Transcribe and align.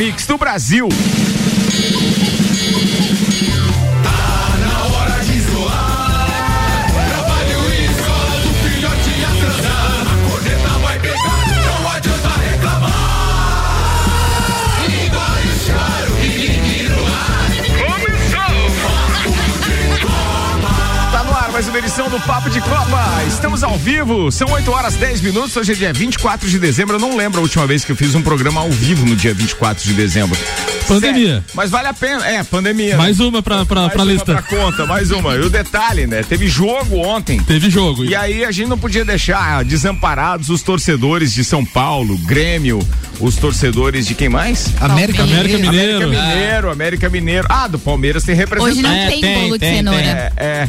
Mix 0.00 0.24
do 0.24 0.38
Brasil. 0.38 0.88
Uma 21.70 21.78
edição 21.78 22.08
do 22.10 22.18
Papo 22.22 22.50
de 22.50 22.60
Copa. 22.60 23.24
Estamos 23.28 23.62
ao 23.62 23.78
vivo, 23.78 24.32
são 24.32 24.50
8 24.50 24.72
horas 24.72 24.96
10 24.96 25.20
minutos. 25.20 25.56
Hoje 25.56 25.70
é 25.70 25.74
dia 25.76 25.92
24 25.92 26.48
de 26.48 26.58
dezembro. 26.58 26.96
Eu 26.96 27.00
não 27.00 27.16
lembro 27.16 27.38
a 27.38 27.42
última 27.42 27.64
vez 27.64 27.84
que 27.84 27.92
eu 27.92 27.96
fiz 27.96 28.12
um 28.16 28.22
programa 28.22 28.60
ao 28.60 28.70
vivo 28.70 29.06
no 29.06 29.14
dia 29.14 29.32
24 29.32 29.84
de 29.84 29.94
dezembro. 29.94 30.36
Pandemia. 30.94 31.44
Mas 31.54 31.70
vale 31.70 31.88
a 31.88 31.94
pena. 31.94 32.26
É, 32.26 32.42
pandemia. 32.42 32.96
Mais 32.96 33.18
né? 33.18 33.24
uma 33.24 33.42
pra, 33.42 33.64
pra, 33.64 33.82
mais 33.82 33.92
pra 33.92 34.02
uma 34.02 34.12
lista. 34.12 34.32
Pra 34.32 34.42
conta, 34.42 34.86
mais 34.86 35.10
uma. 35.10 35.34
E 35.34 35.40
o 35.40 35.50
detalhe, 35.50 36.06
né? 36.06 36.22
Teve 36.22 36.48
jogo 36.48 36.98
ontem. 36.98 37.40
Teve 37.40 37.70
jogo. 37.70 38.04
E 38.04 38.14
aí 38.14 38.44
a 38.44 38.50
gente 38.50 38.68
não 38.68 38.78
podia 38.78 39.04
deixar 39.04 39.64
desamparados 39.64 40.50
os 40.50 40.62
torcedores 40.62 41.32
de 41.32 41.44
São 41.44 41.64
Paulo, 41.64 42.18
Grêmio, 42.18 42.80
os 43.20 43.36
torcedores 43.36 44.06
de 44.06 44.14
quem 44.14 44.28
mais? 44.28 44.72
América, 44.80 45.22
América 45.22 45.58
Mineiro. 45.58 46.04
América 46.04 46.06
Mineiro, 46.06 46.70
América 46.70 47.08
Mineiro. 47.08 47.46
Ah, 47.48 47.68
do 47.68 47.78
Palmeiras 47.78 48.24
tem 48.24 48.34
representante. 48.34 48.78
Hoje 48.78 48.82
não 48.82 48.92
é, 48.92 49.08
tem, 49.08 49.20
tem 49.20 49.34
bolo 49.34 49.58
tem, 49.58 49.70
de 49.70 49.76
cenoura. 49.76 50.00
É, 50.00 50.32
é. 50.36 50.68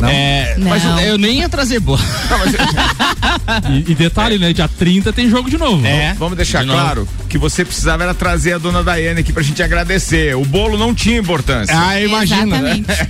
Não? 0.00 0.08
É, 0.08 0.54
não. 0.58 0.68
Mas 0.68 0.82
eu 1.06 1.16
nem 1.16 1.40
ia 1.40 1.48
trazer 1.48 1.78
boa. 1.78 1.98
e, 3.70 3.92
e, 3.92 3.94
detalhe, 3.94 4.38
né? 4.38 4.52
Dia 4.52 4.66
30 4.66 5.12
tem 5.12 5.28
jogo 5.28 5.48
de 5.48 5.56
novo. 5.56 5.86
É. 5.86 6.14
Vamos 6.18 6.36
deixar 6.36 6.64
de 6.64 6.70
claro 6.70 7.00
novo. 7.00 7.12
que 7.28 7.38
você 7.38 7.64
precisava 7.64 8.02
era 8.02 8.14
trazer 8.14 8.54
a 8.54 8.58
dona 8.58 8.82
Daiane 8.82 9.20
aqui 9.20 9.32
pra 9.32 9.42
gente 9.42 9.61
agradecer. 9.62 10.36
O 10.36 10.44
bolo 10.44 10.76
não 10.78 10.94
tinha 10.94 11.18
importância. 11.18 11.74
Ah, 11.76 12.00
imagina. 12.00 12.56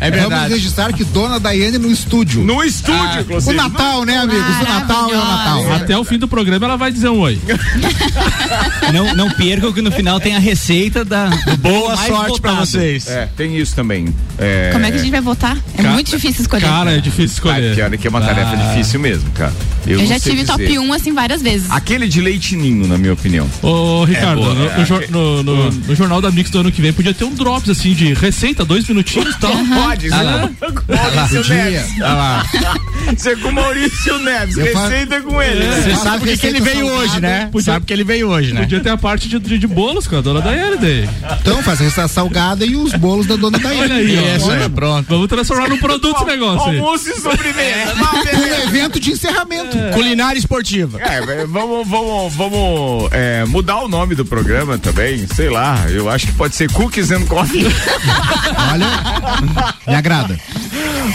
É 0.01 0.11
verdade. 0.11 0.35
Vamos 0.35 0.49
registrar 0.49 0.93
que 0.93 1.05
dona 1.05 1.39
Daiane 1.39 1.79
no 1.79 1.91
estúdio. 1.91 2.43
No 2.43 2.63
estúdio, 2.63 3.01
ah, 3.01 3.21
inclusive. 3.21 3.53
O 3.53 3.57
Natal, 3.57 4.05
né, 4.05 4.19
amigos? 4.19 4.57
O 4.61 4.65
Natal 4.65 5.11
é 5.11 5.17
o 5.17 5.25
Natal. 5.25 5.73
Até 5.75 5.99
o 5.99 6.05
fim 6.05 6.19
do 6.19 6.29
programa 6.29 6.67
ela 6.67 6.77
vai 6.77 6.91
dizer 6.93 7.09
um 7.09 7.21
oi. 7.21 7.39
não, 8.93 9.15
não 9.15 9.31
percam 9.31 9.73
que 9.73 9.83
no 9.83 9.91
final 9.91 10.21
tem 10.21 10.37
a 10.37 10.39
receita 10.39 11.05
da 11.05 11.31
Boa 11.59 11.97
sorte 11.97 12.41
para 12.41 12.53
vocês. 12.55 13.09
É, 13.09 13.29
tem 13.37 13.57
isso 13.57 13.75
também. 13.75 14.13
É... 14.39 14.71
Como 14.73 14.85
é 14.85 14.91
que 14.91 14.97
a 14.97 15.01
gente 15.01 15.11
vai 15.11 15.21
votar? 15.21 15.57
É 15.77 15.83
muito 15.83 16.11
difícil 16.11 16.43
escolher. 16.43 16.67
Cara, 16.67 16.93
é 16.93 17.01
difícil 17.01 17.35
escolher. 17.35 17.83
Ah, 17.83 17.91
que, 17.91 17.99
que 17.99 18.07
é 18.07 18.11
uma 18.11 18.21
ah. 18.21 18.27
tarefa 18.27 18.57
difícil 18.57 19.01
mesmo, 19.01 19.31
cara. 19.33 19.53
Eu, 19.87 20.01
eu 20.01 20.07
já 20.07 20.19
tive 20.19 20.37
dizer. 20.37 20.47
top 20.47 20.79
1 20.79 20.93
assim 20.93 21.13
várias 21.13 21.43
vezes. 21.43 21.71
Aquele 21.71 22.09
de 22.09 22.21
leitinho, 22.21 22.87
na 22.87 22.97
minha 22.97 23.13
opinião. 23.13 23.49
Ô, 23.63 24.05
Ricardo, 24.05 24.43
é 24.43 24.55
no, 24.55 24.67
é, 24.67 25.07
no, 25.09 25.43
no, 25.43 25.71
no, 25.71 25.95
jornal 25.95 26.21
da 26.21 26.31
Mix 26.31 26.42
do 26.51 26.61
ano 26.61 26.73
que 26.73 26.83
vem 26.83 26.93
podia 26.93 27.15
ter 27.15 27.25
um 27.25 27.35
drops 27.35 27.71
assim 27.71 27.95
de 27.95 28.15
receita, 28.15 28.65
dois 28.65 28.87
minutinhos 28.87 29.35
e 29.35 29.39
tal. 29.39 29.53
Pode, 29.53 30.09
né? 30.09 30.51
Maurício 30.89 31.49
Neves. 31.49 31.87
Você 33.17 33.37
com 33.37 33.49
o 33.49 33.53
Maurício 33.53 34.19
Neves, 34.19 34.57
receita 34.57 35.21
com 35.21 35.43
ele. 35.43 35.65
Você 35.67 35.89
né? 35.89 35.97
sabe 35.97 36.25
que, 36.25 36.37
que 36.39 36.47
ele 36.47 36.61
veio 36.61 36.87
hoje, 36.87 37.21
né? 37.21 37.49
Podia, 37.51 37.73
sabe 37.73 37.87
que 37.87 37.93
ele 37.93 38.05
veio 38.05 38.29
hoje, 38.29 38.53
né? 38.53 38.61
Podia 38.63 38.81
ter 38.81 38.91
a 38.91 38.97
parte 38.97 39.29
de, 39.29 39.39
de, 39.39 39.59
de 39.59 39.67
bolos 39.67 40.07
com 40.07 40.17
a 40.17 40.21
dona 40.21 40.41
Daiane 40.41 40.77
daí. 40.77 41.09
Então 41.41 41.63
faz 41.63 41.81
a 41.81 41.85
receita 41.85 42.09
salgada 42.09 42.65
e 42.65 42.77
os 42.77 42.93
bolos 42.95 43.27
da 43.27 43.37
dona 43.37 43.59
Daiane. 43.59 43.81
Olha 43.81 43.95
aí, 43.95 44.39
ó. 44.41 44.47
Olha, 44.49 44.71
pronto. 44.71 45.07
Vamos 45.09 45.29
transformar 45.29 45.69
no 45.69 45.79
produto 45.79 46.17
esse 46.17 46.25
negócio. 46.25 46.69
Almoço 46.69 47.11
e 47.11 47.21
sobremesa. 47.21 47.95
Um 48.35 48.69
evento 48.69 49.01
de 49.01 49.11
encerramento. 49.13 49.77
É. 49.77 49.91
Culinária 49.93 50.39
esportiva. 50.39 51.01
É, 51.01 51.47
vamos, 51.47 51.89
vamos, 51.89 52.35
vamos 52.35 53.09
é, 53.13 53.45
mudar 53.47 53.79
o 53.79 53.89
nome 53.89 54.15
do 54.15 54.25
programa 54.25 54.79
também. 54.79 55.27
Sei 55.35 55.49
lá, 55.49 55.87
eu 55.91 56.09
acho 56.09 56.22
que 56.27 56.33
pode 56.33 56.55
ser 56.55 56.71
Cookies 56.73 57.11
and 57.11 57.27
Coffee. 57.27 57.67
Olha, 58.73 58.87
me 59.87 59.95
agrada. 59.95 60.39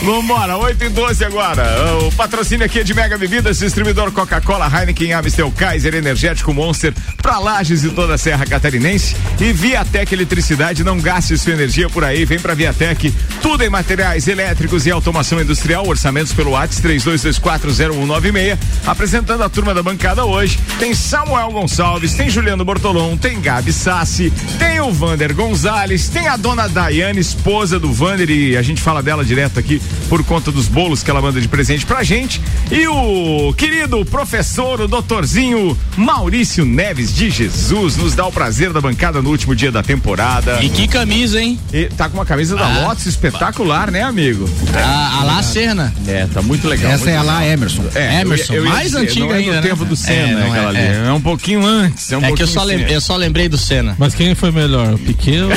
Vambora, 0.04 0.58
8 0.58 0.84
e 0.84 0.90
12 0.90 1.26
agora. 1.26 1.66
O 2.04 2.12
patrocínio 2.12 2.66
aqui 2.66 2.80
é 2.80 2.84
de 2.84 2.94
Mega 2.94 3.18
Bebidas, 3.18 3.60
distribuidor 3.60 4.12
Coca-Cola, 4.12 4.68
Heineken, 4.68 5.14
Amstel, 5.14 5.52
Kaiser, 5.52 5.96
Energético 5.96 6.54
Monster, 6.54 6.94
pra 7.22 7.40
Lages 7.40 7.84
e 7.84 7.90
toda 7.90 8.14
a 8.14 8.18
Serra 8.18 8.46
Catarinense. 8.46 9.16
E 9.40 9.52
Viatec 9.52 10.14
Eletricidade, 10.14 10.84
não 10.84 11.00
gaste 11.00 11.38
sua 11.38 11.54
energia 11.54 11.90
por 11.90 12.04
aí, 12.04 12.26
vem 12.26 12.40
pra 12.40 12.54
Viatec. 12.54 13.14
Tudo 13.42 13.64
em 13.64 13.70
materiais 13.70 14.28
elétricos 14.28 14.86
e 14.86 14.92
automação 14.92 15.42
industrial, 15.42 15.88
orçamentos 15.88 16.34
pelo 16.34 16.52
WhatsApp 16.52 16.88
32240196. 16.88 18.58
Apresentando 18.86 19.44
a 19.44 19.50
turma 19.50 19.74
da 19.74 19.82
bancada 19.82 20.26
hoje, 20.26 20.60
tem 20.80 20.94
Samuel 20.94 21.52
Gonçalves, 21.52 22.14
tem 22.14 22.30
Juliano 22.30 22.64
Bortolom, 22.64 23.18
tem 23.18 23.40
Gabi 23.42 23.74
Sassi, 23.74 24.32
tem 24.60 24.80
o 24.80 24.92
Vander 24.98 25.32
Gonzalez, 25.36 26.10
tem 26.10 26.28
a 26.28 26.36
dona 26.36 26.68
Daiane, 26.68 27.20
esposa 27.20 27.80
do 27.80 27.94
Vander, 27.94 28.32
e 28.32 28.58
a 28.58 28.64
gente 28.64 28.82
fala 28.82 29.04
dela 29.04 29.24
direto 29.24 29.60
aqui 29.60 29.80
por 30.10 30.24
conta 30.24 30.52
dos 30.52 30.68
bolos 30.68 31.04
que 31.04 31.12
ela 31.12 31.22
manda 31.22 31.40
de 31.40 31.48
presente 31.48 31.86
pra 31.86 32.04
gente. 32.04 32.42
E 32.72 32.88
o 32.88 33.54
querido 33.54 34.04
professor, 34.06 34.82
o 34.82 34.88
doutorzinho 34.88 35.78
Maurício 35.96 36.66
Neves 36.66 37.14
de 37.14 37.30
Jesus, 37.30 37.96
nos 37.96 38.16
dá 38.16 38.26
o 38.26 38.32
prazer 38.32 38.74
da 38.74 38.82
bancada 38.82 39.22
no 39.22 39.30
último 39.30 39.56
dia 39.56 39.72
da 39.72 39.84
temporada. 39.84 40.64
E 40.64 40.70
que 40.70 40.88
camisa, 40.88 41.40
hein? 41.40 41.60
E 41.72 41.86
tá 41.86 42.10
com 42.10 42.18
uma 42.18 42.26
camisa 42.26 42.56
da 42.56 42.66
ah, 42.66 42.88
Lotus 42.88 43.06
espetacular, 43.06 43.92
né, 43.92 44.02
amigo? 44.02 44.50
A, 44.74 45.20
a 45.20 45.24
Lá 45.24 45.44
Serna. 45.44 45.94
É, 46.08 46.26
tá 46.26 46.42
muito 46.42 46.68
legal. 46.68 46.92
Essa 46.92 47.06
muito 47.06 47.16
é 47.16 47.18
a 47.18 47.22
Lá 47.22 47.46
Emerson. 47.46 47.84
É, 47.94 48.22
Emerson, 48.22 48.54
eu, 48.54 48.64
eu 48.66 48.70
mais 48.70 48.88
dizer, 48.88 48.98
antiga 48.98 49.26
não 49.26 49.34
é 49.34 49.38
ainda, 49.38 49.52
do 49.52 49.56
né? 49.56 49.62
tempo 49.62 49.86
do 49.86 49.96
Senna, 49.96 50.40
é, 50.40 50.50
aquela 50.50 50.78
é, 50.78 50.90
ali. 50.90 51.08
É. 51.08 51.14
um 51.14 51.22
pouquinho 51.22 51.64
antes. 51.64 52.12
É, 52.12 52.18
um 52.18 52.26
é 52.26 52.32
que 52.32 52.42
eu 52.42 52.48
só, 52.48 52.64
lembrei, 52.64 52.96
eu 52.96 53.02
só 53.02 53.16
lembrei 53.16 53.48
do 53.48 53.58
Senna. 53.58 53.96
Mas 54.00 54.16
quem 54.16 54.34
foi 54.34 54.52
melhor, 54.52 54.87
o 54.94 54.98
Piquet 54.98 55.42
ou... 55.42 55.50
o 55.50 55.54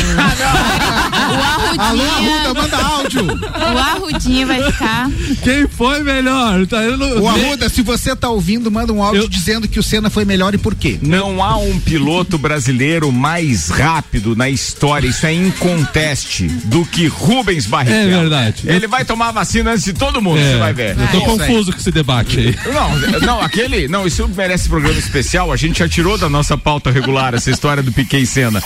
Arrudinha. 1.42 1.84
Alô, 1.84 2.02
Arruda, 2.02 2.60
manda 2.60 2.76
áudio. 2.76 3.26
O 3.26 3.78
Arrudinha 3.78 4.46
vai 4.46 4.62
ficar. 4.72 5.10
Quem 5.42 5.66
foi 5.68 6.02
melhor? 6.02 6.66
Tá, 6.66 6.80
não... 6.82 7.22
O 7.22 7.28
Arruda, 7.28 7.68
se 7.68 7.82
você 7.82 8.14
tá 8.16 8.28
ouvindo, 8.28 8.70
manda 8.70 8.92
um 8.92 9.02
áudio 9.02 9.22
eu... 9.22 9.28
dizendo 9.28 9.68
que 9.68 9.78
o 9.78 9.82
Senna 9.82 10.10
foi 10.10 10.24
melhor 10.24 10.54
e 10.54 10.58
por 10.58 10.74
quê. 10.74 10.98
Não 11.02 11.42
há 11.42 11.56
um 11.56 11.78
piloto 11.80 12.36
brasileiro 12.38 13.12
mais 13.12 13.68
rápido 13.68 14.34
na 14.34 14.48
história, 14.48 15.08
isso 15.08 15.26
é 15.26 15.32
inconteste, 15.32 16.48
do 16.64 16.84
que 16.84 17.06
Rubens 17.06 17.66
Barrichello. 17.66 18.14
É 18.14 18.20
verdade. 18.20 18.62
Ele 18.66 18.86
vai 18.86 19.04
tomar 19.04 19.30
vacina 19.30 19.72
antes 19.72 19.84
de 19.84 19.92
todo 19.92 20.20
mundo, 20.20 20.38
é, 20.40 20.52
você 20.52 20.58
vai 20.58 20.72
ver. 20.72 20.96
Eu 20.98 21.08
tô 21.08 21.18
é 21.18 21.20
confuso 21.20 21.72
com 21.72 21.78
esse 21.78 21.90
debate 21.90 22.38
aí. 22.38 22.56
Não, 22.72 23.20
não, 23.20 23.40
aquele, 23.40 23.88
não, 23.88 24.06
isso 24.06 24.28
merece 24.28 24.68
programa 24.68 24.98
especial, 24.98 25.52
a 25.52 25.56
gente 25.56 25.78
já 25.78 25.88
tirou 25.88 26.18
da 26.18 26.28
nossa 26.28 26.56
pauta 26.56 26.90
regular 26.90 27.34
essa 27.34 27.50
história 27.50 27.82
do 27.82 27.92
Piquet 27.92 28.22
e 28.22 28.26
Senna. 28.26 28.62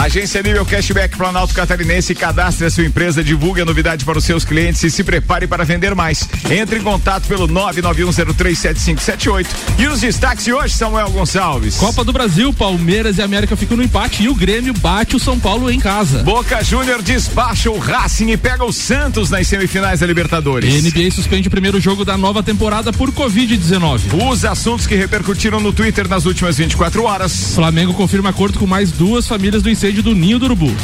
Agência 0.00 0.42
Nível 0.42 0.64
Cashback 0.64 1.14
Planalto 1.14 1.52
Catarinense, 1.52 2.14
cadastre 2.14 2.64
a 2.64 2.70
sua 2.70 2.86
empresa, 2.86 3.22
divulgue 3.22 3.60
a 3.60 3.66
novidade 3.66 4.02
para 4.02 4.16
os 4.16 4.24
seus 4.24 4.46
clientes 4.46 4.82
e 4.82 4.90
se 4.90 5.04
prepare 5.04 5.46
para 5.46 5.62
vender 5.62 5.94
mais. 5.94 6.26
Entre 6.50 6.78
em 6.78 6.82
contato 6.82 7.28
pelo 7.28 7.46
991037578. 7.46 9.46
E 9.78 9.86
os 9.86 10.00
destaques 10.00 10.46
de 10.46 10.54
hoje, 10.54 10.72
Samuel 10.72 11.10
Gonçalves. 11.10 11.76
Copa 11.76 12.02
do 12.02 12.14
Brasil, 12.14 12.50
Palmeiras 12.54 13.18
e 13.18 13.22
América 13.22 13.54
ficam 13.56 13.76
no 13.76 13.82
empate 13.82 14.22
e 14.22 14.30
o 14.30 14.34
Grêmio 14.34 14.72
bate 14.72 15.16
o 15.16 15.20
São 15.20 15.38
Paulo 15.38 15.70
em 15.70 15.78
casa. 15.78 16.22
Boca 16.22 16.64
Júnior 16.64 17.02
despacha 17.02 17.70
o 17.70 17.78
Racing 17.78 18.30
e 18.30 18.38
pega 18.38 18.64
o 18.64 18.72
Santos 18.72 19.28
nas 19.28 19.46
semifinais 19.46 20.00
da 20.00 20.06
Libertadores. 20.06 20.82
NBA 20.82 21.10
suspende 21.10 21.48
o 21.48 21.50
primeiro 21.50 21.78
jogo 21.78 22.06
da 22.06 22.16
nova 22.16 22.42
temporada 22.42 22.90
por 22.90 23.12
Covid-19. 23.12 24.30
Os 24.30 24.46
assuntos 24.46 24.86
que 24.86 24.94
repercutiram 24.94 25.60
no 25.60 25.74
Twitter 25.74 26.08
nas 26.08 26.24
últimas 26.24 26.56
24 26.56 27.04
horas. 27.04 27.52
Flamengo 27.54 27.92
confirma 27.92 28.30
acordo 28.30 28.58
com 28.58 28.66
mais 28.66 28.90
duas 28.90 29.28
famílias 29.28 29.62
do 29.62 29.68
incêndio 29.68 29.89
do 29.92 30.14
Ninho 30.14 30.38
do 30.38 30.44
Urubu. 30.46 30.74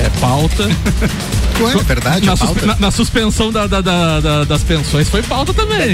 É 0.00 0.20
pauta. 0.20 0.68
Ué, 1.60 1.74
é 1.74 1.84
verdade, 1.84 2.26
na, 2.26 2.36
suspe 2.36 2.66
na, 2.66 2.76
na 2.76 2.90
suspensão 2.90 3.52
da, 3.52 3.66
da, 3.66 3.80
da, 3.80 4.44
das 4.44 4.62
pensões 4.62 5.08
foi 5.08 5.22
pauta 5.22 5.52
também. 5.52 5.92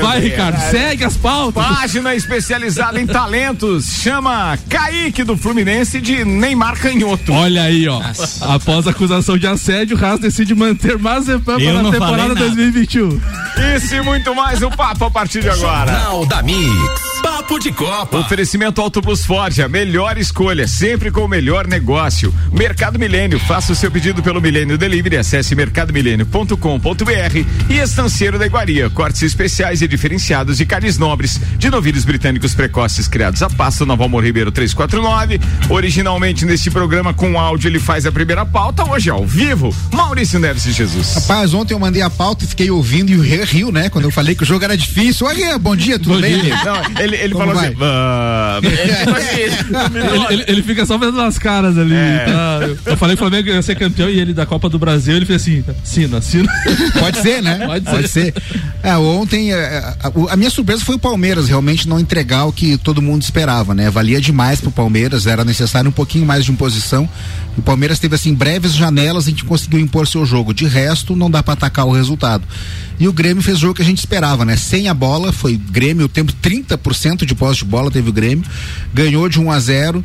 Vai, 0.00 0.20
Ricardo, 0.20 0.70
segue 0.70 1.04
as 1.04 1.16
pautas. 1.16 1.64
Página 1.64 2.14
especializada 2.14 3.00
em 3.00 3.06
talentos 3.06 3.86
chama 4.00 4.56
Kaique 4.68 5.24
do 5.24 5.36
Fluminense 5.36 6.00
de 6.00 6.24
Neymar 6.24 6.78
Canhoto. 6.78 7.32
Olha 7.32 7.64
aí, 7.64 7.88
ó. 7.88 8.00
Nossa. 8.00 8.54
Após 8.54 8.86
a 8.86 8.90
acusação 8.90 9.36
de 9.36 9.46
assédio, 9.46 9.98
o 9.98 10.04
Haas 10.04 10.20
decide 10.20 10.54
manter 10.54 10.98
Mazepam 10.98 11.58
para 11.58 11.80
a 11.80 11.90
temporada 11.90 12.34
2021. 12.34 13.20
Isso 13.76 13.94
e 13.94 14.00
muito 14.02 14.34
mais 14.34 14.62
o 14.62 14.70
papo 14.70 15.04
a 15.04 15.10
partir 15.10 15.40
de 15.40 15.50
agora. 15.50 15.92
Jornal 15.92 16.26
da 16.26 16.42
Mix. 16.42 17.07
Papo 17.22 17.58
de 17.58 17.72
Copa. 17.72 18.18
Oferecimento 18.18 18.80
Auto 18.80 19.00
Plus 19.00 19.24
Ford, 19.24 19.58
a 19.60 19.68
melhor 19.68 20.18
escolha, 20.18 20.66
sempre 20.66 21.10
com 21.10 21.22
o 21.22 21.28
melhor 21.28 21.66
negócio. 21.66 22.34
Mercado 22.52 22.98
Milênio, 22.98 23.38
faça 23.38 23.72
o 23.72 23.76
seu 23.76 23.90
pedido 23.90 24.22
pelo 24.22 24.40
Milênio 24.40 24.78
Delivery, 24.78 25.16
acesse 25.16 25.54
mercadomilênio.com.br 25.54 27.70
e 27.70 27.78
Estanceiro 27.78 28.38
da 28.38 28.46
Iguaria, 28.46 28.90
cortes 28.90 29.22
especiais 29.22 29.82
e 29.82 29.88
diferenciados 29.88 30.58
de 30.58 30.66
carnes 30.66 30.98
nobres, 30.98 31.40
de 31.56 31.70
novilhos 31.70 32.04
britânicos 32.04 32.54
precoces 32.54 33.08
criados 33.08 33.42
a 33.42 33.50
pasto, 33.50 33.86
Nova 33.86 34.04
Amor 34.04 34.24
Ribeiro 34.24 34.52
349. 34.52 35.40
Originalmente 35.70 36.44
neste 36.44 36.70
programa 36.70 37.14
com 37.14 37.38
áudio 37.38 37.68
ele 37.68 37.78
faz 37.78 38.06
a 38.06 38.12
primeira 38.12 38.44
pauta, 38.44 38.84
hoje 38.84 39.10
ao 39.10 39.26
vivo, 39.26 39.74
Maurício 39.92 40.38
Neves 40.38 40.64
de 40.64 40.72
Jesus. 40.72 41.14
Rapaz, 41.14 41.54
ontem 41.54 41.74
eu 41.74 41.78
mandei 41.78 42.02
a 42.02 42.10
pauta 42.10 42.44
e 42.44 42.48
fiquei 42.48 42.70
ouvindo 42.70 43.10
e 43.10 43.16
o 43.16 43.44
rio, 43.44 43.72
né? 43.72 43.88
Quando 43.88 44.04
eu 44.04 44.10
falei 44.10 44.34
que 44.34 44.42
o 44.42 44.46
jogo 44.46 44.64
era 44.64 44.76
difícil. 44.76 45.26
Olha, 45.26 45.58
bom 45.58 45.74
dia, 45.74 45.98
tudo 45.98 46.14
bom 46.14 46.20
bem? 46.20 46.40
Dia. 46.40 46.56
Não, 46.64 47.02
ele, 47.02 47.07
ele 47.16 47.34
falou 47.34 47.54
vai? 47.54 47.66
assim. 47.68 47.76
"Ah", 47.80 48.60
Ele, 50.28 50.32
ele- 50.34 50.44
ele 50.48 50.62
fica 50.62 50.84
só 50.86 50.98
fazendo 50.98 51.20
as 51.20 51.38
caras 51.38 51.76
ali. 51.78 51.94
É. 51.94 52.24
tá? 52.26 52.60
Eu- 52.90 52.96
falei 52.96 53.16
que 53.16 53.22
o 53.22 53.26
Flamengo 53.28 53.48
ia 53.48 53.62
ser 53.62 53.74
campeão 53.76 54.08
e 54.08 54.18
ele 54.18 54.32
da 54.34 54.46
Copa 54.46 54.68
do 54.68 54.78
Brasil, 54.78 55.14
ele 55.16 55.26
fez 55.26 55.42
assim, 55.42 55.64
assina, 55.82 56.18
assina. 56.18 56.48
Pode 56.98 57.18
ser, 57.20 57.42
né? 57.42 57.60
Pode 57.84 58.08
ser. 58.08 58.34
É, 58.82 58.96
ontem, 58.96 59.52
é, 59.52 59.78
a, 60.00 60.08
a- 60.08 60.32
a 60.32 60.36
minha 60.36 60.50
surpresa 60.50 60.84
foi 60.84 60.96
o 60.96 60.98
Palmeiras 60.98 61.48
realmente 61.48 61.88
não 61.88 61.98
entregar 62.00 62.44
o 62.46 62.52
que 62.52 62.76
todo 62.78 63.00
mundo 63.02 63.22
esperava, 63.22 63.74
né? 63.74 63.90
Valia 63.90 64.20
demais 64.20 64.60
pro 64.60 64.70
Palmeiras, 64.70 65.26
era 65.26 65.44
necessário 65.44 65.88
um 65.88 65.92
pouquinho 65.92 66.26
mais 66.26 66.44
de 66.44 66.50
imposição. 66.52 67.08
O 67.56 67.62
Palmeiras 67.62 67.98
teve, 67.98 68.14
assim, 68.14 68.32
breves 68.34 68.72
janelas 68.74 69.26
em 69.28 69.34
que 69.34 69.44
conseguiu 69.44 69.80
impor 69.80 70.06
seu 70.06 70.24
jogo. 70.24 70.54
De 70.54 70.64
resto, 70.66 71.16
não 71.16 71.28
dá 71.30 71.42
pra 71.42 71.54
atacar 71.54 71.86
o 71.86 71.92
resultado. 71.92 72.44
E 73.00 73.06
o 73.06 73.12
Grêmio 73.12 73.42
fez 73.42 73.58
o 73.58 73.60
jogo 73.60 73.74
que 73.74 73.82
a 73.82 73.84
gente 73.84 73.98
esperava, 73.98 74.44
né? 74.44 74.56
Sem 74.56 74.88
a 74.88 74.94
bola, 74.94 75.32
foi 75.32 75.56
Grêmio, 75.56 76.06
o 76.06 76.08
tempo 76.08 76.32
30% 76.42 77.24
de 77.24 77.34
posse 77.34 77.58
de 77.58 77.64
bola 77.64 77.90
teve 77.90 78.10
o 78.10 78.12
Grêmio, 78.12 78.44
ganhou 78.92 79.28
de 79.28 79.40
1 79.40 79.50
a 79.50 79.60
0 79.60 80.04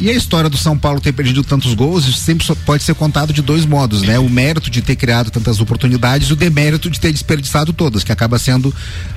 e 0.00 0.08
a 0.08 0.12
história 0.12 0.48
do 0.48 0.56
São 0.56 0.78
Paulo 0.78 1.00
ter 1.00 1.12
perdido 1.12 1.42
tantos 1.42 1.74
gols 1.74 2.04
sempre 2.16 2.46
só 2.46 2.54
pode 2.54 2.84
ser 2.84 2.94
contado 2.94 3.32
de 3.32 3.42
dois 3.42 3.66
modos, 3.66 4.02
né? 4.02 4.18
O 4.18 4.28
mérito 4.28 4.70
de 4.70 4.80
ter 4.80 4.94
criado 4.94 5.30
tantas 5.30 5.60
oportunidades 5.60 6.28
e 6.28 6.32
o 6.32 6.36
demérito 6.36 6.88
de 6.88 7.00
ter 7.00 7.12
desperdiçado 7.12 7.72
todas, 7.72 8.04
que 8.04 8.12
acaba 8.12 8.38
sendo 8.38 8.72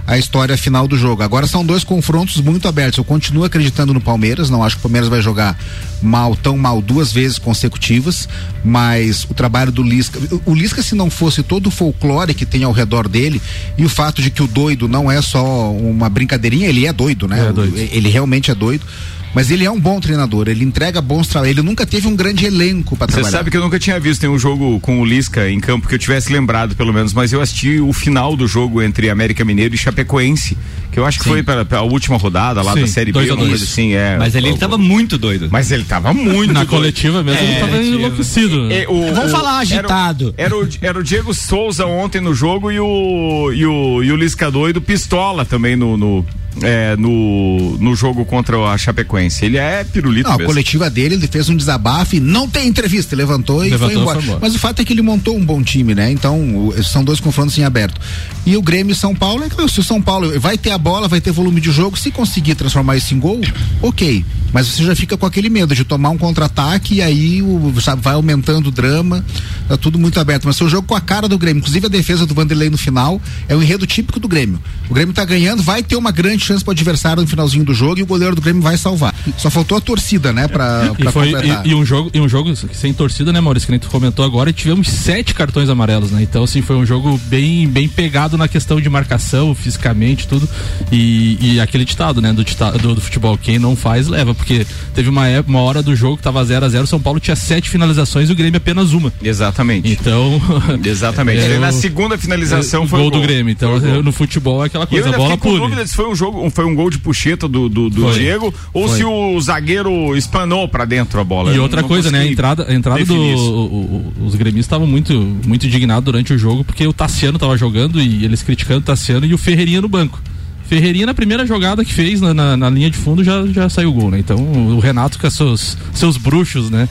a 0.08 0.18
história 0.18 0.58
final 0.58 0.88
do 0.88 0.98
jogo. 0.98 1.22
Agora 1.22 1.46
são 1.46 1.64
dois 1.64 1.84
confrontos 1.84 2.42
muito 2.42 2.68
abertos. 2.68 2.98
Eu 2.98 3.04
continuo 3.04 3.44
acreditando 3.44 3.94
no 3.94 4.02
Palmeiras, 4.02 4.50
não 4.50 4.64
acho 4.64 4.76
que 4.76 4.80
o 4.80 4.84
Palmeiras 4.84 5.08
vai 5.08 5.22
jogar 5.22 5.58
mal, 6.02 6.36
tão 6.36 6.58
mal 6.58 6.82
duas 6.82 7.12
vezes 7.12 7.38
consecutivas, 7.38 8.28
mas 8.66 9.24
o 9.30 9.36
trabalho 9.36 9.72
do 9.72 9.84
Lisca, 9.84 10.20
o 10.46 10.56
Lisca 10.56 10.82
se 10.82 10.96
não 10.96 11.12
fosse 11.12 11.44
todo 11.44 11.68
o 11.68 11.72
folclore 11.72 12.34
que 12.34 12.46
tem 12.46 12.64
ao 12.64 12.72
redor 12.72 13.08
dele 13.08 13.40
e 13.78 13.86
o 13.86 13.90
fato 13.90 14.22
de 14.22 14.32
que 14.32 14.42
o 14.42 14.48
doido 14.48 14.88
não 14.88 15.12
é 15.12 15.22
só 15.22 15.72
uma 15.72 16.10
brincadeirinha, 16.10 16.68
ele 16.68 16.88
é 16.88 16.94
doido, 16.94 17.28
né? 17.28 17.50
É 17.50 17.54
doido. 17.54 17.78
Ele 17.78 18.10
realmente 18.10 18.50
é 18.50 18.56
doido. 18.56 18.86
Mas 19.34 19.50
ele 19.50 19.64
é 19.64 19.72
um 19.72 19.80
bom 19.80 19.98
treinador, 20.02 20.50
ele 20.50 20.64
entrega 20.66 21.00
bons 21.02 21.28
trabalhos, 21.28 21.58
ele 21.58 21.66
nunca 21.66 21.86
teve 21.86 22.06
um 22.06 22.16
grande 22.16 22.46
elenco 22.46 22.98
para 22.98 23.08
Você 23.08 23.14
trabalhar. 23.14 23.38
sabe 23.38 23.50
que 23.50 23.56
eu 23.56 23.62
nunca 23.62 23.80
tinha 23.80 23.98
visto 23.98 24.22
nenhum 24.24 24.38
jogo 24.38 24.78
com 24.82 25.00
o 25.00 25.06
Lisca 25.06 25.50
em 25.50 25.58
campo 25.60 25.88
que 25.88 25.96
eu 25.96 26.00
tivesse 26.00 26.34
lembrado, 26.34 26.76
pelo 26.76 26.92
menos, 26.94 27.14
mas 27.14 27.32
eu 27.32 27.40
assisti 27.40 27.80
o 27.80 27.94
final 27.94 28.36
do 28.36 28.46
jogo 28.46 28.82
entre 28.82 29.10
América 29.10 29.46
Mineiro 29.46 29.74
e 29.74 29.78
Chapecoense, 29.78 30.58
que 30.92 31.00
eu 31.00 31.06
acho 31.06 31.20
que 31.20 31.24
foi 31.26 31.42
para 31.42 31.66
a 31.78 31.82
última 31.82 32.18
rodada 32.18 32.62
lá 32.62 32.74
Sim, 32.74 32.82
da 32.82 32.88
Série 32.88 33.14
B, 33.14 33.20
dois 33.20 33.30
uma 33.30 33.38
dois. 33.38 33.50
coisa 33.52 33.64
assim, 33.64 33.94
é. 33.94 34.18
Mas 34.18 34.36
ali 34.36 34.50
ele 34.50 34.58
tava 34.58 34.78
muito 34.78 35.18
doido. 35.18 35.48
Mas 35.50 35.72
ele 35.72 35.86
tava 35.86 36.14
muito 36.14 36.52
Na 36.52 36.66
doido. 36.66 36.70
coletiva 36.70 37.24
mesmo, 37.24 37.40
ele 37.42 37.52
É, 37.54 37.60
tava 37.60 37.72
coletiva. 37.72 37.96
enlouquecido. 37.98 38.72
É, 38.72 38.86
o- 38.90 39.14
Vamos 39.16 39.32
o- 39.32 39.36
falar 39.38 39.60
agitado. 39.60 40.34
Era, 40.38 40.54
o, 40.58 40.62
era, 40.64 40.68
o, 40.68 40.70
era 40.82 41.00
o 41.00 41.04
Diego 41.04 41.34
Souza 41.34 41.86
ontem 41.86 42.20
no 42.20 42.34
jogo 42.34 42.70
e 42.70 42.80
o, 42.82 43.52
e 43.54 43.66
o, 43.66 44.04
e 44.04 44.12
o 44.12 44.16
Lisca 44.18 44.52
doido 44.52 44.82
pistola 44.82 45.46
também 45.46 45.78
no, 45.78 45.96
no, 45.96 46.26
é, 46.62 46.96
no, 46.98 47.78
no 47.80 47.96
jogo 47.96 48.26
contra 48.26 48.58
a 48.58 48.78
Chapecoense. 48.78 49.46
Ele 49.46 49.58
é 49.58 49.84
pirulito 49.84 50.30
Não, 50.30 50.36
a 50.36 50.44
coletiva 50.46 50.90
dele, 50.90 51.16
ele 51.16 51.28
fez 51.28 51.48
um 51.50 51.56
desabafo 51.56 52.16
e 52.16 52.20
não 52.20 52.48
tem 52.48 52.68
entrevista, 52.68 53.16
ele 53.16 53.22
levantou 53.22 53.66
e 53.66 53.70
Levantou, 53.70 53.90
foi 53.94 54.02
embora. 54.02 54.16
foi 54.20 54.24
embora. 54.26 54.40
Mas 54.42 54.56
o 54.56 54.60
fato 54.60 54.82
é 54.82 54.86
que 54.86 54.92
ele 54.94 55.02
montou 55.02 55.38
um 55.38 55.46
bom 55.46 55.64
time, 55.64 55.96
né? 55.96 56.12
Então, 56.12 56.68
o- 56.68 56.84
são 56.84 57.04
dois 57.04 57.20
confrontos 57.20 57.58
em 57.58 57.64
aberto. 57.64 58.00
E 58.46 58.58
o 58.58 58.62
Grêmio 58.62 58.94
e 58.94 58.96
São 58.96 59.16
Paulo, 59.16 59.44
é 59.44 59.68
se 59.68 59.80
o 59.80 59.84
São 59.84 60.02
Paulo 60.02 60.40
vai 60.40 60.58
ter 60.58 60.72
a 60.72 60.78
bola, 60.78 61.08
vai 61.08 61.22
ter 61.22 61.32
volume 61.32 61.62
de 61.62 61.72
jogo, 61.72 61.98
se 61.98 62.12
conseguir 62.12 62.56
transformar 62.56 62.98
isso 62.98 63.14
em 63.14 63.20
gol, 63.20 63.40
ok. 63.82 64.26
Mas 64.54 64.68
você 64.68 64.84
já 64.84 64.96
fica 64.96 65.16
com 65.16 65.26
aquele 65.26 65.50
medo 65.50 65.74
de 65.74 65.86
tomar 65.86 66.10
um 66.10 66.18
contra-ataque 66.18 66.96
e 66.96 67.02
aí 67.02 67.42
o, 67.42 67.74
sabe, 67.82 68.02
vai 68.02 68.16
aumentando 68.16 68.68
o 68.68 68.72
drama, 68.72 69.24
tá 69.68 69.78
tudo 69.78 69.98
muito 69.98 70.20
aberto. 70.20 70.46
Mas 70.46 70.58
seu 70.58 70.68
jogo 70.68 70.86
com 70.88 70.96
a 70.96 71.00
cara 71.02 71.28
do 71.30 71.38
Grêmio, 71.38 71.60
inclusive 71.60 71.86
a 71.86 71.90
defesa 71.90 72.26
do 72.26 72.34
Vanderlei 72.34 72.70
no 72.70 72.78
final, 72.78 73.22
é 73.48 73.56
um 73.56 73.62
enredo 73.62 73.88
típico 73.88 74.20
do 74.20 74.28
Grêmio. 74.28 74.60
O 74.90 74.94
Grêmio 74.94 75.14
tá 75.14 75.24
ganhando, 75.24 75.64
vai 75.64 75.82
ter 75.82 75.96
uma 75.96 76.12
grande 76.12 76.41
chance 76.44 76.64
pro 76.64 76.72
adversário 76.72 77.22
no 77.22 77.28
finalzinho 77.28 77.64
do 77.64 77.74
jogo 77.74 78.00
e 78.00 78.04
o 78.04 78.06
goleiro 78.06 78.36
do 78.36 78.42
Grêmio 78.42 78.62
vai 78.62 78.78
salvar. 78.78 79.14
Só 79.38 79.50
faltou 79.50 79.78
a 79.78 79.82
torcida, 79.82 80.32
né, 80.34 80.48
pra, 80.48 80.92
E, 80.98 81.04
pra 81.04 81.12
foi, 81.12 81.32
completar. 81.32 81.66
e, 81.66 81.70
e 81.70 81.76
um 81.76 81.86
jogo, 81.86 82.10
e 82.14 82.20
um 82.20 82.28
jogo 82.30 82.54
sem 82.74 82.94
torcida, 82.94 83.32
né, 83.32 83.40
Maurício? 83.42 83.68
Que 83.68 83.72
nem 83.72 83.80
tu 83.80 83.90
comentou 83.90 84.24
agora, 84.26 84.50
e 84.50 84.54
tivemos 84.54 84.88
sete 84.90 85.34
cartões 85.34 85.70
amarelos, 85.70 86.12
né? 86.12 86.22
Então, 86.22 86.44
assim, 86.44 86.62
foi 86.62 86.76
um 86.76 86.86
jogo 86.86 87.20
bem, 87.26 87.68
bem 87.68 87.88
pegado 87.88 88.38
na 88.38 88.48
questão 88.48 88.80
de 88.82 88.90
marcação, 88.90 89.54
fisicamente, 89.56 90.28
tudo. 90.28 90.48
E, 90.92 91.38
e 91.56 91.60
aquele 91.60 91.86
ditado, 91.86 92.22
né, 92.22 92.34
do, 92.34 92.44
do, 92.80 92.96
do 92.96 93.02
futebol, 93.02 93.38
quem 93.38 93.58
não 93.60 93.76
faz, 93.76 94.08
leva, 94.08 94.34
porque 94.34 94.66
teve 94.94 95.10
uma, 95.10 95.28
época, 95.28 95.50
uma 95.50 95.62
hora 95.62 95.82
do 95.82 95.96
jogo 95.96 96.18
que 96.18 96.24
tava 96.24 96.44
0 96.44 96.66
a 96.66 96.70
0 96.70 96.88
São 96.88 97.00
Paulo 97.00 97.20
tinha 97.20 97.36
sete 97.36 97.70
finalizações 97.70 98.30
e 98.30 98.32
o 98.32 98.36
Grêmio 98.36 98.58
apenas 98.58 98.94
uma. 98.94 99.12
Exatamente. 99.22 99.90
Então. 99.92 100.42
Exatamente. 100.84 101.40
É, 101.42 101.46
Ele, 101.46 101.60
na 101.60 101.72
segunda 101.72 102.18
finalização 102.18 102.84
o 102.84 102.88
foi 102.88 103.00
gol, 103.00 103.08
o 103.08 103.12
do 103.12 103.22
Grêmio. 103.22 103.52
Então, 103.52 103.80
gol. 103.80 103.90
eu- 103.90 104.04
no 104.04 104.12
futebol 104.12 104.64
é 104.64 104.68
aquela 104.68 104.84
E 104.84 104.88
eu 104.88 104.90
coisa, 104.90 105.06
ainda 105.08 105.18
bola 105.18 105.38
com 105.38 105.50
pure. 105.50 105.62
dúvida 105.62 105.86
se 105.88 105.96
foi 105.96 106.08
um 106.10 106.16
jogo, 106.16 106.31
um- 106.32 106.50
foi 106.50 106.66
um 106.66 106.74
gol 106.76 106.90
de 106.90 106.98
puxeta 106.98 107.48
do, 107.48 107.68
do, 107.70 107.90
do 107.90 108.02
Foi. 108.04 108.14
Diego 108.14 108.54
ou 108.74 108.88
Foi. 108.88 108.98
se 108.98 109.04
o 109.04 109.40
zagueiro 109.42 110.16
espanou 110.16 110.68
pra 110.68 110.86
dentro 110.86 111.20
a 111.20 111.24
bola. 111.24 111.52
E 111.52 111.56
Eu 111.58 111.64
outra 111.64 111.84
coisa, 111.84 112.10
né? 112.12 112.20
A 112.20 112.28
entrada, 112.28 112.66
a 112.70 112.74
entrada 112.74 113.04
do. 113.06 113.16
o- 113.16 114.14
o- 114.20 114.26
os 114.26 114.36
gremistas 114.36 114.66
estavam 114.66 114.88
muito, 114.88 115.14
muito 115.46 115.66
indignados 115.66 116.04
durante 116.06 116.34
o 116.34 116.38
jogo 116.38 116.64
porque 116.64 116.86
o 116.88 116.94
Tassiano 116.94 117.38
tava 117.38 117.58
jogando 117.58 118.02
e 118.02 118.24
eles 118.26 118.42
criticando 118.44 118.80
o 118.80 118.84
Tassiano 118.84 119.26
e 119.26 119.34
o 119.34 119.38
Ferreirinha 119.38 119.82
no 119.82 119.88
banco. 119.88 120.22
Ferreirinha, 120.68 121.06
na 121.06 121.14
primeira 121.14 121.46
jogada 121.46 121.84
que 121.84 121.94
fez 121.94 122.22
na, 122.22 122.34
na- 122.34 122.56
na 122.56 122.70
linha 122.70 122.90
de 122.90 122.98
fundo, 122.98 123.24
já, 123.24 123.46
já 123.48 123.68
saiu 123.68 123.90
o 123.90 123.94
gol, 123.94 124.10
né? 124.12 124.20
Então 124.20 124.38
o 124.38 124.80
Renato 124.80 125.20
com 125.20 125.30
seus, 125.30 125.78
seus 125.94 126.16
bruxos, 126.18 126.70
né? 126.70 126.88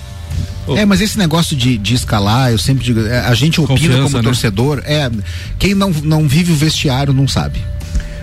É, 0.77 0.85
mas 0.85 1.01
esse 1.01 1.19
negócio 1.19 1.57
de, 1.57 1.77
de 1.79 1.95
escalar, 1.95 2.53
eu 2.53 2.59
sempre 2.59 2.85
digo, 2.85 3.01
é, 3.01 3.21
a 3.21 3.35
gente 3.35 3.61
opina 3.61 3.79
Confiança, 3.79 4.03
como 4.05 4.17
né? 4.19 4.23
torcedor, 4.23 4.83
é, 4.85 5.11
quem 5.59 5.75
não, 5.75 5.91
não 6.05 6.29
vive 6.29 6.53
o 6.53 6.55
vestiário 6.55 7.13
não 7.13 7.27
sabe. 7.27 7.59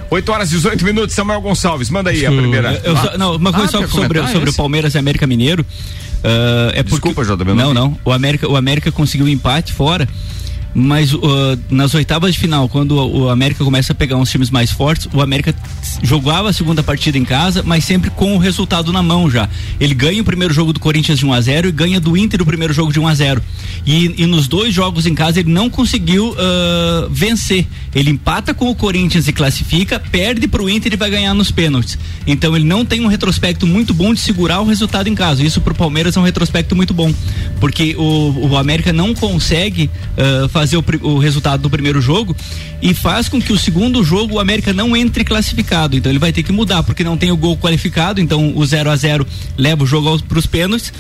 8 0.10 0.32
horas 0.32 0.50
e 0.52 0.56
18 0.56 0.86
minutos, 0.86 1.16
Samuel 1.16 1.42
Gonçalves, 1.42 1.90
manda 1.90 2.10
aí 2.10 2.26
a 2.26 2.32
primeira. 2.32 2.82
Eu 2.84 2.96
só- 2.96 3.18
não, 3.18 3.36
uma 3.36 3.52
coisa 3.52 3.68
Ah, 3.68 3.72
só 3.72 3.88
sobre, 3.88 4.20
sobre 4.28 4.40
o 4.40 4.50
esse? 4.50 4.58
Palmeiras 4.58 4.96
e 4.96 4.98
América 4.98 5.28
Mineiro. 5.28 5.66
ah, 6.24 6.70
é 6.74 6.84
porque, 6.84 7.08
Desculpa, 7.08 7.24
JB, 7.26 7.52
eu 7.52 7.56
não 7.56 7.74
não. 7.74 8.00
O 8.06 8.12
América, 8.12 8.48
o 8.50 8.56
América 8.56 8.92
conseguiu 8.92 9.26
um 9.26 9.30
empate 9.30 9.74
fora. 9.74 10.08
Mas 10.80 11.12
ah, 11.12 11.58
nas 11.72 11.96
oitavas 11.96 12.36
de 12.36 12.40
final, 12.40 12.70
quando 12.70 12.92
o, 12.92 13.22
o 13.22 13.30
América 13.30 13.64
começa 13.64 13.94
a 13.94 13.96
pegar 13.96 14.16
uns 14.16 14.30
times 14.30 14.52
mais 14.52 14.70
fortes, 14.70 15.10
o 15.12 15.24
América 15.24 15.56
jogava 16.04 16.52
a 16.52 16.54
segunda 16.54 16.84
partida 16.84 17.18
em 17.18 17.26
casa, 17.26 17.64
mas 17.66 17.84
sempre 17.84 18.12
com 18.12 18.36
o 18.36 18.38
resultado 18.38 18.94
na 18.94 19.02
mão 19.02 19.28
já. 19.28 19.50
Ele 19.80 19.96
ganha 19.96 20.22
o 20.22 20.24
primeiro 20.24 20.54
jogo 20.54 20.72
do 20.72 20.80
Corinthians 20.80 21.18
de 21.18 21.26
1 21.26 21.34
a 21.34 21.42
0 21.42 21.70
e 21.70 21.72
ganha 21.72 22.00
do 22.00 22.16
Inter 22.16 22.44
o 22.44 22.46
primeiro 22.46 22.74
jogo 22.74 22.94
de 22.94 23.00
1 23.00 23.08
a 23.08 23.16
0 23.16 23.42
E, 23.88 24.22
e 24.22 24.26
nos 24.28 24.48
dois 24.48 24.72
jogos 24.72 25.08
em 25.08 25.16
casa 25.16 25.40
ele 25.40 25.52
não 25.52 25.68
conseguiu 25.68 26.36
ah, 26.38 27.08
vencer. 27.10 27.66
Ele 27.96 28.12
empata 28.12 28.54
com 28.54 28.70
o 28.70 28.76
Corinthians 28.76 29.28
e 29.28 29.34
classifica, 29.34 30.00
perde 30.00 30.48
pro 30.48 30.70
Inter 30.70 30.94
e 30.94 30.96
vai 30.96 31.10
ganhar 31.10 31.34
nos 31.34 31.50
pênaltis. 31.50 31.98
Então 32.28 32.56
ele 32.56 32.66
não 32.66 32.86
tem 32.86 33.02
um 33.02 33.08
retrospecto 33.08 33.66
muito 33.66 33.96
bom 33.96 34.14
de 34.14 34.20
segurar 34.20 34.62
o 34.62 34.66
resultado 34.66 35.10
em 35.10 35.16
casa. 35.16 35.42
Isso 35.42 35.60
pro 35.60 35.74
Palmeiras 35.74 36.16
é 36.16 36.20
um 36.20 36.24
retrospecto 36.24 36.76
muito 36.76 36.94
bom, 36.94 37.12
porque 37.60 37.96
o, 37.98 38.50
o 38.52 38.58
América 38.58 38.94
não 38.94 39.16
consegue 39.16 39.90
ah, 40.16 40.48
fazer 40.50 40.67
o, 40.76 40.84
pri- 40.84 41.00
o 41.02 41.18
resultado 41.20 41.62
do 41.62 41.70
primeiro 41.70 42.02
jogo 42.02 42.36
e 42.82 42.94
faz 42.94 43.30
com 43.30 43.40
que 43.42 43.54
o 43.54 43.58
segundo 43.58 44.04
jogo 44.04 44.36
o 44.36 44.40
América 44.40 44.74
não 44.74 44.98
entre 44.98 45.24
classificado. 45.24 45.96
Então 45.96 46.12
ele 46.12 46.20
vai 46.20 46.34
ter 46.34 46.44
que 46.44 46.52
mudar, 46.52 46.84
porque 46.84 47.04
não 47.04 47.16
tem 47.16 47.32
o 47.32 47.38
gol 47.38 47.56
qualificado, 47.56 48.20
então 48.20 48.52
o 48.58 48.66
0 48.66 48.90
a 48.90 48.96
0 48.96 49.26
leva 49.58 49.84
o 49.84 49.88
jogo 49.88 50.22
para 50.24 50.40
os 50.40 50.46
pênaltis. 50.48 50.92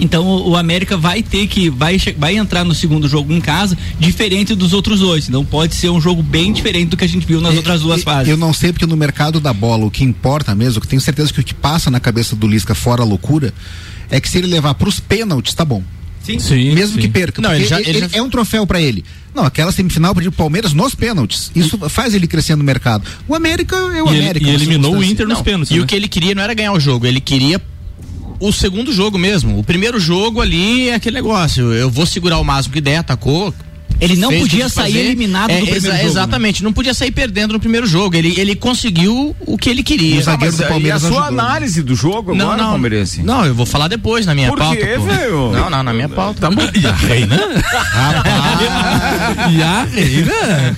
Então 0.00 0.24
o, 0.26 0.50
o 0.52 0.56
América 0.56 0.96
vai 0.96 1.22
ter 1.22 1.46
que 1.46 1.68
vai, 1.68 1.98
vai 2.16 2.36
entrar 2.38 2.64
no 2.64 2.74
segundo 2.74 3.06
jogo 3.06 3.30
em 3.30 3.40
casa 3.42 3.76
diferente 4.00 4.54
dos 4.54 4.72
outros 4.72 5.00
dois. 5.00 5.28
Então 5.28 5.44
pode 5.44 5.74
ser 5.74 5.90
um 5.90 6.00
jogo 6.00 6.22
bem 6.22 6.50
diferente 6.50 6.88
do 6.88 6.96
que 6.96 7.04
a 7.04 7.08
gente 7.08 7.26
viu 7.26 7.40
nas 7.42 7.54
outras 7.58 7.82
duas 7.82 8.02
fases. 8.02 8.28
Eu 8.30 8.38
não 8.38 8.54
sei 8.54 8.72
porque 8.72 8.86
no 8.86 8.96
mercado 8.96 9.38
da 9.38 9.52
bola 9.52 9.84
o 9.84 9.90
que 9.90 10.02
importa 10.02 10.54
mesmo, 10.54 10.80
que 10.80 10.88
tenho 10.88 11.02
certeza 11.02 11.30
que 11.30 11.40
o 11.40 11.44
que 11.44 11.52
passa 11.52 11.90
na 11.90 12.00
cabeça 12.00 12.34
do 12.34 12.46
Lisca 12.48 12.74
fora 12.74 13.02
a 13.02 13.04
loucura, 13.04 13.52
é 14.10 14.18
que 14.18 14.28
se 14.30 14.38
ele 14.38 14.46
levar 14.46 14.72
pros 14.74 14.98
pênaltis, 14.98 15.52
tá 15.52 15.64
bom. 15.64 15.82
Sim. 16.22 16.38
Sim. 16.38 16.72
Mesmo 16.74 16.94
sim. 16.96 17.00
que 17.00 17.08
perca. 17.08 17.40
Não, 17.42 17.54
ele 17.54 17.64
já- 17.66 17.80
ele- 17.80 17.88
ele 17.90 17.98
ele 17.98 18.08
já- 18.08 18.18
é 18.18 18.22
um 18.22 18.30
troféu 18.30 18.66
pra 18.66 18.80
ele. 18.80 19.04
Não, 19.34 19.44
aquela 19.44 19.72
semifinal 19.72 20.14
para 20.14 20.28
o 20.28 20.32
Palmeiras 20.32 20.72
nos 20.72 20.94
pênaltis. 20.94 21.50
Isso 21.54 21.78
faz 21.88 22.14
ele 22.14 22.26
crescer 22.26 22.54
no 22.54 22.62
mercado. 22.62 23.04
O 23.26 23.34
América 23.34 23.74
é 23.76 24.02
o 24.02 24.06
E, 24.06 24.10
ele- 24.10 24.20
América. 24.20 24.46
e 24.46 24.48
uma 24.50 24.54
eliminou 24.54 24.96
o. 24.96 25.02
Inter 25.02 25.26
nos 25.26 25.38
Não, 25.38 25.44
pênaltis. 25.44 25.70
E 25.70 25.78
né? 25.78 25.80
o 25.82 25.86
que 25.86 25.94
ele 25.94 26.06
queria 26.08 26.34
não 26.34 26.42
era 26.42 26.52
ganhar 26.54 26.72
o 26.72 26.78
jogo, 26.80 27.06
ele 27.06 27.20
queria 27.20 27.60
o 28.38 28.52
segundo 28.52 28.92
jogo 28.92 29.16
mesmo. 29.18 29.58
O 29.58 29.64
primeiro 29.64 29.98
jogo 29.98 30.40
ali 30.40 30.88
é 30.90 30.94
aquele 30.96 31.14
negócio. 31.16 31.72
Eu 31.72 31.88
vou 31.90 32.04
segurar 32.06 32.38
o 32.38 32.44
máximo 32.44 32.74
que 32.74 32.80
der, 32.80 32.98
atacou. 32.98 33.54
Ele 34.02 34.16
não 34.16 34.28
podia 34.30 34.68
sair 34.68 34.92
fazer. 34.92 34.98
eliminado 35.06 35.50
É, 35.50 35.54
do 35.54 35.60
primeiro 35.62 35.76
exa- 35.78 35.90
jogo. 35.92 36.02
né? 36.02 36.08
Exatamente, 36.10 36.64
não 36.64 36.72
podia 36.72 36.92
sair 36.94 37.10
perdendo 37.12 37.52
no 37.52 37.60
primeiro 37.60 37.86
jogo. 37.86 38.16
Ele, 38.16 38.34
ele 38.38 38.54
conseguiu 38.56 39.34
o 39.46 39.56
que 39.56 39.70
ele 39.70 39.82
queria. 39.82 40.16
E 40.16 40.18
o 40.18 40.22
zagueiro 40.22 40.54
Mas 40.56 40.66
do 40.66 40.68
Palmeiras 40.68 41.04
a 41.04 41.08
sua 41.08 41.20
ajudou, 41.22 41.36
né? 41.36 41.42
análise 41.42 41.82
do 41.82 41.94
jogo 41.94 42.34
Não, 42.34 42.46
agora, 42.46 42.62
não. 42.62 42.70
Palmeirense? 42.70 43.22
Não, 43.22 43.46
eu 43.46 43.54
vou 43.54 43.64
falar 43.64 43.88
depois 43.88 44.26
na 44.26 44.34
minha 44.34 44.48
Por 44.48 44.58
pauta. 44.58 44.76
quê, 44.76 44.98
velho? 44.98 45.52
Não, 45.52 45.70
não, 45.70 45.82
na 45.82 45.92
minha 45.92 46.08
pauta. 46.08 46.40
Tá 46.40 46.50
bom. 46.50 46.62
E 46.74 46.86
a 46.86 46.92
reina? 46.92 47.36
e 49.50 49.62
a 49.62 49.84
reina? 49.84 50.76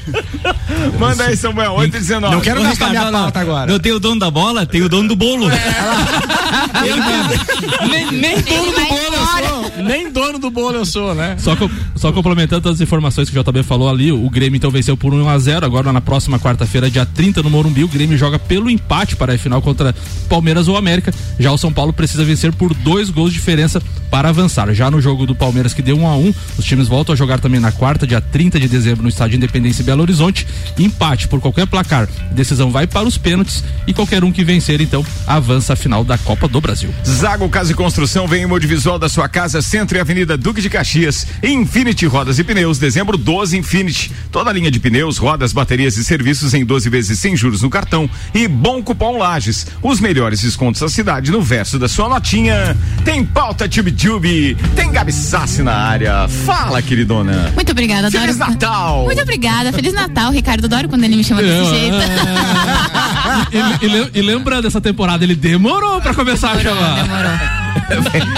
Manda 0.98 1.24
aí, 1.24 1.36
Samuel, 1.36 1.72
8 1.72 1.96
e 1.96 2.00
19. 2.00 2.34
Não 2.34 2.40
quero 2.42 2.62
gastar 2.62 2.90
minha 2.90 3.00
Ricardo, 3.06 3.22
pauta 3.22 3.44
não, 3.44 3.50
agora. 3.50 3.72
Não 3.72 3.78
tem 3.78 3.92
o 3.92 4.00
dono 4.00 4.20
da 4.20 4.30
bola, 4.30 4.66
tem 4.66 4.82
o 4.82 4.88
dono 4.88 5.08
do 5.08 5.16
bolo. 5.16 5.48
É. 5.50 5.54
Eu- 6.88 7.88
nem, 7.88 8.10
nem 8.12 8.40
dono 8.42 8.66
do 8.66 8.72
vai 8.72 8.86
bolo 8.88 9.00
eu 9.00 9.12
embora. 9.12 9.48
sou. 9.48 9.72
Nem 9.84 10.10
dono 10.12 10.38
do 10.38 10.50
bolo 10.50 10.76
eu 10.76 10.84
sou, 10.84 11.14
né? 11.14 11.36
Só, 11.38 11.54
co- 11.56 11.70
só 11.96 12.12
complementando 12.12 12.62
todas 12.62 12.78
as 12.78 12.82
informações 12.82 13.28
que 13.30 13.38
o 13.38 13.42
JB 13.42 13.62
falou 13.62 13.88
ali, 13.88 14.10
o 14.12 14.28
Grêmio 14.30 14.56
então 14.56 14.70
venceu 14.70 14.96
por 14.96 15.12
1 15.14 15.28
a 15.28 15.38
0 15.38 15.64
Agora 15.66 15.92
na 15.92 16.00
próxima 16.00 16.38
quarta-feira, 16.38 16.90
dia 16.90 17.06
30, 17.06 17.42
no 17.42 17.50
Morumbi, 17.50 17.84
o 17.84 17.88
Grêmio 17.88 18.16
joga 18.18 18.38
pelo 18.38 18.70
empate 18.70 19.16
para 19.16 19.34
a 19.34 19.38
final 19.38 19.60
contra 19.62 19.94
Palmeiras 20.28 20.68
ou 20.68 20.76
América. 20.76 21.12
Já 21.38 21.52
o 21.52 21.58
São 21.58 21.72
Paulo 21.72 21.92
precisa 21.92 22.24
vencer 22.24 22.52
por 22.52 22.74
dois 22.74 23.10
gols 23.10 23.30
de 23.32 23.38
diferença 23.38 23.82
para 24.10 24.28
avançar. 24.28 24.72
Já 24.74 24.90
no 24.90 25.00
jogo 25.00 25.26
do 25.26 25.34
Palmeiras, 25.34 25.74
que 25.74 25.82
deu 25.82 25.98
1 25.98 26.06
a 26.06 26.16
1 26.16 26.34
os 26.58 26.64
times 26.64 26.86
voltam 26.88 27.12
a 27.12 27.16
jogar 27.16 27.40
também 27.40 27.60
na 27.60 27.72
quarta, 27.72 28.06
dia 28.06 28.20
30 28.20 28.60
de 28.60 28.68
dezembro, 28.68 29.02
no 29.02 29.08
estádio 29.08 29.36
Independência 29.36 29.82
em 29.82 29.84
Belo 29.84 30.02
Horizonte. 30.02 30.46
Empate 30.78 31.28
por 31.28 31.40
qualquer 31.40 31.66
placar. 31.66 32.08
Decisão 32.32 32.70
vai 32.70 32.86
para 32.86 33.06
os 33.06 33.18
pênaltis 33.18 33.64
e 33.86 33.92
qualquer 33.92 34.22
um 34.24 34.30
que 34.32 34.44
vencer, 34.44 34.80
então, 34.80 35.04
avança 35.26 35.72
a 35.72 35.76
final 35.76 36.04
da 36.04 36.16
Copa 36.18 36.46
do 36.48 36.60
Brasil. 36.60 36.94
Zago 37.06 37.48
Casa 37.48 37.72
e 37.72 37.74
Construção 37.74 38.26
vem 38.28 38.42
em 38.44 38.50
audiovisual 38.50 38.98
da 38.98 39.08
sua 39.08 39.28
casa, 39.28 39.60
Centro 39.74 39.98
e 39.98 40.00
Avenida 40.00 40.36
Duque 40.36 40.62
de 40.62 40.70
Caxias. 40.70 41.26
Infinity 41.42 42.06
Rodas 42.06 42.38
e 42.38 42.44
Pneus, 42.44 42.78
dezembro 42.78 43.18
12 43.18 43.58
Infinity. 43.58 44.12
Toda 44.30 44.48
a 44.48 44.52
linha 44.52 44.70
de 44.70 44.78
pneus, 44.78 45.18
rodas, 45.18 45.52
baterias 45.52 45.96
e 45.96 46.04
serviços 46.04 46.54
em 46.54 46.64
12 46.64 46.88
vezes 46.88 47.18
sem 47.18 47.36
juros 47.36 47.60
no 47.60 47.68
cartão. 47.68 48.08
E 48.32 48.46
bom 48.46 48.80
cupom 48.80 49.18
Lages. 49.18 49.66
Os 49.82 49.98
melhores 49.98 50.42
descontos 50.42 50.80
da 50.80 50.88
cidade 50.88 51.32
no 51.32 51.42
verso 51.42 51.76
da 51.76 51.88
sua 51.88 52.08
notinha. 52.08 52.76
Tem 53.04 53.24
pauta 53.24 53.68
Tube 53.68 53.90
Tube. 53.90 54.56
Tem 54.76 54.92
Gabi 54.92 55.10
Sassi 55.10 55.60
na 55.60 55.74
área. 55.74 56.28
Fala, 56.28 56.80
queridona. 56.80 57.50
Muito 57.56 57.72
obrigada, 57.72 58.06
adoro. 58.06 58.22
Feliz 58.22 58.38
Natal! 58.38 59.06
Muito 59.06 59.22
obrigada. 59.22 59.72
Feliz 59.72 59.92
Natal, 59.92 60.30
Ricardo. 60.30 60.66
Adoro 60.66 60.88
quando 60.88 61.02
ele 61.02 61.16
me 61.16 61.24
chama 61.24 61.42
desse 61.42 61.70
jeito. 61.70 61.96
e, 63.82 63.86
e 63.86 64.20
e 64.20 64.22
lembra 64.22 64.62
dessa 64.62 64.80
temporada, 64.80 65.24
ele 65.24 65.34
demorou 65.34 66.00
pra 66.00 66.14
começar 66.14 66.52
a 66.52 66.60
chamar. 66.60 67.02
Demorou. 67.02 67.63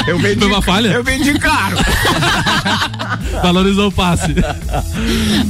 Eu 0.07 0.19
vendi, 0.19 0.39
Foi 0.39 0.49
uma 0.49 0.63
falha? 0.63 0.89
Eu 0.89 1.05
vendi 1.05 1.39
caro. 1.39 1.77
Valorizou 3.43 3.89
o 3.89 3.93
passe. 3.93 4.35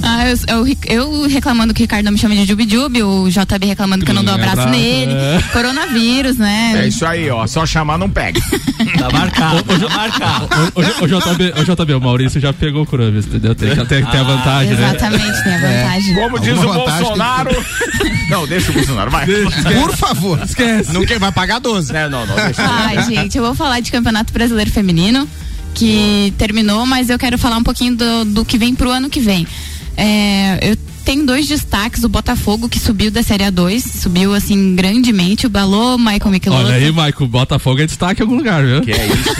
Ah, 0.02 0.28
eu, 0.28 0.66
eu- 0.66 0.76
eu 0.86 1.28
reclamando 1.28 1.72
que 1.72 1.82
o 1.82 1.84
Ricardo 1.84 2.04
não 2.04 2.12
me 2.12 2.18
chama 2.18 2.34
de 2.34 2.44
Jubi 2.44 2.68
Jubi, 2.68 3.02
o 3.02 3.28
JB 3.28 3.66
reclamando 3.66 4.04
que 4.04 4.10
eu 4.10 4.14
não 4.14 4.24
dou 4.24 4.34
abraço 4.34 4.60
Abraço, 4.60 4.70
nele. 4.70 5.12
é. 5.12 5.42
Coronavírus, 5.52 6.36
né? 6.36 6.72
É 6.84 6.88
isso 6.88 7.04
aí, 7.06 7.30
ó. 7.30 7.46
Só 7.46 7.64
chamar 7.66 7.98
não 7.98 8.08
pega. 8.10 8.40
Tá 8.98 9.10
marcado, 9.10 9.62
tá 9.62 9.88
marcado. 9.94 10.48
O, 10.74 10.80
o, 10.80 11.04
o 11.04 11.08
JB, 11.20 11.52
o 11.60 11.64
JB, 11.76 11.94
o 11.94 12.00
Maurício 12.00 12.40
já 12.40 12.52
pegou 12.52 12.82
o 12.82 12.86
coronavírus, 12.86 13.26
entendeu? 13.26 13.54
Tem, 13.54 13.70
que- 13.74 13.84
tem 13.84 14.04
que 14.04 14.10
ter 14.10 14.18
a 14.18 14.22
vantagem, 14.22 14.72
né? 14.74 14.88
Exatamente, 14.88 15.44
tem 15.44 15.54
a 15.54 15.58
vantagem. 15.58 16.14
Como 16.14 16.38
diz 16.40 16.48
Alguma 16.58 16.70
o 16.70 16.74
Bolsonaro. 16.90 17.50
Não, 18.30 18.46
deixa 18.46 18.70
o 18.70 18.74
Bolsonaro, 18.74 19.10
vai. 19.10 19.26
Por 19.26 19.96
favor. 19.96 20.40
Esquece. 20.42 20.92
Não 20.92 21.04
quer, 21.04 21.18
vai 21.18 21.30
pagar 21.30 21.60
12. 21.60 21.92
Não, 21.92 22.10
não, 22.10 22.26
não, 22.26 22.34
deixa. 22.34 22.62
Ai, 22.62 23.00
gente, 23.04 23.38
eu 23.38 23.44
vou 23.44 23.54
falar 23.54 23.75
de 23.80 23.90
Campeonato 23.90 24.32
Brasileiro 24.32 24.70
Feminino, 24.70 25.28
que 25.74 26.32
terminou, 26.38 26.86
mas 26.86 27.10
eu 27.10 27.18
quero 27.18 27.36
falar 27.38 27.56
um 27.56 27.62
pouquinho 27.62 27.96
do, 27.96 28.24
do 28.24 28.44
que 28.44 28.58
vem 28.58 28.74
pro 28.74 28.90
ano 28.90 29.10
que 29.10 29.20
vem. 29.20 29.46
É, 29.96 30.58
eu 30.70 30.76
tenho 31.04 31.24
dois 31.24 31.46
destaques, 31.46 32.02
o 32.02 32.08
Botafogo, 32.08 32.68
que 32.68 32.80
subiu 32.80 33.10
da 33.12 33.22
Série 33.22 33.44
A2, 33.44 33.80
subiu 33.80 34.34
assim 34.34 34.74
grandemente, 34.74 35.46
o 35.46 35.50
Balô, 35.50 35.96
Michael 35.96 36.30
Michelotto. 36.30 36.66
Olha 36.66 36.74
aí, 36.74 36.90
Maico, 36.90 37.26
Botafogo 37.28 37.80
é 37.80 37.86
destaque 37.86 38.20
em 38.20 38.24
algum 38.24 38.36
lugar, 38.36 38.64
viu? 38.64 38.82
Que 38.82 38.90
é 38.90 39.06
isso? 39.06 39.30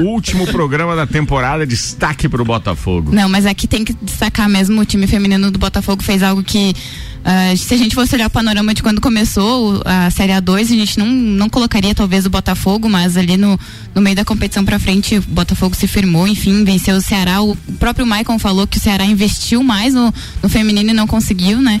Último 0.02 0.46
programa 0.46 0.96
da 0.96 1.06
temporada, 1.06 1.66
destaque 1.66 2.28
pro 2.28 2.44
Botafogo. 2.44 3.14
Não, 3.14 3.28
mas 3.28 3.46
aqui 3.46 3.68
tem 3.68 3.84
que 3.84 3.92
destacar 4.02 4.48
mesmo 4.48 4.80
o 4.80 4.84
time 4.84 5.06
feminino 5.06 5.50
do 5.50 5.58
Botafogo 5.58 6.02
fez 6.02 6.22
algo 6.22 6.42
que 6.42 6.74
ah, 7.24 7.54
se 7.56 7.74
a 7.74 7.76
gente 7.76 7.94
fosse 7.94 8.14
olhar 8.14 8.26
o 8.28 8.30
panorama 8.30 8.72
de 8.72 8.82
quando 8.82 9.00
começou 9.00 9.74
o- 9.76 9.82
a 9.84 10.10
Série 10.10 10.32
A2, 10.32 10.60
a 10.60 10.64
gente 10.64 10.98
não, 10.98 11.06
não 11.06 11.48
colocaria 11.48 11.94
talvez 11.94 12.24
o 12.26 12.30
Botafogo, 12.30 12.88
mas 12.88 13.16
ali 13.16 13.36
no, 13.36 13.58
no 13.94 14.00
meio 14.00 14.16
da 14.16 14.24
competição 14.24 14.64
pra 14.64 14.78
frente 14.78 15.16
o 15.18 15.22
Botafogo 15.22 15.76
se 15.76 15.86
firmou, 15.86 16.26
enfim, 16.26 16.64
venceu 16.64 16.96
o 16.96 17.00
Ceará. 17.00 17.42
O, 17.42 17.52
o 17.52 17.72
próprio 17.78 18.06
Maicon 18.06 18.38
falou 18.38 18.66
que 18.66 18.78
o 18.78 18.80
Ceará 18.80 19.04
investiu 19.04 19.62
mais 19.62 19.92
no, 19.94 20.12
no 20.42 20.48
feminino 20.48 20.90
e 20.90 20.94
não 20.94 21.06
conseguiu, 21.06 21.60
né? 21.60 21.80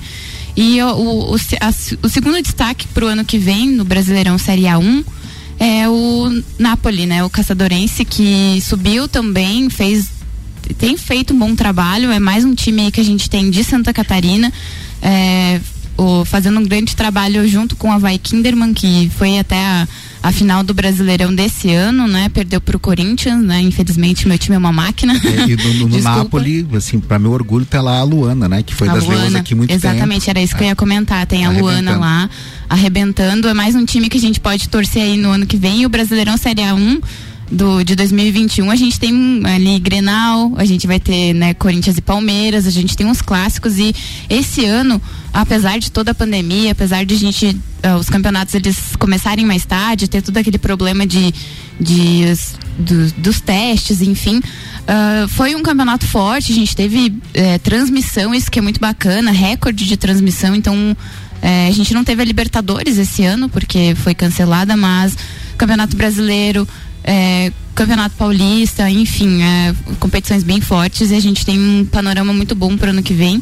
E 0.56 0.82
o, 0.82 0.88
o, 0.88 1.34
o, 1.34 1.36
a- 1.60 1.74
o 2.02 2.08
segundo 2.08 2.42
destaque 2.42 2.86
pro 2.88 3.06
ano 3.06 3.24
que 3.24 3.38
vem 3.38 3.70
no 3.70 3.84
Brasileirão 3.84 4.36
Série 4.36 4.62
A1 4.64 5.04
é 5.58 5.88
o 5.88 6.42
Napoli, 6.58 7.06
né? 7.06 7.22
O 7.24 7.30
caçadorense 7.30 8.04
que 8.04 8.60
subiu 8.62 9.06
também, 9.08 9.70
fez 9.70 10.08
tem 10.78 10.96
feito 10.96 11.34
um 11.34 11.38
bom 11.38 11.54
trabalho, 11.56 12.10
é 12.12 12.20
mais 12.20 12.44
um 12.44 12.54
time 12.54 12.90
que 12.92 13.00
a 13.00 13.04
gente 13.04 13.28
tem 13.28 13.50
de 13.50 13.64
Santa 13.64 13.92
Catarina, 13.92 14.52
é, 15.02 15.60
o- 15.96 16.24
fazendo 16.24 16.58
um 16.60 16.64
grande 16.64 16.94
trabalho 16.96 17.46
junto 17.48 17.76
com 17.76 17.92
a 17.92 17.98
Vai 17.98 18.18
Kinderman, 18.18 18.72
que 18.72 19.10
foi 19.18 19.38
até 19.38 19.56
a, 19.62 19.88
a 20.22 20.32
final 20.32 20.62
do 20.62 20.72
Brasileirão 20.74 21.34
desse 21.34 21.70
ano, 21.72 22.06
né? 22.06 22.28
Perdeu 22.30 22.60
pro 22.60 22.78
Corinthians, 22.78 23.42
né? 23.42 23.60
Infelizmente 23.60 24.26
meu 24.28 24.38
time 24.38 24.54
é 24.56 24.58
uma 24.58 24.72
máquina. 24.72 25.12
É, 25.14 25.50
E 25.50 25.56
no, 25.78 25.88
no. 25.88 25.98
Napoli, 26.00 26.66
assim, 26.74 26.98
pra 27.00 27.18
meu 27.18 27.32
orgulho, 27.32 27.64
tá 27.66 27.80
lá 27.82 27.98
a 27.98 28.02
Luana, 28.02 28.48
né? 28.48 28.62
Que 28.62 28.74
foi 28.74 28.88
A 28.88 28.94
das 28.94 29.04
leões 29.04 29.20
Luana, 29.22 29.38
aqui 29.40 29.54
muito 29.54 29.70
Exatamente, 29.72 30.20
tempo. 30.26 30.30
era 30.30 30.42
isso 30.42 30.56
que 30.56 30.62
eu 30.62 30.68
ia 30.68 30.76
comentar. 30.76 31.26
Tem 31.26 31.44
a 31.44 31.50
Luana 31.50 31.96
lá, 31.96 32.30
arrebentando. 32.68 33.48
É 33.48 33.54
mais 33.54 33.74
um 33.74 33.84
time 33.84 34.08
que 34.08 34.16
a 34.16 34.20
gente 34.20 34.40
pode 34.40 34.68
torcer 34.68 35.02
aí 35.02 35.16
no 35.16 35.30
ano 35.30 35.46
que 35.46 35.56
vem. 35.56 35.82
E 35.82 35.86
o 35.86 35.88
Brasileirão 35.88 36.36
Série 36.36 36.62
A1 36.62 37.00
do, 37.50 37.82
de 37.82 37.96
2021, 37.96 38.70
a 38.70 38.76
gente 38.76 38.98
tem 39.00 39.12
hum, 39.12 39.42
ali 39.44 39.78
Grenal, 39.80 40.52
a 40.56 40.64
gente 40.64 40.86
vai 40.86 41.00
ter 41.00 41.34
né, 41.34 41.52
Corinthians 41.54 41.98
e 41.98 42.00
Palmeiras, 42.00 42.66
a 42.66 42.70
gente 42.70 42.96
tem 42.96 43.06
uns 43.06 43.20
clássicos. 43.20 43.76
E 43.78 43.94
esse 44.28 44.64
ano, 44.64 45.00
apesar 45.32 45.78
de 45.78 45.90
toda 45.90 46.12
a 46.12 46.14
pandemia, 46.14 46.72
apesar 46.72 47.04
de 47.04 47.14
a 47.14 47.18
gente. 47.18 47.56
ah, 47.82 47.96
os 47.96 48.08
campeonatos 48.08 48.54
eles 48.54 48.94
começarem 48.98 49.44
mais 49.44 49.64
tarde, 49.64 50.08
ter 50.08 50.22
todo 50.22 50.36
aquele 50.36 50.58
problema 50.58 51.06
de. 51.06 51.34
de 51.80 52.24
do- 52.78 53.12
dos 53.18 53.40
testes, 53.40 54.00
enfim. 54.00 54.40
ah, 54.86 55.26
foi 55.28 55.54
um 55.56 55.62
campeonato 55.62 56.06
forte, 56.06 56.52
a 56.52 56.54
gente 56.54 56.74
teve 56.76 57.12
eh, 57.34 57.58
transmissão, 57.58 58.32
isso 58.34 58.50
que 58.50 58.58
é 58.58 58.62
muito 58.62 58.78
bacana, 58.80 59.30
recorde 59.32 59.86
de 59.86 59.96
transmissão, 59.96 60.54
então 60.54 60.96
eh, 61.42 61.68
a 61.68 61.72
gente 61.72 61.92
não 61.94 62.04
teve 62.04 62.22
a 62.22 62.24
Libertadores 62.24 62.96
esse 62.96 63.24
ano, 63.24 63.48
porque 63.48 63.94
foi 63.96 64.14
cancelada, 64.14 64.76
mas 64.76 65.16
Campeonato 65.58 65.94
Brasileiro, 65.96 66.66
eh, 67.04 67.52
Campeonato 67.74 68.16
Paulista, 68.16 68.90
enfim, 68.90 69.42
eh, 69.42 69.74
competições 69.98 70.42
bem 70.42 70.60
fortes 70.60 71.10
e 71.10 71.14
a 71.14 71.20
gente 71.20 71.44
tem 71.46 71.58
um 71.58 71.84
panorama 71.84 72.32
muito 72.32 72.54
bom 72.54 72.76
para 72.76 72.88
o 72.88 72.90
ano 72.90 73.02
que 73.02 73.14
vem. 73.14 73.40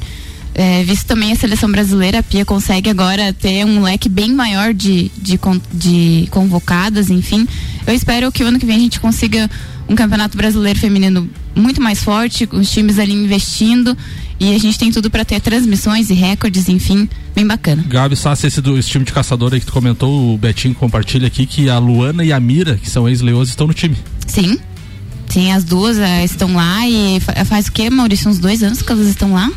É, 0.54 0.82
visto 0.82 1.06
também 1.06 1.30
a 1.30 1.36
seleção 1.36 1.70
brasileira, 1.70 2.18
a 2.18 2.22
Pia 2.22 2.44
consegue 2.44 2.90
agora 2.90 3.32
ter 3.32 3.64
um 3.64 3.80
leque 3.80 4.08
bem 4.08 4.32
maior 4.32 4.74
de, 4.74 5.08
de, 5.16 5.38
de 5.72 6.26
convocadas, 6.30 7.10
enfim. 7.10 7.46
Eu 7.86 7.94
espero 7.94 8.32
que 8.32 8.42
o 8.42 8.46
ano 8.48 8.58
que 8.58 8.66
vem 8.66 8.76
a 8.76 8.80
gente 8.80 8.98
consiga 8.98 9.48
um 9.88 9.94
campeonato 9.94 10.36
brasileiro 10.36 10.78
feminino 10.78 11.30
muito 11.54 11.80
mais 11.80 12.02
forte, 12.02 12.48
os 12.50 12.70
times 12.70 12.98
ali 12.98 13.12
investindo 13.12 13.96
e 14.40 14.54
a 14.54 14.59
gente 14.59 14.78
tem 14.78 14.90
tudo 14.92 15.11
para 15.11 15.25
ter 15.25 15.40
transmissões 15.40 16.11
e 16.11 16.14
recordes, 16.14 16.68
enfim, 16.68 17.09
bem 17.35 17.47
bacana. 17.47 17.85
Gabi 17.87 18.14
Sassi, 18.16 18.47
esse 18.47 18.61
do 18.61 18.78
esse 18.78 18.88
time 18.88 19.04
de 19.04 19.12
caçador 19.12 19.52
aí 19.52 19.61
que 19.61 19.66
tu 19.66 19.73
comentou, 19.73 20.35
o 20.35 20.38
Betinho 20.38 20.75
compartilha 20.75 21.26
aqui 21.26 21.45
que 21.47 21.68
a 21.68 21.78
Luana 21.78 22.25
e 22.25 22.33
a 22.33 22.38
Mira, 22.40 22.76
que 22.76 22.88
são 22.88 23.09
ex-leões, 23.09 23.49
estão 23.49 23.66
no 23.66 23.75
time. 23.75 23.97
Sim. 24.26 24.59
Sim, 25.28 25.52
as 25.52 25.62
duas 25.64 25.99
eh, 25.99 26.25
estão 26.25 26.54
lá 26.54 26.88
e 26.88 27.21
fa- 27.21 27.45
faz 27.45 27.66
o 27.66 27.73
quê, 27.73 27.90
Maurício? 27.90 28.30
Uns 28.30 28.38
dois 28.38 28.62
anos 28.62 28.80
que 28.80 28.90
elas 28.90 29.07
estão 29.09 29.35
lá? 29.35 29.50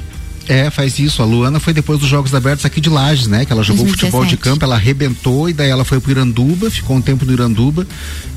É, 0.53 0.69
faz 0.69 0.99
isso. 0.99 1.21
A 1.21 1.25
Luana 1.25 1.59
foi 1.59 1.71
depois 1.73 1.97
dos 1.99 2.09
Jogos 2.09 2.33
Abertos 2.35 2.65
aqui 2.65 2.81
de 2.81 2.89
Lages, 2.89 3.27
né? 3.27 3.45
Que 3.45 3.53
ela 3.53 3.63
jogou 3.63 3.85
2017. 3.85 4.11
futebol 4.11 4.25
de 4.25 4.37
campo, 4.37 4.65
ela 4.65 4.75
arrebentou 4.75 5.49
e 5.49 5.53
daí 5.53 5.69
ela 5.69 5.85
foi 5.85 5.99
pro 5.99 6.11
Iranduba, 6.11 6.69
ficou 6.69 6.97
um 6.97 7.01
tempo 7.01 7.25
no 7.25 7.31
Iranduba. 7.31 7.87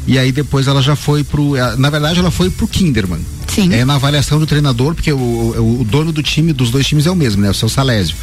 E 0.07 0.19
aí 0.19 0.31
depois 0.31 0.67
ela 0.69 0.81
já 0.83 0.95
foi 0.95 1.25
pro. 1.25 1.57
eh, 1.57 1.77
Na 1.77 1.91
verdade, 1.91 2.21
ela 2.21 2.31
foi 2.31 2.51
pro 2.51 2.69
Kinderman. 2.69 3.19
Sim. 3.49 3.73
É 3.73 3.85
na 3.85 3.95
avaliação 3.95 4.39
do 4.39 4.47
treinador, 4.47 4.95
porque 4.95 5.13
o, 5.13 5.17
o, 5.17 5.81
o 5.81 5.85
dono 5.85 6.13
do 6.13 6.23
time, 6.23 6.53
dos 6.53 6.71
dois 6.71 6.87
times 6.87 7.07
é 7.07 7.11
o 7.11 7.17
mesmo, 7.17 7.41
né? 7.43 7.51
O 7.51 7.55
seu 7.55 7.69
Salésio. 7.69 8.15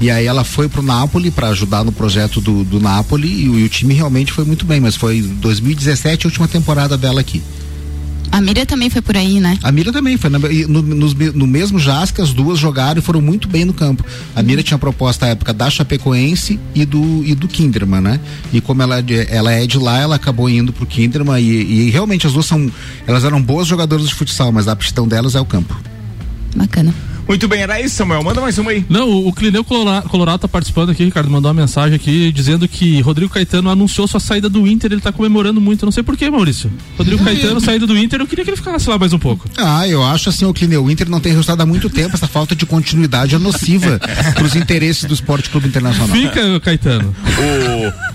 E 0.00 0.10
aí 0.10 0.26
ela 0.26 0.44
foi 0.44 0.68
pro 0.68 0.82
Napoli 0.82 1.30
para 1.30 1.48
ajudar 1.48 1.84
no 1.84 1.92
projeto 1.92 2.40
do, 2.40 2.64
do 2.64 2.80
Napoli 2.80 3.44
e, 3.44 3.48
o- 3.48 3.58
e 3.58 3.64
o 3.64 3.68
time 3.68 3.94
realmente 3.94 4.32
foi 4.32 4.44
muito 4.44 4.64
bem, 4.64 4.80
mas 4.80 4.96
foi 4.96 5.20
2017 5.22 6.26
a 6.26 6.28
última 6.28 6.48
temporada 6.48 6.96
dela 6.96 7.20
aqui. 7.20 7.42
A 8.34 8.40
Miriam 8.40 8.66
também 8.66 8.90
foi 8.90 9.00
por 9.00 9.16
aí, 9.16 9.38
né? 9.38 9.56
A 9.62 9.70
Mira 9.70 9.92
também 9.92 10.16
foi 10.16 10.28
na- 10.28 10.40
no, 10.40 10.82
me- 10.82 11.30
no 11.30 11.46
mesmo 11.46 11.78
que 12.12 12.20
as 12.20 12.32
duas 12.32 12.58
jogaram 12.58 12.98
e 12.98 13.00
foram 13.00 13.20
muito 13.20 13.46
bem 13.46 13.64
no 13.64 13.72
campo. 13.72 14.04
A 14.34 14.42
Mira 14.42 14.60
tinha 14.60 14.76
proposta 14.76 15.26
à 15.26 15.28
época 15.28 15.52
da 15.52 15.70
Chapecoense 15.70 16.58
e 16.74 16.84
do, 16.84 17.22
e 17.24 17.32
do 17.36 17.46
Kinderman, 17.46 18.00
né? 18.00 18.20
E 18.52 18.60
como 18.60 18.82
ela, 18.82 18.98
é 18.98 19.02
de- 19.02 19.26
ela 19.32 19.52
é 19.52 19.64
de 19.68 19.78
lá, 19.78 20.00
ela 20.00 20.16
acabou 20.16 20.50
indo 20.50 20.72
pro 20.72 20.84
Kinderman 20.84 21.40
e, 21.40 21.86
e 21.86 21.90
realmente 21.90 22.26
as 22.26 22.32
duas 22.32 22.44
são, 22.46 22.68
elas 23.06 23.22
eram 23.22 23.40
boas 23.40 23.68
jogadoras 23.68 24.08
de 24.08 24.14
futsal, 24.16 24.50
mas 24.50 24.66
a 24.66 24.72
aptidão 24.72 25.06
delas 25.06 25.36
é 25.36 25.40
o 25.40 25.44
campo. 25.44 25.80
Bacana. 26.56 26.92
Muito 27.26 27.48
bem, 27.48 27.62
era 27.62 27.80
isso, 27.80 27.96
Samuel. 27.96 28.22
Manda 28.22 28.40
mais 28.40 28.58
uma 28.58 28.70
aí. 28.70 28.84
Não, 28.88 29.08
o, 29.08 29.28
o 29.28 29.32
Clineu 29.32 29.64
Colorado, 29.64 30.08
Colorado 30.08 30.40
tá 30.40 30.48
participando 30.48 30.90
aqui, 30.90 31.04
Ricardo, 31.04 31.30
mandou 31.30 31.50
uma 31.50 31.60
mensagem 31.60 31.96
aqui 31.96 32.30
dizendo 32.32 32.68
que 32.68 33.00
Rodrigo 33.00 33.32
Caetano 33.32 33.70
anunciou 33.70 34.06
sua 34.06 34.20
saída 34.20 34.48
do 34.48 34.66
Inter, 34.66 34.92
ele 34.92 35.00
tá 35.00 35.12
comemorando 35.12 35.60
muito. 35.60 35.84
Não 35.84 35.92
sei 35.92 36.02
porquê, 36.02 36.30
Maurício. 36.30 36.70
Rodrigo 36.98 37.24
Caetano, 37.24 37.60
saída 37.60 37.86
do 37.86 37.96
Inter, 37.96 38.20
eu 38.20 38.26
queria 38.26 38.44
que 38.44 38.50
ele 38.50 38.56
ficasse 38.56 38.88
lá 38.88 38.98
mais 38.98 39.12
um 39.12 39.18
pouco. 39.18 39.48
Ah, 39.56 39.88
eu 39.88 40.04
acho 40.04 40.28
assim, 40.28 40.44
o 40.44 40.52
Clineu, 40.52 40.84
o 40.84 40.90
Inter 40.90 41.08
não 41.08 41.20
tem 41.20 41.32
resultado 41.32 41.60
há 41.62 41.66
muito 41.66 41.88
tempo, 41.88 42.14
essa 42.14 42.28
falta 42.28 42.54
de 42.54 42.66
continuidade 42.66 43.34
é 43.34 43.38
nociva 43.38 43.98
pros 44.34 44.54
interesses 44.54 45.04
do 45.04 45.14
Esporte 45.14 45.48
Clube 45.50 45.68
Internacional. 45.68 46.08
Fica, 46.08 46.60
Caetano. 46.60 47.14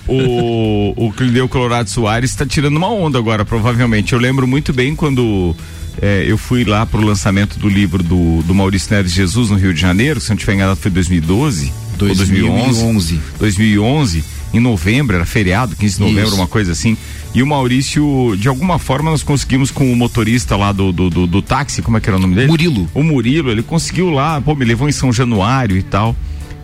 O, 0.07 0.13
o, 0.13 1.07
o 1.07 1.13
Clineu 1.13 1.49
Colorado 1.49 1.89
Soares 1.89 2.31
está 2.31 2.45
tirando 2.45 2.77
uma 2.77 2.89
onda 2.89 3.17
agora, 3.17 3.43
provavelmente. 3.43 4.13
Eu 4.13 4.19
lembro 4.19 4.47
muito 4.47 4.71
bem 4.71 4.95
quando 4.95 5.55
é, 6.01 6.23
eu 6.27 6.37
fui 6.37 6.63
lá 6.63 6.85
pro 6.85 7.01
lançamento 7.01 7.59
do 7.59 7.67
livro 7.67 8.01
do, 8.01 8.41
do 8.43 8.53
Maurício 8.53 8.93
Neres 8.93 9.11
Jesus 9.11 9.49
no 9.49 9.57
Rio 9.57 9.73
de 9.73 9.81
Janeiro, 9.81 10.19
se 10.19 10.29
não 10.29 10.37
tiver 10.37 10.53
enganado 10.53 10.79
foi 10.79 10.91
2012 10.91 11.71
ou 12.01 12.15
2011. 12.15 12.81
2011. 12.81 13.19
2011, 13.39 14.23
em 14.53 14.59
novembro, 14.59 15.15
era 15.15 15.25
feriado, 15.25 15.75
15 15.75 15.95
de 15.95 16.01
novembro, 16.01 16.27
Isso. 16.27 16.35
uma 16.35 16.47
coisa 16.47 16.71
assim. 16.71 16.97
E 17.33 17.43
o 17.43 17.47
Maurício, 17.47 18.35
de 18.37 18.47
alguma 18.47 18.79
forma, 18.79 19.11
nós 19.11 19.21
conseguimos 19.21 19.69
com 19.69 19.91
o 19.91 19.95
motorista 19.95 20.55
lá 20.55 20.71
do, 20.71 20.91
do, 20.91 21.09
do, 21.09 21.27
do 21.27 21.41
táxi, 21.41 21.81
como 21.81 21.97
é 21.97 21.99
que 21.99 22.09
era 22.09 22.17
o 22.17 22.19
nome 22.19 22.35
dele? 22.35 22.47
Murilo. 22.47 22.89
O 22.93 23.03
Murilo, 23.03 23.51
ele 23.51 23.61
conseguiu 23.61 24.09
lá, 24.09 24.41
pô, 24.41 24.55
me 24.55 24.65
levou 24.65 24.89
em 24.89 24.91
São 24.91 25.13
Januário 25.13 25.77
e 25.77 25.83
tal. 25.83 26.15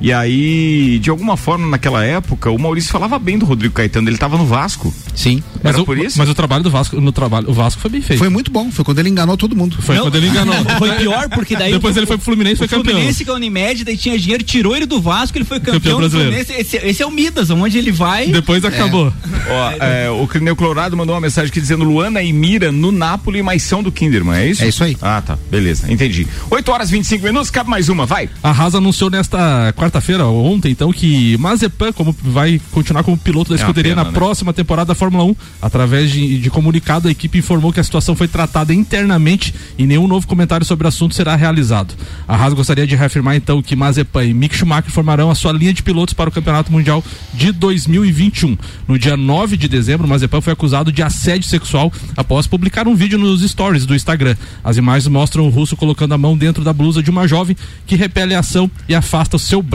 E 0.01 0.11
aí, 0.11 0.99
de 0.99 1.09
alguma 1.09 1.37
forma, 1.37 1.67
naquela 1.67 2.03
época, 2.03 2.51
o 2.51 2.59
Maurício 2.59 2.91
falava 2.91 3.17
bem 3.17 3.37
do 3.37 3.45
Rodrigo 3.45 3.73
Caetano, 3.73 4.09
ele 4.09 4.17
tava 4.17 4.37
no 4.37 4.45
Vasco. 4.45 4.93
Sim. 5.15 5.41
Mas, 5.63 5.73
Era 5.73 5.81
o, 5.81 5.85
por 5.85 5.97
isso? 5.97 6.17
mas 6.17 6.29
o 6.29 6.35
trabalho 6.35 6.63
do 6.63 6.69
Vasco, 6.69 6.99
no 6.99 7.11
trabalho, 7.11 7.49
o 7.49 7.53
Vasco 7.53 7.81
foi 7.81 7.89
bem 7.89 8.01
feito. 8.01 8.19
Foi 8.19 8.29
muito 8.29 8.51
bom, 8.51 8.69
foi 8.71 8.83
quando 8.83 8.99
ele 8.99 9.09
enganou 9.09 9.37
todo 9.37 9.55
mundo. 9.55 9.77
Foi 9.81 9.95
Não, 9.95 10.03
quando 10.03 10.15
ele 10.15 10.27
enganou. 10.27 10.53
Foi 10.77 10.91
pior, 10.95 11.29
porque 11.29 11.55
daí. 11.55 11.71
Depois 11.71 11.95
o- 11.95 11.99
ele 11.99 12.05
foi 12.05 12.17
pro 12.17 12.25
Fluminense 12.25 12.55
e 12.55 12.57
foi 12.57 12.65
o 12.67 12.69
campeão. 12.69 12.93
Fluminense 12.95 13.23
com 13.25 13.31
a 13.31 13.35
Unimed, 13.35 13.83
daí 13.85 13.97
tinha 13.97 14.17
dinheiro, 14.19 14.43
tirou 14.43 14.75
ele 14.75 14.85
do 14.85 14.99
Vasco, 15.01 15.37
ele 15.37 15.45
foi 15.45 15.59
campeão, 15.59 15.75
Campeão 15.75 15.93
do 15.93 15.99
brasileiro. 16.09 16.31
Fluminense. 16.45 16.61
Esse, 16.77 16.85
esse 16.85 17.01
é 17.01 17.05
o 17.05 17.11
Midas, 17.11 17.49
onde 17.49 17.77
ele 17.77 17.91
vai. 17.91 18.27
Depois 18.27 18.63
acabou. 18.65 19.11
Ó, 19.49 19.71
é, 19.83 20.09
o 20.09 20.27
Crineu 20.27 20.55
Colorado 20.55 20.95
mandou 20.97 21.15
uma 21.15 21.21
mensagem 21.21 21.49
aqui 21.49 21.61
dizendo 21.61 21.83
Luana 21.85 22.21
e 22.21 22.33
Mira 22.33 22.71
no 22.71 22.91
Napoli, 22.91 23.41
mas 23.41 23.63
são 23.63 23.81
do 23.81 23.91
Kinderman, 23.91 24.35
é 24.35 24.47
isso? 24.49 24.63
É 24.63 24.67
isso 24.67 24.83
aí. 24.83 24.97
Ah, 25.01 25.21
tá. 25.25 25.37
Beleza, 25.49 25.91
entendi. 25.91 26.27
8 26.49 26.71
horas 26.71 26.89
e 26.89 26.93
25 26.93 27.23
minutos, 27.25 27.49
cabe 27.49 27.69
mais 27.69 27.87
uma, 27.89 28.05
vai. 28.05 28.29
A 28.43 28.51
Haas 28.51 28.75
anunciou 28.75 29.09
nesta 29.09 29.73
quarta-feira, 29.85 30.25
ontem, 30.25 30.71
então, 30.71 30.91
que 30.91 31.37
Mazepan 31.37 31.93
como, 31.93 32.15
vai 32.23 32.59
continuar 32.71 33.03
como 33.03 33.17
piloto 33.17 33.51
da 33.51 33.55
É 33.55 33.61
escuderia 33.61 33.91
pena, 33.91 34.03
na 34.03 34.09
né? 34.09 34.13
próxima 34.17 34.51
temporada 34.51 34.87
da 34.87 34.95
Fórmula 34.95 35.23
1. 35.23 35.35
Através 35.61 36.11
de, 36.11 36.39
de 36.39 36.49
comunicado, 36.49 37.07
a 37.07 37.11
equipe 37.11 37.37
informou 37.37 37.71
que 37.71 37.79
a 37.79 37.83
situação 37.83 38.15
foi 38.15 38.27
tratada 38.27 38.73
internamente 38.73 39.53
e 39.77 39.85
nenhum 39.85 40.07
novo 40.07 40.25
comentário 40.25 40.65
sobre 40.65 40.85
o 40.85 40.87
assunto 40.87 41.13
será 41.13 41.35
realizado. 41.35 41.93
A 42.27 42.35
Haas 42.35 42.53
gostaria 42.53 42.87
de 42.87 42.95
reafirmar, 42.95 43.35
então, 43.35 43.61
que 43.61 43.75
Mazepan 43.75 44.25
e 44.25 44.33
Mick 44.33 44.55
Schumacher 44.55 44.91
formarão 44.91 45.29
a 45.29 45.35
sua 45.35 45.51
linha 45.51 45.73
de 45.73 45.83
pilotos 45.83 46.13
para 46.13 46.29
o 46.29 46.33
Campeonato 46.33 46.71
Mundial 46.71 47.03
de 47.33 47.51
2021. 47.51 48.57
No 48.87 48.97
dia 48.97 49.15
9 49.15 49.55
de 49.57 49.67
dezembro, 49.67 50.07
Mazepan 50.07 50.41
foi 50.41 50.53
acusado 50.53 50.91
de 50.91 51.03
assédio 51.03 51.47
sexual 51.47 51.93
após 52.17 52.47
publicar 52.47 52.87
um 52.87 52.95
vídeo 52.95 53.19
nos 53.19 53.43
stories 53.43 53.85
do 53.85 53.93
Instagram. 53.93 54.35
As 54.63 54.77
imagens 54.77 55.07
mostram 55.07 55.45
o 55.45 55.49
russo 55.49 55.75
colocando 55.75 56.13
a 56.13 56.17
mão 56.17 56.35
dentro 56.35 56.63
da 56.63 56.73
blusa 56.73 57.03
de 57.03 57.11
uma 57.11 57.27
jovem 57.27 57.55
que 57.85 57.95
repele 57.95 58.33
a 58.33 58.39
ação 58.39 58.69
e 58.89 58.95
afasta 58.95 59.35
o 59.35 59.39
seu 59.39 59.61
braço. 59.61 59.74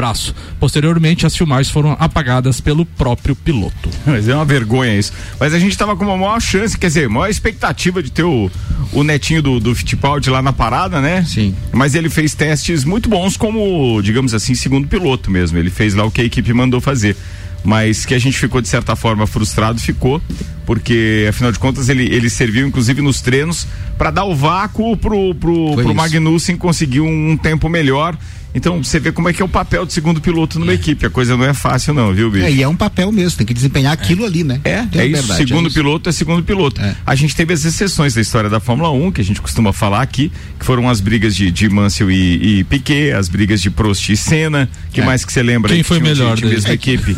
Posteriormente, 0.58 1.26
as 1.26 1.36
filmagens 1.36 1.72
foram 1.72 1.96
apagadas 1.98 2.60
pelo 2.60 2.84
próprio 2.84 3.34
piloto. 3.36 3.90
Mas 4.06 4.28
é 4.28 4.34
uma 4.34 4.44
vergonha 4.44 4.96
isso. 4.96 5.12
Mas 5.38 5.54
a 5.54 5.58
gente 5.58 5.76
tava 5.76 5.96
com 5.96 6.04
uma 6.04 6.16
maior 6.16 6.40
chance, 6.40 6.76
quer 6.76 6.88
dizer, 6.88 7.08
maior 7.08 7.28
expectativa 7.28 8.02
de 8.02 8.10
ter 8.10 8.24
o, 8.24 8.50
o 8.92 9.02
netinho 9.02 9.42
do, 9.42 9.60
do 9.60 9.74
Fittipaldi 9.74 10.30
lá 10.30 10.42
na 10.42 10.52
parada, 10.52 11.00
né? 11.00 11.24
Sim. 11.24 11.54
Mas 11.72 11.94
ele 11.94 12.08
fez 12.08 12.34
testes 12.34 12.84
muito 12.84 13.08
bons 13.08 13.36
como, 13.36 14.00
digamos 14.02 14.34
assim, 14.34 14.54
segundo 14.54 14.88
piloto 14.88 15.30
mesmo. 15.30 15.58
Ele 15.58 15.70
fez 15.70 15.94
lá 15.94 16.04
o 16.04 16.10
que 16.10 16.20
a 16.20 16.24
equipe 16.24 16.52
mandou 16.52 16.80
fazer. 16.80 17.16
Mas 17.62 18.06
que 18.06 18.14
a 18.14 18.18
gente 18.18 18.38
ficou 18.38 18.60
de 18.60 18.68
certa 18.68 18.96
forma 18.96 19.26
frustrado, 19.26 19.78
ficou, 19.80 20.22
porque 20.70 21.26
afinal 21.28 21.50
de 21.50 21.58
contas 21.58 21.88
ele, 21.88 22.04
ele 22.14 22.30
serviu 22.30 22.64
inclusive 22.64 23.02
nos 23.02 23.20
treinos 23.20 23.66
para 23.98 24.12
dar 24.12 24.22
o 24.22 24.36
vácuo 24.36 24.96
pro, 24.96 25.34
pro, 25.34 25.72
Foi 25.74 25.82
pro 25.82 25.86
isso. 25.86 25.94
Magnussen 25.94 26.56
conseguir 26.56 27.00
um, 27.00 27.32
um 27.32 27.36
tempo 27.36 27.68
melhor. 27.68 28.16
Então 28.54 28.82
você 28.82 28.98
vê 28.98 29.12
como 29.12 29.28
é 29.28 29.32
que 29.32 29.40
é 29.40 29.44
o 29.44 29.48
papel 29.48 29.86
de 29.86 29.92
segundo 29.92 30.20
piloto 30.20 30.58
numa 30.58 30.74
equipe. 30.74 31.06
A 31.06 31.10
coisa 31.10 31.36
não 31.36 31.44
é 31.44 31.54
fácil, 31.54 31.94
não, 31.94 32.12
viu, 32.12 32.30
bicho? 32.30 32.44
É, 32.44 32.52
e 32.52 32.62
é 32.62 32.68
um 32.68 32.74
papel 32.74 33.12
mesmo, 33.12 33.38
tem 33.38 33.46
que 33.46 33.54
desempenhar 33.54 33.92
aquilo 33.92 34.24
ali, 34.24 34.42
né? 34.42 34.60
É, 34.64 34.70
é 34.70 34.78
a 34.78 34.84
isso. 34.84 34.94
verdade, 34.94 35.46
segundo 35.46 35.66
é 35.66 35.68
isso. 35.68 35.76
piloto 35.76 36.08
é 36.08 36.12
segundo 36.12 36.42
piloto. 36.42 36.80
É. 36.80 36.96
A 37.06 37.14
gente 37.14 37.34
teve 37.34 37.52
as 37.52 37.64
exceções 37.64 38.14
da 38.14 38.20
história 38.20 38.50
da 38.50 38.58
Fórmula 38.58 38.90
1, 38.90 39.12
que 39.12 39.20
a 39.20 39.24
gente 39.24 39.40
costuma 39.40 39.72
falar 39.72 40.02
aqui, 40.02 40.32
que 40.58 40.64
foram 40.64 40.88
as 40.88 41.00
brigas 41.00 41.34
de, 41.36 41.50
de 41.50 41.68
Mansell 41.68 42.10
e, 42.10 42.58
e 42.58 42.64
Piquet, 42.64 43.12
as 43.12 43.28
brigas 43.28 43.62
de 43.62 43.70
Prost 43.70 44.08
e 44.08 44.16
Senna. 44.16 44.68
que 44.92 45.00
É. 45.00 45.04
mais 45.04 45.24
que 45.24 45.32
você 45.32 45.42
lembra? 45.42 45.68
Quem 45.68 45.78
aí 45.78 45.82
que 45.82 45.88
foi 45.88 46.00
melhor 46.00 46.40
mesma 46.40 46.72
equipe? 46.72 47.16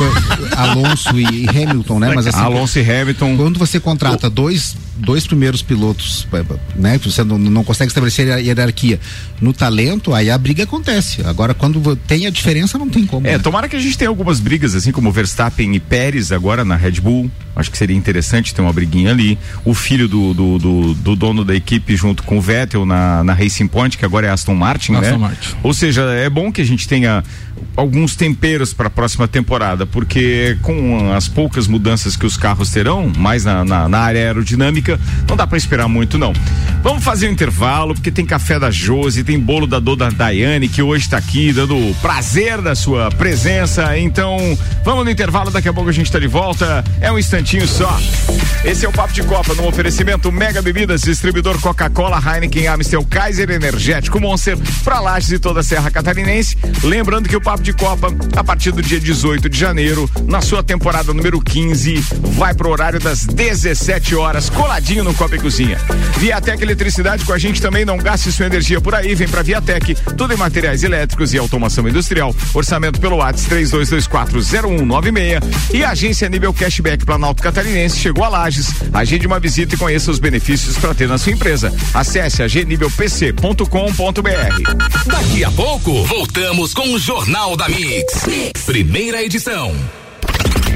Alonso 0.56 1.18
e 1.18 1.48
Hamilton, 1.48 1.98
né? 1.98 2.12
Mas 2.14 2.26
assim, 2.26 2.38
Alonso 2.38 2.78
e 2.78 2.82
Hamilton. 2.82 2.93
Quando 3.36 3.58
você 3.58 3.80
contrata 3.80 4.28
dois, 4.30 4.76
dois 4.96 5.26
primeiros 5.26 5.62
pilotos, 5.62 6.26
né? 6.76 6.98
Você 7.04 7.24
não, 7.24 7.38
não 7.38 7.64
consegue 7.64 7.88
estabelecer 7.90 8.30
a 8.32 8.36
hierarquia 8.38 8.98
no 9.40 9.52
talento, 9.52 10.14
aí 10.14 10.30
a 10.30 10.38
briga 10.38 10.64
acontece. 10.64 11.22
Agora, 11.26 11.52
quando 11.54 11.96
tem 11.96 12.26
a 12.26 12.30
diferença, 12.30 12.78
não 12.78 12.88
tem 12.88 13.04
como. 13.04 13.26
É, 13.26 13.32
né? 13.32 13.38
tomara 13.38 13.68
que 13.68 13.76
a 13.76 13.80
gente 13.80 13.96
tenha 13.98 14.08
algumas 14.08 14.40
brigas, 14.40 14.74
assim 14.74 14.92
como 14.92 15.10
Verstappen 15.12 15.74
e 15.74 15.80
Pérez 15.80 16.32
agora 16.32 16.64
na 16.64 16.76
Red 16.76 17.00
Bull. 17.00 17.30
Acho 17.56 17.70
que 17.70 17.78
seria 17.78 17.96
interessante 17.96 18.52
ter 18.54 18.60
uma 18.62 18.72
briguinha 18.72 19.10
ali. 19.10 19.38
O 19.64 19.74
filho 19.74 20.08
do, 20.08 20.34
do, 20.34 20.58
do- 20.58 20.94
do 20.94 21.16
dono 21.16 21.44
da 21.44 21.54
equipe 21.54 21.94
junto 21.96 22.22
com 22.24 22.38
o 22.38 22.40
Vettel 22.40 22.84
na, 22.84 23.22
na 23.22 23.32
Racing 23.32 23.68
Point, 23.68 23.96
que 23.96 24.04
agora 24.04 24.26
é 24.26 24.30
Aston 24.30 24.54
Martin, 24.56 24.92
né? 24.92 24.98
Aston 25.00 25.18
Martin. 25.18 25.48
Ou 25.62 25.72
seja, 25.72 26.02
é 26.02 26.28
bom 26.28 26.50
que 26.50 26.60
a 26.60 26.64
gente 26.64 26.88
tenha 26.88 27.22
alguns 27.76 28.16
temperos 28.16 28.72
para 28.74 28.88
a 28.88 28.90
próxima 28.90 29.28
temporada, 29.28 29.86
porque 29.86 30.56
com 30.62 31.12
as 31.12 31.28
poucas 31.28 31.66
mudanças 31.68 32.16
que 32.16 32.26
os 32.26 32.36
carros 32.36 32.70
terão, 32.70 33.12
mais 33.16 33.44
na, 33.44 33.64
na, 33.64 33.88
na 33.88 33.98
área 33.98 34.20
aerodinâmica, 34.26 34.83
não 35.28 35.36
dá 35.36 35.46
para 35.46 35.58
esperar 35.58 35.88
muito, 35.88 36.18
não. 36.18 36.32
Vamos 36.82 37.02
fazer 37.02 37.28
um 37.28 37.32
intervalo, 37.32 37.94
porque 37.94 38.10
tem 38.10 38.26
café 38.26 38.58
da 38.58 38.70
Josi, 38.70 39.24
tem 39.24 39.38
bolo 39.38 39.66
da 39.66 39.78
Dona 39.78 40.10
Daiane, 40.10 40.68
que 40.68 40.82
hoje 40.82 41.04
está 41.04 41.16
aqui 41.16 41.52
dando 41.52 41.94
prazer 42.00 42.60
da 42.60 42.74
sua 42.74 43.10
presença. 43.10 43.96
Então, 43.98 44.36
vamos 44.84 45.04
no 45.04 45.10
intervalo, 45.10 45.50
daqui 45.50 45.68
a 45.68 45.72
pouco 45.72 45.88
a 45.88 45.92
gente 45.92 46.06
está 46.06 46.18
de 46.18 46.26
volta. 46.26 46.84
É 47.00 47.10
um 47.10 47.18
instantinho 47.18 47.66
só. 47.66 47.98
Esse 48.64 48.86
é 48.86 48.88
o 48.88 48.92
Papo 48.92 49.12
de 49.12 49.22
Copa, 49.22 49.54
no 49.54 49.66
oferecimento 49.66 50.32
Mega 50.32 50.62
Bebidas, 50.62 51.02
distribuidor 51.02 51.60
Coca-Cola, 51.60 52.18
Heineken, 52.18 52.66
Amstel, 52.66 53.04
Kaiser 53.04 53.50
Energético 53.50 54.20
Monster, 54.20 54.56
para 54.82 55.00
Lages 55.00 55.32
e 55.32 55.38
toda 55.38 55.60
a 55.60 55.62
Serra 55.62 55.90
Catarinense. 55.90 56.56
Lembrando 56.82 57.28
que 57.28 57.36
o 57.36 57.40
Papo 57.40 57.62
de 57.62 57.72
Copa, 57.72 58.08
a 58.36 58.44
partir 58.44 58.72
do 58.72 58.82
dia 58.82 59.00
18 59.00 59.48
de 59.48 59.58
janeiro, 59.58 60.08
na 60.26 60.40
sua 60.40 60.62
temporada 60.62 61.12
número 61.12 61.40
15, 61.40 61.94
vai 62.36 62.54
pro 62.54 62.70
horário 62.70 62.98
das 62.98 63.24
17 63.24 64.14
horas, 64.14 64.48
coladinho 64.74 65.04
no 65.04 65.14
Copa 65.14 65.36
e 65.36 65.38
Cozinha. 65.38 65.78
Viatec 66.18 66.60
Eletricidade 66.60 67.24
com 67.24 67.32
a 67.32 67.38
gente 67.38 67.62
também, 67.62 67.84
não 67.84 67.96
gaste 67.96 68.32
sua 68.32 68.46
energia 68.46 68.80
por 68.80 68.92
aí, 68.92 69.14
vem 69.14 69.28
pra 69.28 69.40
Viatec, 69.40 69.94
tudo 70.16 70.34
em 70.34 70.36
materiais 70.36 70.82
elétricos 70.82 71.32
e 71.32 71.38
automação 71.38 71.88
industrial. 71.88 72.34
Orçamento 72.52 73.00
pelo 73.00 73.14
WhatsApp 73.16 73.66
32240196 73.66 75.42
e 75.72 75.84
a 75.84 75.90
agência 75.90 76.28
nível 76.28 76.52
cashback 76.52 77.04
Planalto 77.04 77.40
Catarinense 77.40 78.00
chegou 78.00 78.24
a 78.24 78.28
Lages. 78.28 78.72
Agende 78.92 79.28
uma 79.28 79.38
visita 79.38 79.76
e 79.76 79.78
conheça 79.78 80.10
os 80.10 80.18
benefícios 80.18 80.76
para 80.76 80.92
ter 80.92 81.06
na 81.06 81.18
sua 81.18 81.32
empresa. 81.32 81.72
Acesse 81.92 82.42
agnivelpc.com.br. 82.42 85.06
Daqui 85.06 85.44
a 85.44 85.52
pouco, 85.52 86.02
voltamos 86.04 86.74
com 86.74 86.94
o 86.94 86.98
Jornal 86.98 87.56
da 87.56 87.68
mix. 87.68 88.24
Primeira 88.66 89.22
edição. 89.22 89.72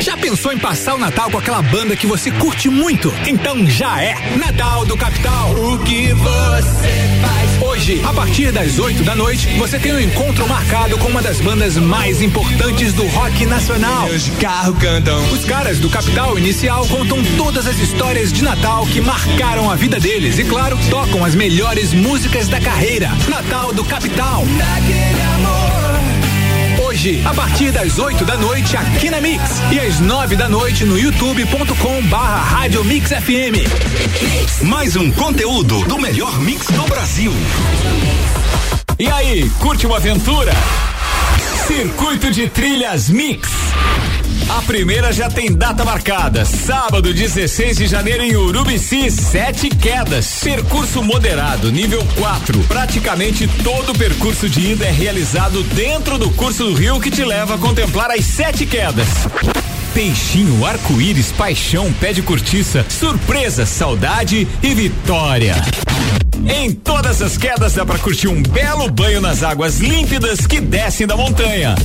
Já 0.00 0.16
pensou 0.16 0.52
em 0.52 0.58
passar 0.58 0.94
o 0.94 0.98
Natal 0.98 1.30
com 1.30 1.38
aquela 1.38 1.62
banda 1.62 1.96
que 1.96 2.06
você 2.06 2.30
curte 2.30 2.68
muito? 2.68 3.12
Então 3.26 3.66
já 3.66 4.02
é 4.02 4.14
Natal 4.36 4.84
do 4.84 4.96
Capital. 4.96 5.50
O 5.52 5.78
que 5.78 6.12
você 6.12 7.20
faz? 7.22 7.62
Hoje, 7.62 8.00
a 8.04 8.12
partir 8.12 8.52
das 8.52 8.78
8 8.78 9.02
da 9.02 9.14
noite, 9.14 9.48
você 9.58 9.78
tem 9.78 9.92
um 9.92 10.00
encontro 10.00 10.46
marcado 10.48 10.98
com 10.98 11.08
uma 11.08 11.22
das 11.22 11.40
bandas 11.40 11.76
mais 11.76 12.20
importantes 12.20 12.92
do 12.92 13.06
rock 13.08 13.46
nacional. 13.46 14.06
Os 14.06 14.28
carros 14.40 14.78
cantam. 14.78 15.22
Os 15.30 15.44
caras 15.44 15.78
do 15.78 15.88
Capital 15.88 16.38
Inicial 16.38 16.86
contam 16.86 17.22
todas 17.36 17.66
as 17.66 17.78
histórias 17.78 18.32
de 18.32 18.42
Natal 18.42 18.86
que 18.86 19.00
marcaram 19.00 19.70
a 19.70 19.76
vida 19.76 19.98
deles 20.00 20.38
e, 20.38 20.44
claro, 20.44 20.78
tocam 20.90 21.24
as 21.24 21.34
melhores 21.34 21.92
músicas 21.92 22.48
da 22.48 22.60
carreira. 22.60 23.10
Natal 23.28 23.72
do 23.72 23.84
Capital. 23.84 24.44
Hoje, 26.94 27.20
a 27.24 27.34
partir 27.34 27.72
das 27.72 27.98
8 27.98 28.24
da 28.24 28.36
noite, 28.36 28.76
aqui 28.76 29.10
na 29.10 29.20
Mix. 29.20 29.42
E 29.72 29.80
às 29.80 29.98
9 29.98 30.36
da 30.36 30.48
noite 30.48 30.84
no 30.84 30.96
youtube.com 30.96 32.02
barra 32.02 32.36
Rádio 32.36 32.84
Mix 32.84 33.10
FM. 33.10 34.62
Mais 34.62 34.94
um 34.94 35.10
conteúdo 35.10 35.84
do 35.86 35.98
melhor 35.98 36.38
mix 36.38 36.68
do 36.68 36.82
Brasil. 36.82 37.32
E 38.96 39.08
aí, 39.08 39.50
curte 39.58 39.88
uma 39.88 39.96
aventura? 39.96 40.52
Circuito 41.66 42.30
de 42.30 42.46
Trilhas 42.48 43.08
Mix. 43.08 43.48
A 44.48 44.60
primeira 44.62 45.12
já 45.12 45.28
tem 45.28 45.50
data 45.50 45.84
marcada. 45.84 46.44
Sábado, 46.44 47.12
16 47.12 47.78
de 47.78 47.86
janeiro, 47.86 48.22
em 48.22 48.36
Urubici, 48.36 49.10
sete 49.10 49.68
quedas. 49.68 50.40
Percurso 50.42 51.02
moderado, 51.02 51.72
nível 51.72 52.06
4. 52.16 52.60
Praticamente 52.64 53.48
todo 53.62 53.92
o 53.92 53.98
percurso 53.98 54.48
de 54.48 54.72
ida 54.72 54.84
é 54.84 54.90
realizado 54.90 55.62
dentro 55.62 56.18
do 56.18 56.30
curso 56.32 56.64
do 56.64 56.74
rio 56.74 57.00
que 57.00 57.10
te 57.10 57.24
leva 57.24 57.54
a 57.54 57.58
contemplar 57.58 58.10
as 58.10 58.24
sete 58.24 58.66
quedas. 58.66 59.08
Peixinho, 59.94 60.66
arco-íris, 60.66 61.30
paixão, 61.30 61.92
pé 61.92 62.12
de 62.12 62.20
cortiça, 62.20 62.84
surpresa, 62.88 63.64
saudade 63.64 64.48
e 64.60 64.74
vitória. 64.74 65.54
Em 66.48 66.72
todas 66.72 67.22
as 67.22 67.36
quedas 67.38 67.74
dá 67.74 67.86
para 67.86 68.00
curtir 68.00 68.26
um 68.26 68.42
belo 68.42 68.90
banho 68.90 69.20
nas 69.20 69.44
águas 69.44 69.78
límpidas 69.78 70.48
que 70.48 70.60
descem 70.60 71.06
da 71.06 71.16
montanha. 71.16 71.76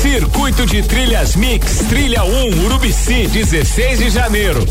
Circuito 0.00 0.64
de 0.64 0.84
Trilhas 0.84 1.34
Mix, 1.34 1.78
Trilha 1.88 2.22
1, 2.22 2.64
Urubici, 2.64 3.26
16 3.26 3.98
de 3.98 4.10
janeiro. 4.10 4.64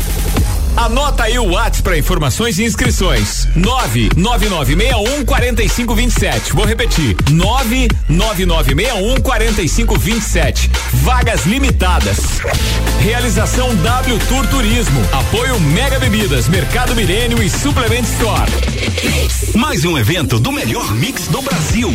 Anota 0.76 1.24
aí 1.24 1.38
o 1.38 1.50
WhatsApp 1.50 1.82
para 1.82 1.98
informações 1.98 2.58
e 2.58 2.64
inscrições. 2.64 3.46
99961 3.54 5.24
4527. 5.24 6.52
Vou 6.52 6.64
repetir. 6.64 7.16
99961 7.30 9.20
4527. 9.20 10.70
Vagas 10.94 11.44
limitadas. 11.46 12.40
Realização 13.00 13.74
W 13.74 14.18
Tour 14.28 14.46
Turismo. 14.46 15.00
Apoio 15.12 15.60
Mega 15.60 15.98
Bebidas, 15.98 16.48
Mercado 16.48 16.94
Milênio 16.94 17.42
e 17.42 17.50
Suplement 17.50 18.04
Store. 18.04 18.50
Mais 19.54 19.84
um 19.84 19.98
evento 19.98 20.38
do 20.38 20.52
melhor 20.52 20.94
mix 20.94 21.26
do 21.28 21.42
Brasil. 21.42 21.92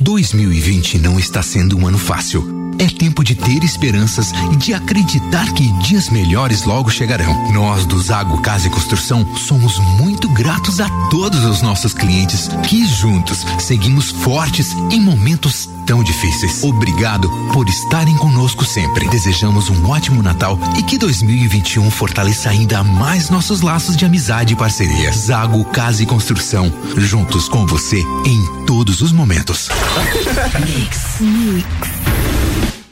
2020 0.00 0.98
não 0.98 1.18
está 1.18 1.42
sendo 1.42 1.76
um 1.76 1.86
ano 1.86 1.98
fácil. 1.98 2.65
É 2.78 2.86
tempo 2.86 3.24
de 3.24 3.34
ter 3.34 3.64
esperanças 3.64 4.32
e 4.52 4.56
de 4.56 4.74
acreditar 4.74 5.52
que 5.54 5.66
dias 5.82 6.10
melhores 6.10 6.64
logo 6.64 6.90
chegarão. 6.90 7.52
Nós 7.52 7.86
do 7.86 8.00
Zago 8.00 8.40
Casa 8.42 8.66
e 8.66 8.70
Construção 8.70 9.26
somos 9.36 9.78
muito 9.98 10.28
gratos 10.28 10.80
a 10.80 10.88
todos 11.10 11.44
os 11.44 11.62
nossos 11.62 11.94
clientes 11.94 12.48
que 12.68 12.86
juntos 12.86 13.46
seguimos 13.58 14.10
fortes 14.10 14.72
em 14.90 15.00
momentos 15.00 15.68
tão 15.86 16.02
difíceis. 16.02 16.62
Obrigado 16.64 17.30
por 17.52 17.68
estarem 17.68 18.16
conosco 18.16 18.64
sempre. 18.64 19.08
Desejamos 19.08 19.70
um 19.70 19.88
ótimo 19.88 20.22
Natal 20.22 20.58
e 20.76 20.82
que 20.82 20.98
2021 20.98 21.90
fortaleça 21.90 22.50
ainda 22.50 22.82
mais 22.82 23.30
nossos 23.30 23.62
laços 23.62 23.96
de 23.96 24.04
amizade 24.04 24.52
e 24.52 24.56
parceria. 24.56 25.12
Zago 25.12 25.64
Casa 25.66 26.02
e 26.02 26.06
Construção, 26.06 26.72
juntos 26.96 27.48
com 27.48 27.64
você 27.66 28.00
em 28.26 28.64
todos 28.66 29.00
os 29.00 29.12
momentos. 29.12 29.68
Mix. 30.60 31.20
Mix. 31.20 32.35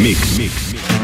Mix. 0.00 0.38
Mix. 0.38 1.03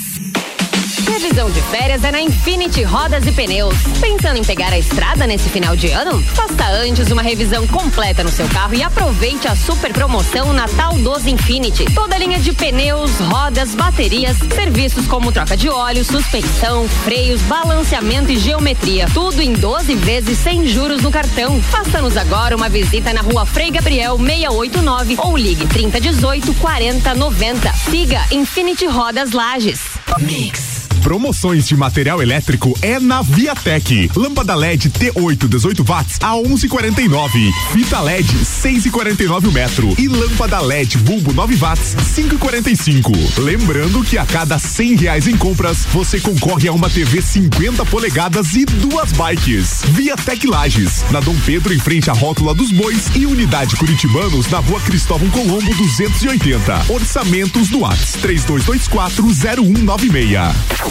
Previsão 1.31 1.49
de 1.49 1.61
férias 1.69 2.03
é 2.03 2.11
na 2.11 2.19
Infinity 2.19 2.83
Rodas 2.83 3.25
e 3.25 3.31
Pneus. 3.31 3.73
Pensando 4.01 4.35
em 4.35 4.43
pegar 4.43 4.73
a 4.73 4.77
estrada 4.77 5.25
nesse 5.25 5.47
final 5.47 5.77
de 5.77 5.87
ano? 5.87 6.21
Faça 6.21 6.67
antes 6.67 7.09
uma 7.09 7.21
revisão 7.21 7.65
completa 7.67 8.21
no 8.21 8.29
seu 8.29 8.45
carro 8.49 8.73
e 8.73 8.83
aproveite 8.83 9.47
a 9.47 9.55
super 9.55 9.93
promoção 9.93 10.51
Natal 10.51 10.93
dos 10.97 11.25
Infinity. 11.25 11.85
Toda 11.95 12.17
linha 12.17 12.37
de 12.37 12.51
pneus, 12.51 13.11
rodas, 13.19 13.73
baterias, 13.73 14.35
serviços 14.53 15.07
como 15.07 15.31
troca 15.31 15.55
de 15.55 15.69
óleo, 15.69 16.03
suspensão, 16.03 16.85
freios, 17.05 17.39
balanceamento 17.43 18.29
e 18.29 18.37
geometria. 18.37 19.07
Tudo 19.13 19.41
em 19.41 19.53
12 19.53 19.95
vezes 19.95 20.37
sem 20.37 20.67
juros 20.67 21.01
no 21.01 21.11
cartão. 21.11 21.61
Faça-nos 21.61 22.17
agora 22.17 22.57
uma 22.57 22.67
visita 22.67 23.13
na 23.13 23.21
rua 23.21 23.45
Frei 23.45 23.71
Gabriel 23.71 24.17
689 24.17 25.15
ou 25.19 25.37
ligue 25.37 25.65
3018 25.65 26.53
4090. 26.55 27.73
Siga 27.89 28.21
Infinity 28.31 28.85
Rodas 28.85 29.31
Lages. 29.31 29.79
Mix. 30.19 30.80
Promoções 31.03 31.67
de 31.67 31.75
material 31.75 32.21
elétrico 32.21 32.77
é 32.81 32.99
na 32.99 33.21
Viatec. 33.21 34.11
Lâmpada 34.15 34.55
LED 34.55 34.89
T8 34.91 35.47
18 35.47 35.83
watts 35.83 36.17
a 36.21 36.33
11,49. 36.33 37.51
Fita 37.73 37.99
LED 37.99 38.37
6,49 38.37 39.47
o 39.47 39.51
metro 39.51 39.93
e 39.97 40.07
lâmpada 40.07 40.59
LED 40.61 40.97
bulbo 40.99 41.33
9 41.33 41.55
watts 41.55 41.95
5,45. 42.15 43.39
Lembrando 43.39 44.03
que 44.03 44.17
a 44.17 44.25
cada 44.25 44.59
100 44.59 44.95
reais 44.95 45.27
em 45.27 45.35
compras 45.35 45.85
você 45.85 46.19
concorre 46.19 46.67
a 46.67 46.73
uma 46.73 46.89
TV 46.89 47.21
50 47.21 47.83
polegadas 47.85 48.53
e 48.53 48.65
duas 48.65 49.11
bikes. 49.11 49.81
Viatec 49.89 50.45
Lages 50.47 51.03
na 51.11 51.19
Dom 51.19 51.35
Pedro 51.45 51.73
em 51.73 51.79
frente 51.79 52.09
à 52.09 52.13
rótula 52.13 52.53
dos 52.53 52.71
Bois 52.71 53.09
e 53.15 53.25
unidade 53.25 53.75
Curitibanos 53.75 54.49
na 54.49 54.59
Rua 54.59 54.79
Cristóvão 54.81 55.29
Colombo 55.29 55.73
280. 55.75 56.85
Orçamentos 56.89 57.69
do 57.69 57.79
Whats 57.79 58.13
3224 58.21 59.25
0196. 59.25 60.90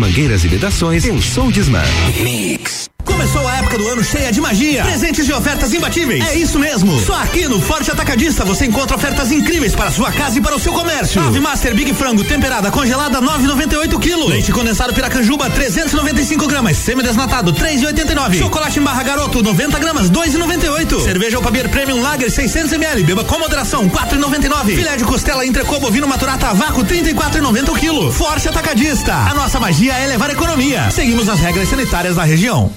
mangueiras 0.00 0.44
e 0.44 0.48
vedações, 0.48 1.04
pensou 1.04 1.52
Disman. 1.52 1.84
Mix. 2.22 2.88
Começou 3.20 3.46
a 3.46 3.56
época 3.58 3.76
do 3.76 3.86
ano 3.86 4.02
cheia 4.02 4.32
de 4.32 4.40
magia, 4.40 4.82
presentes 4.82 5.28
e 5.28 5.32
ofertas 5.34 5.74
imbatíveis. 5.74 6.26
É 6.26 6.38
isso 6.38 6.58
mesmo. 6.58 6.98
Só 6.98 7.20
aqui 7.20 7.46
no 7.46 7.60
Forte 7.60 7.90
Atacadista 7.90 8.46
você 8.46 8.64
encontra 8.64 8.96
ofertas 8.96 9.30
incríveis 9.30 9.74
para 9.74 9.88
a 9.88 9.90
sua 9.90 10.10
casa 10.10 10.38
e 10.38 10.40
para 10.40 10.56
o 10.56 10.58
seu 10.58 10.72
comércio. 10.72 11.20
Ave 11.20 11.38
Master 11.38 11.74
Big 11.74 11.92
Frango 11.92 12.24
temperada 12.24 12.70
congelada 12.70 13.20
9,98 13.20 14.00
kg. 14.00 14.26
Leite 14.26 14.50
condensado 14.52 14.94
Piracanjuba 14.94 15.50
395 15.50 16.46
gramas. 16.46 16.78
Semi-desnatado 16.78 17.52
3,89. 17.52 18.38
Chocolate 18.38 18.80
em 18.80 18.82
barra 18.82 19.02
garoto 19.02 19.42
90 19.42 19.78
gramas 19.78 20.10
2,98. 20.10 21.04
Cerveja 21.04 21.36
Alpabir 21.36 21.68
Premium 21.68 22.00
Lager 22.00 22.30
600 22.30 22.72
ml. 22.72 23.04
Beba 23.04 23.22
com 23.22 23.38
moderação 23.38 23.86
4,99. 23.90 24.74
Filé 24.74 24.96
de 24.96 25.04
costela 25.04 25.44
entrecô 25.44 25.78
bovino 25.78 26.08
maturata 26.08 26.46
a 26.46 26.54
vácuo 26.54 26.86
34,90 26.86 27.68
o 27.68 27.74
quilo. 27.74 28.10
Forte 28.10 28.48
Atacadista. 28.48 29.12
A 29.14 29.34
nossa 29.34 29.60
magia 29.60 29.92
é 29.92 30.06
levar 30.06 30.30
economia. 30.30 30.90
Seguimos 30.90 31.28
as 31.28 31.38
regras 31.38 31.68
sanitárias 31.68 32.16
da 32.16 32.24
região. 32.24 32.72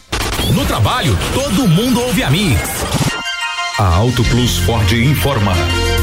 No 0.52 0.66
trabalho, 0.66 1.18
todo 1.34 1.68
mundo 1.68 2.02
ouve 2.02 2.22
a 2.22 2.30
Mix. 2.30 2.60
A 3.80 3.88
Auto 3.88 4.24
Plus 4.26 4.58
Ford 4.60 4.92
informa. 4.92 5.54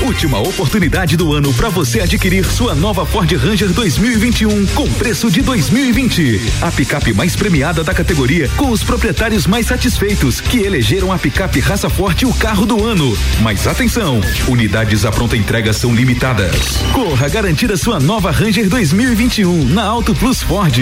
Última 0.03 0.41
oportunidade 0.41 1.17
do 1.17 1.33
ano 1.33 1.53
para 1.55 1.69
você 1.69 2.01
adquirir 2.01 2.45
sua 2.45 2.75
nova 2.75 3.07
Ford 3.07 3.31
Ranger 3.33 3.69
2021 3.69 4.67
com 4.69 4.91
preço 4.95 5.31
de 5.31 5.41
2020. 5.43 6.41
A 6.63 6.73
picape 6.73 7.13
mais 7.13 7.37
premiada 7.37 7.85
da 7.85 7.95
categoria, 7.95 8.49
com 8.57 8.71
os 8.71 8.83
proprietários 8.83 9.47
mais 9.47 9.67
satisfeitos, 9.67 10.41
que 10.41 10.59
elegeram 10.59 11.13
a 11.13 11.19
picape 11.19 11.61
raça 11.61 11.89
forte 11.89 12.27
o 12.27 12.35
carro 12.35 12.67
do 12.67 12.85
ano. 12.85 13.17
Mas 13.41 13.67
atenção, 13.67 14.21
unidades 14.49 15.05
à 15.05 15.13
pronta 15.13 15.37
entrega 15.37 15.73
são 15.73 15.95
limitadas. 15.95 16.79
Corra 16.93 17.29
garantir 17.29 17.71
a 17.71 17.77
sua 17.77 18.01
nova 18.01 18.33
Ranger 18.33 18.69
2021 18.69 19.67
na 19.67 19.85
Auto 19.85 20.13
Plus 20.15 20.43
Ford. 20.43 20.77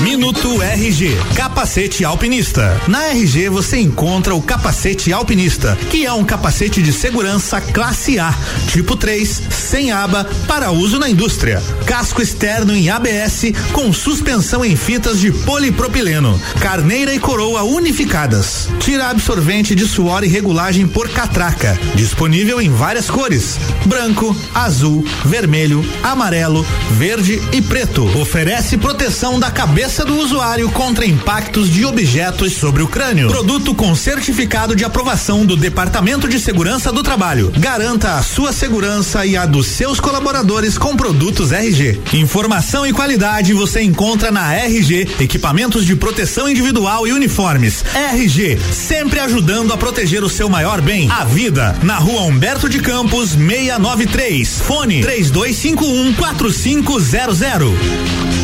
Minuto 0.00 0.62
RG, 0.62 1.16
capacete 1.34 2.04
alpinista. 2.04 2.80
Na 2.88 3.08
RG 3.08 3.48
você 3.48 3.78
encontra 3.78 4.34
o 4.34 4.40
capacete 4.40 5.12
alpinista, 5.12 5.76
que 5.90 6.06
é 6.06 6.12
um 6.12 6.24
capacete 6.24 6.82
de 6.82 6.92
segurança 6.92 7.60
classe 7.60 8.18
A, 8.18 8.34
tipo 8.68 8.96
3, 8.96 9.42
sem 9.50 9.92
aba, 9.92 10.24
para 10.46 10.70
uso 10.70 10.98
na 10.98 11.08
indústria. 11.08 11.62
Casco 11.86 12.22
externo 12.22 12.74
em 12.74 12.88
ABS 12.88 13.52
com 13.72 13.92
suspensão 13.92 14.64
em 14.64 14.76
fitas 14.76 15.20
de 15.20 15.30
polipropileno, 15.32 16.40
carneira 16.60 17.14
e 17.14 17.18
coroa 17.18 17.62
unificadas. 17.62 18.68
Tira 18.80 19.10
absorvente 19.10 19.74
de 19.74 19.86
suor 19.86 20.24
e 20.24 20.28
regulagem 20.28 20.86
por 20.86 21.08
catraca. 21.10 21.78
Disponível 21.94 22.60
em 22.60 22.70
várias 22.70 23.10
cores: 23.10 23.58
branco, 23.84 24.34
azul, 24.54 25.04
vermelho, 25.24 25.84
amarelo, 26.02 26.64
verde 26.92 27.40
e 27.52 27.60
preto. 27.60 28.04
Oferece 28.18 28.76
proteção 28.76 29.38
da 29.38 29.50
cabeça 29.74 30.04
do 30.04 30.16
usuário 30.18 30.70
contra 30.70 31.04
impactos 31.04 31.68
de 31.68 31.84
objetos 31.84 32.52
sobre 32.52 32.80
o 32.80 32.86
crânio. 32.86 33.26
Produto 33.26 33.74
com 33.74 33.92
certificado 33.96 34.76
de 34.76 34.84
aprovação 34.84 35.44
do 35.44 35.56
Departamento 35.56 36.28
de 36.28 36.38
Segurança 36.38 36.92
do 36.92 37.02
Trabalho. 37.02 37.52
Garanta 37.58 38.12
a 38.12 38.22
sua 38.22 38.52
segurança 38.52 39.26
e 39.26 39.36
a 39.36 39.44
dos 39.44 39.66
seus 39.66 39.98
colaboradores 39.98 40.78
com 40.78 40.96
produtos 40.96 41.50
RG. 41.50 42.00
Informação 42.12 42.86
e 42.86 42.92
qualidade 42.92 43.52
você 43.52 43.82
encontra 43.82 44.30
na 44.30 44.54
RG, 44.54 45.08
equipamentos 45.18 45.84
de 45.84 45.96
proteção 45.96 46.48
individual 46.48 47.08
e 47.08 47.12
uniformes. 47.12 47.84
RG, 48.12 48.56
sempre 48.72 49.18
ajudando 49.18 49.72
a 49.72 49.76
proteger 49.76 50.22
o 50.22 50.30
seu 50.30 50.48
maior 50.48 50.80
bem, 50.80 51.10
a 51.10 51.24
vida. 51.24 51.76
Na 51.82 51.96
rua 51.96 52.22
Humberto 52.22 52.68
de 52.68 52.78
Campos, 52.78 53.30
693. 53.30 54.60
Fone 54.60 55.00
3251 55.00 56.14
4500. 56.14 58.43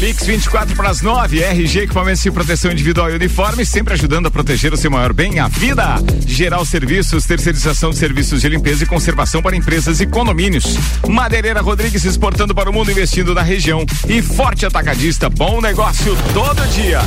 Mix 0.00 0.24
24 0.24 0.74
para 0.74 0.88
as 0.88 1.02
9, 1.02 1.42
RG 1.42 1.80
Equipamentos 1.80 2.22
de 2.22 2.30
Proteção 2.30 2.72
Individual 2.72 3.10
e 3.10 3.14
Uniforme, 3.14 3.66
sempre 3.66 3.92
ajudando 3.94 4.26
a 4.26 4.30
proteger 4.30 4.72
o 4.72 4.76
seu 4.76 4.90
maior 4.90 5.12
bem, 5.12 5.38
a 5.38 5.46
vida. 5.46 5.96
Geral 6.26 6.64
Serviços, 6.64 7.26
terceirização 7.26 7.90
de 7.90 7.96
serviços 7.96 8.40
de 8.40 8.48
limpeza 8.48 8.84
e 8.84 8.86
conservação 8.86 9.42
para 9.42 9.54
empresas 9.54 10.00
e 10.00 10.06
condomínios. 10.06 10.76
Madeireira 11.06 11.60
Rodrigues 11.60 12.04
exportando 12.04 12.54
para 12.54 12.70
o 12.70 12.72
mundo, 12.72 12.90
investindo 12.90 13.34
na 13.34 13.42
região. 13.42 13.84
E 14.08 14.22
Forte 14.22 14.64
Atacadista, 14.64 15.28
bom 15.28 15.60
negócio 15.60 16.16
todo 16.32 16.66
dia. 16.72 17.00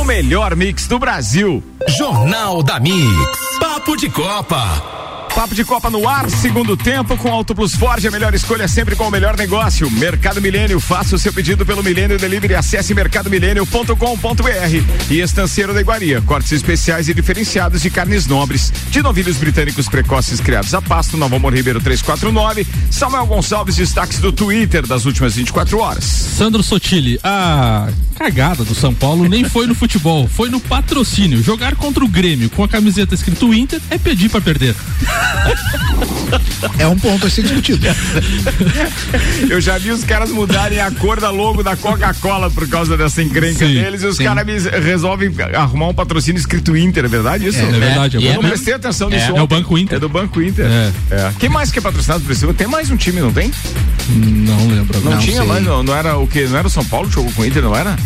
O 0.00 0.04
melhor 0.04 0.56
mix 0.56 0.86
do 0.86 0.98
Brasil. 0.98 1.62
Jornal 1.88 2.62
da 2.62 2.80
Mix. 2.80 3.38
Papo 3.60 3.96
de 3.96 4.08
Copa. 4.08 5.01
Papo 5.34 5.54
de 5.54 5.64
Copa 5.64 5.88
no 5.88 6.06
ar, 6.06 6.30
segundo 6.30 6.76
tempo 6.76 7.16
com 7.16 7.32
Auto 7.32 7.54
Plus 7.54 7.74
Ford, 7.74 8.04
a 8.04 8.10
melhor 8.10 8.34
escolha 8.34 8.68
sempre 8.68 8.94
com 8.94 9.08
o 9.08 9.10
melhor 9.10 9.34
negócio. 9.34 9.90
Mercado 9.90 10.42
Milênio, 10.42 10.78
faça 10.78 11.16
o 11.16 11.18
seu 11.18 11.32
pedido 11.32 11.64
pelo 11.64 11.82
Milênio 11.82 12.18
Delivery, 12.18 12.54
acesse 12.54 12.92
mercadomilênio.com.br 12.92 15.10
e 15.10 15.20
Estanceiro 15.20 15.72
da 15.72 15.80
Iguaria, 15.80 16.20
cortes 16.20 16.52
especiais 16.52 17.08
e 17.08 17.14
diferenciados 17.14 17.80
de 17.80 17.88
carnes 17.88 18.26
nobres, 18.26 18.70
de 18.90 19.02
novilhos 19.02 19.38
britânicos 19.38 19.88
precoces 19.88 20.38
criados 20.38 20.74
a 20.74 20.82
pasto, 20.82 21.16
Novo 21.16 21.36
Amor 21.36 21.54
Ribeiro 21.54 21.80
349, 21.80 22.66
Samuel 22.90 23.26
Gonçalves, 23.26 23.76
destaques 23.76 24.18
do 24.18 24.32
Twitter 24.32 24.86
das 24.86 25.06
últimas 25.06 25.34
24 25.34 25.78
horas. 25.78 26.04
Sandro 26.04 26.62
Sotile, 26.62 27.18
a 27.24 27.88
cagada 28.16 28.64
do 28.64 28.74
São 28.74 28.94
Paulo 28.94 29.26
nem 29.26 29.44
foi 29.44 29.66
no 29.66 29.74
futebol, 29.74 30.28
foi 30.28 30.50
no 30.50 30.60
patrocínio. 30.60 31.42
Jogar 31.42 31.74
contra 31.74 32.04
o 32.04 32.08
Grêmio 32.08 32.50
com 32.50 32.62
a 32.62 32.68
camiseta 32.68 33.14
escrito 33.14 33.52
Inter 33.54 33.80
é 33.90 33.96
pedir 33.96 34.28
para 34.28 34.40
perder. 34.40 34.76
É 36.78 36.86
um 36.86 36.96
ponto 36.98 37.26
a 37.26 37.30
ser 37.30 37.42
discutido. 37.42 37.86
Eu 39.48 39.60
já 39.60 39.76
vi 39.78 39.90
os 39.90 40.04
caras 40.04 40.30
mudarem 40.30 40.80
a 40.80 40.90
cor 40.90 41.20
da 41.20 41.30
logo 41.30 41.62
da 41.62 41.76
Coca-Cola 41.76 42.50
por 42.50 42.66
causa 42.68 42.96
dessa 42.96 43.22
encrenca 43.22 43.66
Sim, 43.66 43.74
deles 43.74 44.02
e 44.02 44.06
os 44.06 44.18
caras 44.18 44.46
resolvem 44.82 45.30
arrumar 45.54 45.88
um 45.88 45.94
patrocínio 45.94 46.38
escrito 46.38 46.76
Inter, 46.76 47.04
é 47.04 47.08
verdade 47.08 47.46
isso? 47.48 47.58
É, 47.58 47.62
é 47.68 47.72
verdade, 47.72 48.16
é 48.26 48.30
Eu 48.30 48.34
não 48.42 48.48
prestei 48.48 48.74
atenção 48.74 49.08
É, 49.10 49.14
nisso. 49.16 49.26
é 49.26 49.32
ontem. 49.32 49.42
o 49.42 49.46
Banco 49.46 49.78
Inter. 49.78 49.96
É 49.96 50.00
do 50.00 50.08
Banco 50.08 50.40
Inter. 50.40 50.66
É. 50.66 50.92
É. 51.10 51.32
Quem 51.38 51.48
mais 51.50 51.70
que 51.70 51.78
é 51.78 51.82
patrocinado 51.82 52.22
por 52.24 52.32
esse? 52.32 52.46
Tem 52.54 52.66
mais 52.66 52.90
um 52.90 52.96
time, 52.96 53.20
não 53.20 53.32
tem? 53.32 53.50
Não 54.08 54.66
lembro 54.68 54.98
Não, 55.00 55.12
agora. 55.12 55.18
tinha 55.26 55.44
mais, 55.44 55.62
não, 55.64 55.82
não 55.82 55.94
era 55.94 56.16
o 56.16 56.26
que? 56.26 56.46
Não 56.46 56.58
era 56.58 56.66
o 56.66 56.70
São 56.70 56.84
Paulo 56.84 57.08
que 57.08 57.14
jogou 57.14 57.32
com 57.32 57.42
o 57.42 57.46
Inter, 57.46 57.62
não 57.62 57.76
era? 57.76 57.96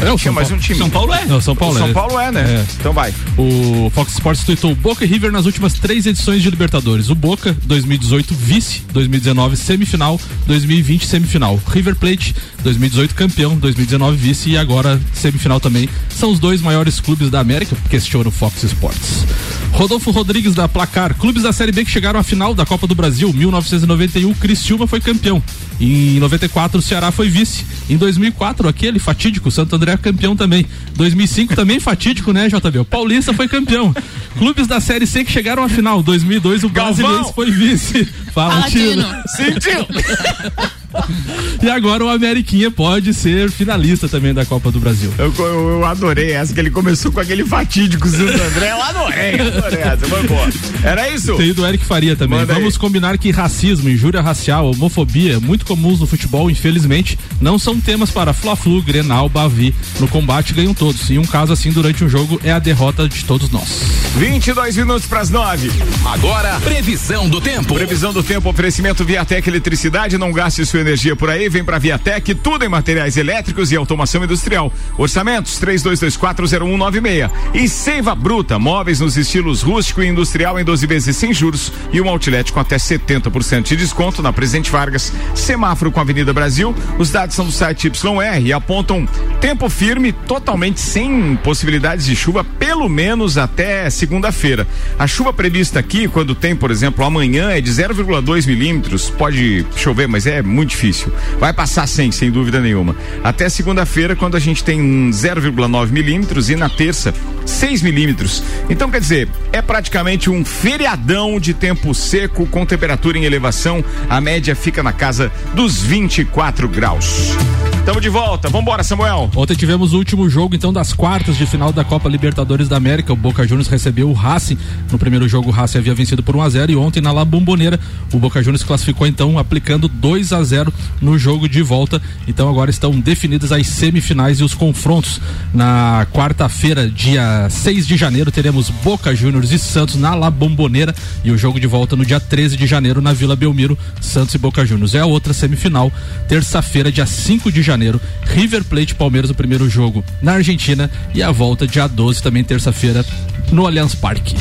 É, 0.00 0.10
o 0.12 0.16
tinha 0.16 0.18
São 0.18 0.32
mais 0.32 0.48
Paulo- 0.48 0.60
um 0.62 0.64
time. 0.64 0.78
São 0.78 0.90
Paulo 0.90 1.14
é? 1.14 1.24
Não, 1.24 1.40
São 1.40 1.54
Paulo 1.56 1.74
O 1.74 1.78
é. 1.78 1.80
São 1.80 1.92
Paulo 1.92 2.20
é, 2.20 2.32
né? 2.32 2.40
É. 2.60 2.64
Então 2.80 2.92
vai. 2.92 3.14
O 3.38 3.90
Fox 3.94 4.12
Sports 4.12 4.44
tweetou 4.44 4.74
Boca 4.74 5.04
e 5.04 5.08
River 5.08 5.30
nas 5.32 5.46
últimas 5.46 5.74
três 5.74 6.04
edições 6.06 6.42
de 6.42 6.50
Libertadores. 6.50 6.65
O 7.08 7.14
Boca, 7.14 7.56
2018, 7.64 8.34
vice, 8.34 8.82
2019, 8.92 9.56
semifinal, 9.56 10.20
2020, 10.46 11.06
semifinal. 11.06 11.60
River 11.68 11.94
Plate, 11.96 12.34
2018, 12.62 13.14
campeão, 13.14 13.56
2019, 13.56 14.16
vice 14.16 14.50
e 14.50 14.58
agora 14.58 15.00
semifinal 15.14 15.60
também. 15.60 15.88
São 16.08 16.30
os 16.30 16.38
dois 16.38 16.60
maiores 16.60 17.00
clubes 17.00 17.30
da 17.30 17.40
América, 17.40 17.76
questiona 17.88 18.28
o 18.28 18.32
Fox 18.32 18.62
Sports. 18.64 19.24
Rodolfo 19.72 20.10
Rodrigues 20.10 20.54
da 20.54 20.66
Placar, 20.66 21.14
clubes 21.14 21.42
da 21.42 21.52
Série 21.52 21.72
B 21.72 21.84
que 21.84 21.90
chegaram 21.90 22.18
à 22.18 22.22
final 22.22 22.54
da 22.54 22.66
Copa 22.66 22.86
do 22.86 22.94
Brasil, 22.94 23.32
1991, 23.32 24.34
Criciúma 24.34 24.86
foi 24.86 25.00
campeão. 25.00 25.42
Em 25.80 26.18
94, 26.18 26.78
o 26.78 26.82
Ceará 26.82 27.10
foi 27.10 27.28
vice. 27.28 27.64
Em 27.88 27.96
2004, 27.96 28.68
aquele 28.68 28.98
fatídico, 28.98 29.50
Santo 29.50 29.76
André 29.76 29.96
campeão 29.96 30.34
também. 30.34 30.66
2005 30.94 31.54
também 31.54 31.78
fatídico, 31.78 32.32
né, 32.32 32.48
JB? 32.48 32.78
O 32.78 32.84
Paulista 32.84 33.32
foi 33.32 33.46
campeão. 33.48 33.94
Clubes 34.38 34.66
da 34.66 34.80
Série 34.80 35.06
C 35.06 35.24
que 35.24 35.30
chegaram 35.30 35.62
à 35.62 35.68
final. 35.68 36.02
2002, 36.02 36.64
o 36.64 36.68
Brasileiro 36.68 37.24
foi 37.34 37.50
vice. 37.50 38.04
Fala. 38.32 38.62
Tino. 38.62 39.04
Sentiu. 39.36 39.86
E 41.62 41.70
agora 41.70 42.04
o 42.04 42.08
Ameriquinha 42.08 42.70
pode 42.70 43.14
ser 43.14 43.50
finalista 43.50 44.06
também 44.08 44.34
da 44.34 44.44
Copa 44.44 44.70
do 44.70 44.78
Brasil. 44.78 45.12
Eu, 45.18 45.32
eu- 45.38 45.68
eu 45.70 45.84
adorei 45.86 46.32
essa, 46.32 46.52
que 46.52 46.60
ele 46.60 46.70
começou 46.70 47.10
com 47.10 47.18
aquele 47.18 47.44
fatídico 47.46 48.06
Santo 48.08 48.40
André. 48.40 48.70
Eu 48.72 48.82
adorei, 48.82 49.40
adorei 49.40 49.80
essa. 49.80 50.06
Foi 50.06 50.22
boa. 50.24 50.48
Era 50.84 51.08
isso? 51.08 51.34
Tem 51.36 51.52
do 51.54 51.66
Eric 51.66 51.84
Faria 51.84 52.14
também. 52.14 52.38
Manda 52.40 52.52
aí. 52.52 52.58
Vamos 52.60 52.76
combinar 52.76 53.16
que 53.16 53.30
racismo, 53.30 53.88
injúria 53.88 54.20
racial, 54.20 54.70
homofobia, 54.70 55.40
muito 55.40 55.64
comuns 55.64 55.98
no 55.98 56.06
futebol, 56.06 56.50
infelizmente, 56.50 57.18
não 57.40 57.58
são 57.58 57.80
temas 57.80 58.10
para 58.10 58.32
Fla-Flu, 58.34 58.82
Grenal, 58.82 59.28
Bavi. 59.28 59.74
No 59.98 60.06
combate 60.06 60.52
ganham 60.52 60.74
todos. 60.74 61.08
E 61.10 61.18
um 61.18 61.24
caso 61.24 61.52
assim 61.54 61.72
durante 61.72 62.04
um 62.04 62.08
jogo 62.08 62.38
é 62.44 62.52
a 62.52 62.58
derrota 62.58 63.08
de 63.08 63.24
todos 63.24 63.50
nós. 63.50 63.80
22 64.16 64.76
minutos 64.76 65.06
para 65.06 65.20
as 65.20 65.30
9. 65.30 65.70
Agora, 66.04 66.60
previsão 66.60 67.28
do 67.28 67.40
tempo. 67.40 67.74
Previsão 67.74 68.12
do 68.12 68.22
tempo, 68.22 68.48
oferecimento 68.50 69.04
Viatec 69.04 69.48
Eletricidade. 69.48 70.18
Não 70.18 70.30
gaste 70.32 70.64
sua 70.66 70.80
energia 70.80 70.85
por 71.16 71.28
aí, 71.28 71.48
vem 71.48 71.64
pra 71.64 71.78
Viatec, 71.78 72.34
tudo 72.36 72.64
em 72.64 72.68
materiais 72.68 73.16
elétricos 73.16 73.72
e 73.72 73.76
automação 73.76 74.22
industrial. 74.22 74.72
Orçamentos 74.96 75.60
32240196. 75.60 77.30
E 77.54 77.68
Seiva 77.68 78.14
Bruta, 78.14 78.58
móveis 78.58 79.00
nos 79.00 79.16
estilos 79.16 79.62
rústico 79.62 80.02
e 80.02 80.06
industrial 80.06 80.60
em 80.60 80.64
12 80.64 80.86
vezes 80.86 81.16
sem 81.16 81.32
juros 81.32 81.72
e 81.92 82.00
um 82.00 82.08
outlet 82.08 82.52
com 82.52 82.60
até 82.60 82.76
70% 82.76 83.64
de 83.64 83.76
desconto 83.76 84.22
na 84.22 84.32
Presidente 84.32 84.70
Vargas, 84.70 85.12
semáforo 85.34 85.90
com 85.90 85.98
a 85.98 86.02
Avenida 86.02 86.32
Brasil. 86.32 86.74
Os 86.98 87.10
dados 87.10 87.34
são 87.34 87.44
do 87.44 87.52
site 87.52 87.88
YR 87.88 88.46
e 88.46 88.52
apontam 88.52 89.08
tempo 89.40 89.68
firme, 89.68 90.12
totalmente 90.12 90.80
sem 90.80 91.36
possibilidades 91.42 92.06
de 92.06 92.14
chuva, 92.14 92.44
pelo 92.44 92.88
menos 92.88 93.36
até 93.36 93.90
segunda-feira. 93.90 94.66
A 94.98 95.06
chuva 95.06 95.32
prevista 95.32 95.78
aqui, 95.78 96.06
quando 96.06 96.34
tem, 96.34 96.54
por 96.54 96.70
exemplo, 96.70 97.04
amanhã 97.04 97.50
é 97.50 97.60
de 97.60 97.70
0,2 97.70 98.46
milímetros, 98.46 99.10
pode 99.10 99.66
chover, 99.76 100.06
mas 100.06 100.26
é 100.26 100.42
muito 100.42 100.65
difícil. 100.66 101.12
Vai 101.38 101.52
passar 101.52 101.86
sem, 101.86 102.10
sem 102.12 102.30
dúvida 102.30 102.60
nenhuma. 102.60 102.96
Até 103.22 103.48
segunda-feira, 103.48 104.16
quando 104.16 104.36
a 104.36 104.40
gente 104.40 104.62
tem 104.62 105.10
0,9 105.10 105.90
milímetros 105.90 106.50
e 106.50 106.56
na 106.56 106.68
terça 106.68 107.14
6 107.44 107.82
milímetros. 107.82 108.42
Então, 108.68 108.90
quer 108.90 109.00
dizer, 109.00 109.28
é 109.52 109.62
praticamente 109.62 110.28
um 110.28 110.44
feriadão 110.44 111.38
de 111.38 111.54
tempo 111.54 111.94
seco 111.94 112.46
com 112.46 112.66
temperatura 112.66 113.16
em 113.16 113.24
elevação. 113.24 113.84
A 114.08 114.20
média 114.20 114.54
fica 114.54 114.82
na 114.82 114.92
casa 114.92 115.32
dos 115.54 115.80
24 115.80 116.68
graus. 116.68 117.36
Tamo 117.86 118.00
de 118.00 118.08
volta. 118.08 118.48
Vambora, 118.48 118.82
Samuel. 118.82 119.30
Ontem 119.36 119.54
tivemos 119.54 119.92
o 119.92 119.98
último 119.98 120.28
jogo, 120.28 120.56
então, 120.56 120.72
das 120.72 120.92
quartas 120.92 121.36
de 121.36 121.46
final 121.46 121.72
da 121.72 121.84
Copa 121.84 122.08
Libertadores 122.08 122.68
da 122.68 122.76
América. 122.76 123.12
O 123.12 123.16
Boca 123.16 123.46
Juniors 123.46 123.68
recebeu 123.68 124.10
o 124.10 124.12
Racing. 124.12 124.58
No 124.90 124.98
primeiro 124.98 125.28
jogo, 125.28 125.50
o 125.50 125.52
Racing 125.52 125.78
havia 125.78 125.94
vencido 125.94 126.20
por 126.20 126.34
1 126.34 126.42
a 126.42 126.48
0 126.48 126.72
e 126.72 126.76
ontem, 126.76 127.00
na 127.00 127.12
La 127.12 127.24
Bombonera, 127.24 127.78
o 128.12 128.18
Boca 128.18 128.42
Juniors 128.42 128.64
classificou, 128.64 129.06
então, 129.06 129.38
aplicando 129.38 129.86
2 129.86 130.32
a 130.32 130.42
0 130.42 130.74
no 131.00 131.16
jogo 131.16 131.48
de 131.48 131.62
volta. 131.62 132.02
Então, 132.26 132.48
agora 132.48 132.72
estão 132.72 132.90
definidas 132.90 133.52
as 133.52 133.68
semifinais 133.68 134.40
e 134.40 134.42
os 134.42 134.52
confrontos. 134.52 135.20
Na 135.54 136.08
quarta-feira, 136.12 136.90
dia 136.90 137.46
6 137.48 137.86
de 137.86 137.96
janeiro, 137.96 138.32
teremos 138.32 138.68
Boca 138.68 139.14
Juniors 139.14 139.52
e 139.52 139.60
Santos 139.60 139.94
na 139.94 140.12
La 140.12 140.28
Bombonera 140.28 140.92
e 141.22 141.30
o 141.30 141.38
jogo 141.38 141.60
de 141.60 141.68
volta 141.68 141.94
no 141.94 142.04
dia 142.04 142.18
13 142.18 142.56
de 142.56 142.66
janeiro 142.66 143.00
na 143.00 143.12
Vila 143.12 143.36
Belmiro, 143.36 143.78
Santos 144.00 144.34
e 144.34 144.38
Boca 144.38 144.66
Juniors. 144.66 144.92
É 144.92 144.98
a 144.98 145.06
outra 145.06 145.32
semifinal, 145.32 145.92
terça-feira, 146.26 146.90
dia 146.90 147.06
5 147.06 147.52
de 147.52 147.62
janeiro, 147.62 147.75
River 148.24 148.64
Plate 148.64 148.94
Palmeiras, 148.94 149.30
o 149.30 149.34
primeiro 149.34 149.68
jogo 149.68 150.04
na 150.22 150.32
Argentina 150.32 150.90
e 151.14 151.22
a 151.22 151.30
volta 151.30 151.66
dia 151.66 151.86
12, 151.86 152.22
também 152.22 152.42
terça-feira, 152.42 153.04
no 153.52 153.66
Allianz 153.66 153.94
Parque. 153.94 154.34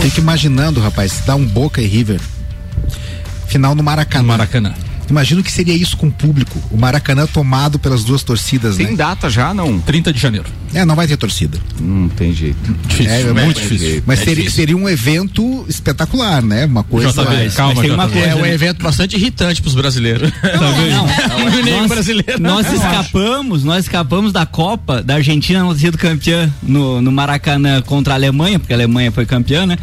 Fica 0.00 0.20
imaginando, 0.20 0.80
rapaz, 0.80 1.22
dá 1.24 1.34
um 1.34 1.44
Boca 1.44 1.80
e 1.80 1.86
River. 1.86 2.20
Final 3.46 3.74
no 3.74 3.82
Maracanã. 3.82 4.26
Maracanã. 4.26 4.89
Imagina 5.10 5.40
o 5.40 5.44
que 5.44 5.50
seria 5.52 5.74
isso 5.74 5.96
com 5.96 6.06
o 6.06 6.10
público. 6.12 6.60
O 6.70 6.76
Maracanã 6.76 7.26
tomado 7.26 7.78
pelas 7.78 8.04
duas 8.04 8.22
torcidas, 8.22 8.76
Tem 8.76 8.86
né? 8.90 8.96
data 8.96 9.28
já, 9.28 9.52
não? 9.52 9.78
30 9.80 10.12
de 10.12 10.18
janeiro. 10.20 10.46
É, 10.72 10.84
não 10.84 10.94
vai 10.94 11.06
ter 11.08 11.16
torcida. 11.16 11.58
Não 11.80 12.08
tem 12.08 12.32
jeito. 12.32 12.56
Difícil, 12.86 13.10
é, 13.12 13.20
é 13.22 13.32
muito 13.44 13.60
difícil. 13.60 14.02
Mas 14.06 14.20
É 14.20 14.24
seria, 14.24 14.36
difícil. 14.36 14.56
seria 14.56 14.76
um 14.76 14.88
evento 14.88 15.64
espetacular, 15.68 16.40
né? 16.42 16.64
Uma 16.66 16.84
coisa. 16.84 17.12
Mas- 17.24 17.56
mas 17.56 17.78
tem 17.80 17.90
uma 17.90 18.08
coisa, 18.08 18.26
é 18.28 18.34
um 18.36 18.46
evento 18.46 18.82
bastante 18.82 19.16
irritante 19.16 19.60
pros 19.60 19.74
brasileiros. 19.74 20.30
nós, 21.78 21.88
brasileiro. 21.88 22.40
nós 22.40 22.66
Eu 22.66 22.72
acho. 22.72 22.74
escapamos, 22.86 23.64
nós 23.64 23.84
escapamos 23.84 24.32
da 24.32 24.46
Copa 24.46 25.02
da 25.02 25.14
Argentina 25.16 25.60
não 25.60 25.74
ter 25.74 25.80
sido 25.80 25.98
campeã 25.98 26.52
no, 26.62 27.00
no 27.02 27.10
Maracanã 27.12 27.82
contra 27.82 28.14
a 28.14 28.16
Alemanha, 28.16 28.58
porque 28.58 28.72
a 28.72 28.76
Alemanha 28.76 29.10
foi 29.10 29.26
campeã, 29.26 29.66
né? 29.66 29.76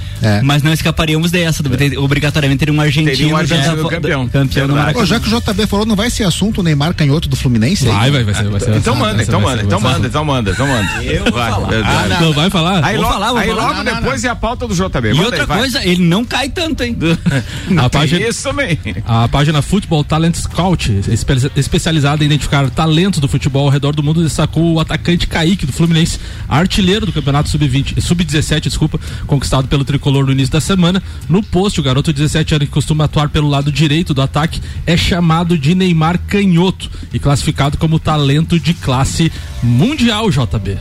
Mas 0.43 0.63
não 0.63 0.71
escaparíamos 0.71 1.31
dessa, 1.31 1.63
obrigatoriamente 1.97 2.59
teria 2.59 2.73
um 2.73 2.79
argentino, 2.81 3.11
Teria 3.17 3.33
um 3.33 3.37
argentino 3.37 3.89
campeão. 3.89 4.27
campeão 4.27 4.67
no 4.67 4.75
Maracanã. 4.75 5.16
Já 5.17 5.19
que 5.19 5.33
o 5.33 5.53
JB 5.53 5.65
falou, 5.67 5.85
não 5.85 5.95
vai 5.95 6.09
ser 6.09 6.23
assunto 6.25 6.59
o 6.59 6.63
Neymar 6.63 6.93
canhoto 6.93 7.27
do 7.27 7.35
Fluminense? 7.35 7.85
Vai, 7.85 8.11
vai, 8.11 8.23
vai 8.23 8.33
ser, 8.35 8.49
vai 8.49 8.59
ser. 8.59 8.75
Então 8.75 8.95
manda, 8.95 9.23
então 9.23 9.41
manda, 9.41 9.63
então 9.63 9.79
manda, 9.79 10.07
então 10.07 10.23
manda, 10.25 10.51
então 10.51 10.67
manda. 10.67 11.03
Eu 11.03 11.23
vou 11.23 11.33
vai, 11.33 11.51
falar. 11.51 11.67
vai, 11.67 11.81
Ah, 11.81 12.07
vai. 12.07 12.21
não 12.21 12.33
vai 12.33 12.49
falar? 12.49 12.85
Aí, 12.85 12.95
Vou 12.95 13.03
logo, 13.03 13.13
falar, 13.13 13.27
vou 13.29 13.37
aí 13.37 13.47
falar. 13.47 13.61
logo 13.63 13.73
Não, 13.75 13.83
não, 13.83 13.95
depois 14.01 14.23
é 14.23 14.29
a 14.29 14.35
pauta 14.35 14.67
do 14.67 14.75
JB. 14.75 15.13
E 15.13 15.19
outra 15.21 15.41
aí, 15.41 15.47
coisa, 15.47 15.83
ele 15.85 16.03
não 16.03 16.23
cai 16.23 16.49
tanto, 16.49 16.83
hein? 16.83 16.95
A 17.77 17.89
página, 17.89 18.27
Isso 18.27 18.43
também. 18.43 18.77
A 19.05 19.27
página 19.27 19.61
Futebol 19.61 20.03
Talent 20.03 20.35
Scout, 20.35 20.91
espe- 21.09 21.51
especializada 21.55 22.23
em 22.23 22.27
identificar 22.27 22.69
talentos 22.69 23.19
do 23.19 23.27
futebol 23.27 23.65
ao 23.65 23.69
redor 23.71 23.95
do 23.95 24.03
mundo, 24.03 24.23
destacou 24.23 24.73
o 24.73 24.79
atacante 24.79 25.25
Kaique 25.27 25.65
do 25.65 25.73
Fluminense, 25.73 26.19
artilheiro 26.47 27.05
do 27.05 27.11
Campeonato 27.13 27.49
Sub-20, 27.49 27.99
Sub-17, 28.01 28.61
desculpa, 28.63 28.99
conquistado 29.25 29.67
pelo 29.67 29.83
tricolor 29.83 30.25
no 30.25 30.31
início 30.31 30.51
da 30.51 30.61
semana. 30.61 31.01
No 31.29 31.41
post, 31.41 31.79
o 31.79 31.83
garoto 31.83 32.11
de 32.13 32.21
17 32.21 32.55
anos 32.55 32.67
que 32.67 32.73
costuma 32.73 33.05
atuar 33.05 33.29
pelo 33.29 33.47
lado 33.47 33.71
direito 33.71 34.13
do 34.13 34.21
ataque 34.21 34.61
é 34.85 34.95
chamado 35.07 35.57
de 35.57 35.73
Neymar 35.73 36.19
Canhoto 36.27 36.89
e 37.13 37.19
classificado 37.19 37.77
como 37.77 37.97
talento 37.99 38.59
de 38.59 38.73
classe 38.73 39.31
mundial, 39.63 40.29
JB. 40.29 40.77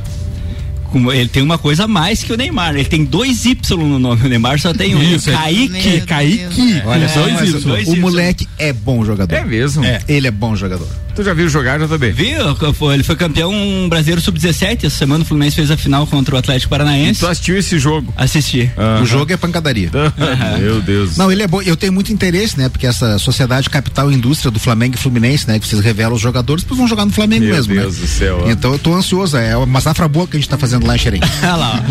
Ele 1.13 1.29
tem 1.29 1.43
uma 1.43 1.59
coisa 1.59 1.85
a 1.85 1.89
mais 1.89 2.23
que 2.25 2.33
o 2.33 2.37
Neymar. 2.37 2.75
Ele 2.75 2.85
tem 2.87 3.05
dois 3.05 3.45
Y 3.45 3.77
no 3.79 3.99
nome. 3.99 4.25
O 4.25 4.29
Neymar 4.29 4.59
só 4.59 4.73
tem 4.73 4.95
um. 4.95 5.03
Isso, 5.03 5.29
é. 5.31 5.35
Kaique. 5.35 6.01
Kaique. 6.07 6.83
Olha 6.87 7.09
só, 7.09 7.21
Dois 7.23 7.41
Y, 7.51 7.57
o- 7.57 7.61
dois 7.61 7.89
o 7.89 7.93
Y. 7.93 8.01
moleque 8.01 8.49
é 8.59 8.73
bom 8.73 9.05
jogador. 9.05 9.35
É 9.37 9.45
mesmo? 9.45 9.85
É. 9.85 10.01
Ele 10.09 10.27
é 10.27 10.31
bom 10.31 10.57
jogador. 10.57 10.89
Tu 11.17 11.23
já 11.25 11.33
viu 11.33 11.49
jogar, 11.49 11.79
JB? 11.81 12.11
Viu? 12.13 12.75
Foi- 12.75 12.93
Ele 12.95 13.03
foi 13.03 13.17
campeão 13.17 13.51
brasileiro 13.89 14.21
sub-17. 14.21 14.85
Essa 14.85 14.99
semana 14.99 15.25
o 15.25 15.27
Fluminense 15.27 15.57
fez 15.57 15.71
a 15.71 15.77
final 15.77 16.07
contra 16.07 16.35
o 16.35 16.39
Atlético 16.39 16.69
Paranaense. 16.69 17.21
Tu 17.21 17.27
assistiu 17.27 17.57
esse 17.59 17.79
jogo? 17.79 18.13
Assisti. 18.15 18.71
O 19.03 19.07
jogo 19.07 19.33
é 19.33 19.37
pancadaria. 19.37 19.91
Meu 20.61 20.83
Deus. 20.83 21.17
Não, 21.17 21.33
ele 21.33 21.43
é 21.43 21.47
bom. 21.49 21.63
Eu 21.63 21.75
tenho 21.75 21.93
muito 21.93 22.13
interesse, 22.13 22.59
né? 22.59 22.69
Porque 22.69 22.87
essa 22.87 23.19
sociedade 23.19 23.71
capital 23.71 24.13
e 24.13 24.15
indústria 24.15 24.51
do 24.51 24.61
Flamengo 24.61 24.95
e 24.95 24.99
Fluminense, 24.99 25.49
né? 25.49 25.59
Que 25.59 25.67
vocês 25.67 25.81
revelam 25.83 26.13
os 26.15 26.21
jogadores, 26.21 26.63
depois 26.65 26.79
vão 26.79 26.87
jogar 26.87 27.07
no 27.07 27.13
Flamengo 27.13 27.47
Meu 27.47 27.55
mesmo, 27.55 27.75
Deus 27.75 27.97
né? 27.97 28.03
do 28.03 28.07
céu, 28.09 28.43
ó. 28.45 28.51
Então 28.51 28.73
eu 28.73 28.79
tô 28.79 28.95
ansioso. 28.95 29.39
É 29.39 29.57
uma 29.57 29.81
safra 29.81 30.07
boa 30.07 30.27
que 30.27 30.37
a 30.37 30.41
gente 30.41 30.49
tá 30.51 30.59
fazendo 30.59 30.87
lá 30.87 30.97
em 30.97 30.99
Xerém. 30.99 31.21
Olha 31.43 31.57
lá. 31.57 31.83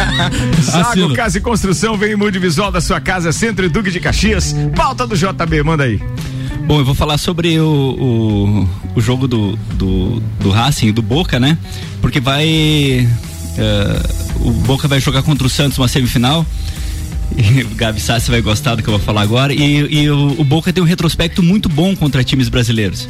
Zago 0.62 1.12
Casa 1.14 1.36
e 1.36 1.40
Construção 1.42 1.98
vem 1.98 2.16
multivisual 2.16 2.72
da 2.72 2.80
sua 2.80 3.00
casa, 3.00 3.32
Centro 3.32 3.66
e 3.66 3.68
Duque 3.68 3.90
de 3.90 4.00
Caxias. 4.00 4.54
Pauta 4.74 5.06
do 5.06 5.14
JB, 5.14 5.62
manda 5.62 5.84
aí. 5.84 6.00
Bom, 6.66 6.78
eu 6.78 6.84
vou 6.84 6.94
falar 6.94 7.18
sobre 7.18 7.58
o, 7.58 7.66
o, 7.66 8.68
o 8.96 9.00
jogo 9.00 9.26
do, 9.26 9.56
do, 9.74 10.20
do 10.40 10.50
Racing 10.50 10.88
e 10.88 10.92
do 10.92 11.02
Boca, 11.02 11.38
né? 11.38 11.58
Porque 12.00 12.20
vai. 12.20 12.46
eh, 12.46 14.02
o 14.40 14.50
Boca 14.52 14.86
vai 14.88 15.00
jogar 15.00 15.22
contra 15.22 15.46
o 15.46 15.50
Santos 15.50 15.76
uma 15.78 15.88
semifinal. 15.88 16.46
E 17.36 17.62
o 17.64 17.74
Gabi 17.74 18.00
Sassi 18.00 18.30
vai 18.30 18.40
gostar 18.40 18.74
do 18.76 18.82
que 18.82 18.88
eu 18.88 18.92
vou 18.96 19.00
falar 19.04 19.22
agora. 19.22 19.52
E, 19.52 20.02
e 20.02 20.10
o, 20.10 20.40
o 20.40 20.44
Boca 20.44 20.72
tem 20.72 20.82
um 20.82 20.86
retrospecto 20.86 21.42
muito 21.42 21.68
bom 21.68 21.94
contra 21.96 22.22
times 22.24 22.48
brasileiros. 22.48 23.08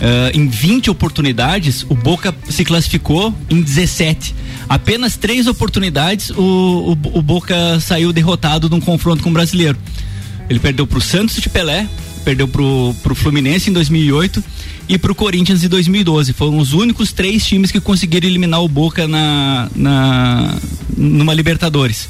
Eh, 0.00 0.30
em 0.34 0.46
20 0.48 0.88
oportunidades, 0.88 1.84
o 1.88 1.94
Boca 1.94 2.34
se 2.48 2.64
classificou 2.64 3.34
em 3.50 3.60
17. 3.60 4.34
Apenas 4.68 5.16
três 5.16 5.46
oportunidades, 5.46 6.30
o, 6.30 6.96
o, 7.04 7.18
o 7.18 7.22
Boca 7.22 7.80
saiu 7.80 8.12
derrotado 8.12 8.70
num 8.70 8.80
confronto 8.80 9.22
com 9.22 9.30
o 9.30 9.32
brasileiro. 9.32 9.76
Ele 10.48 10.58
perdeu 10.60 10.86
pro 10.86 11.00
Santos 11.00 11.36
de 11.40 11.48
Pelé, 11.50 11.86
perdeu 12.18 12.46
pro, 12.48 12.94
pro 13.02 13.14
Fluminense 13.14 13.70
em 13.70 13.72
2008 13.72 14.42
e 14.88 14.98
pro 14.98 15.14
Corinthians 15.14 15.62
em 15.62 15.68
2012. 15.68 16.32
Foram 16.32 16.58
os 16.58 16.72
únicos 16.72 17.12
três 17.12 17.44
times 17.46 17.70
que 17.70 17.80
conseguiram 17.80 18.26
eliminar 18.28 18.62
o 18.62 18.68
Boca 18.68 19.06
na, 19.08 19.68
na 19.74 20.54
numa 20.96 21.32
Libertadores. 21.34 22.08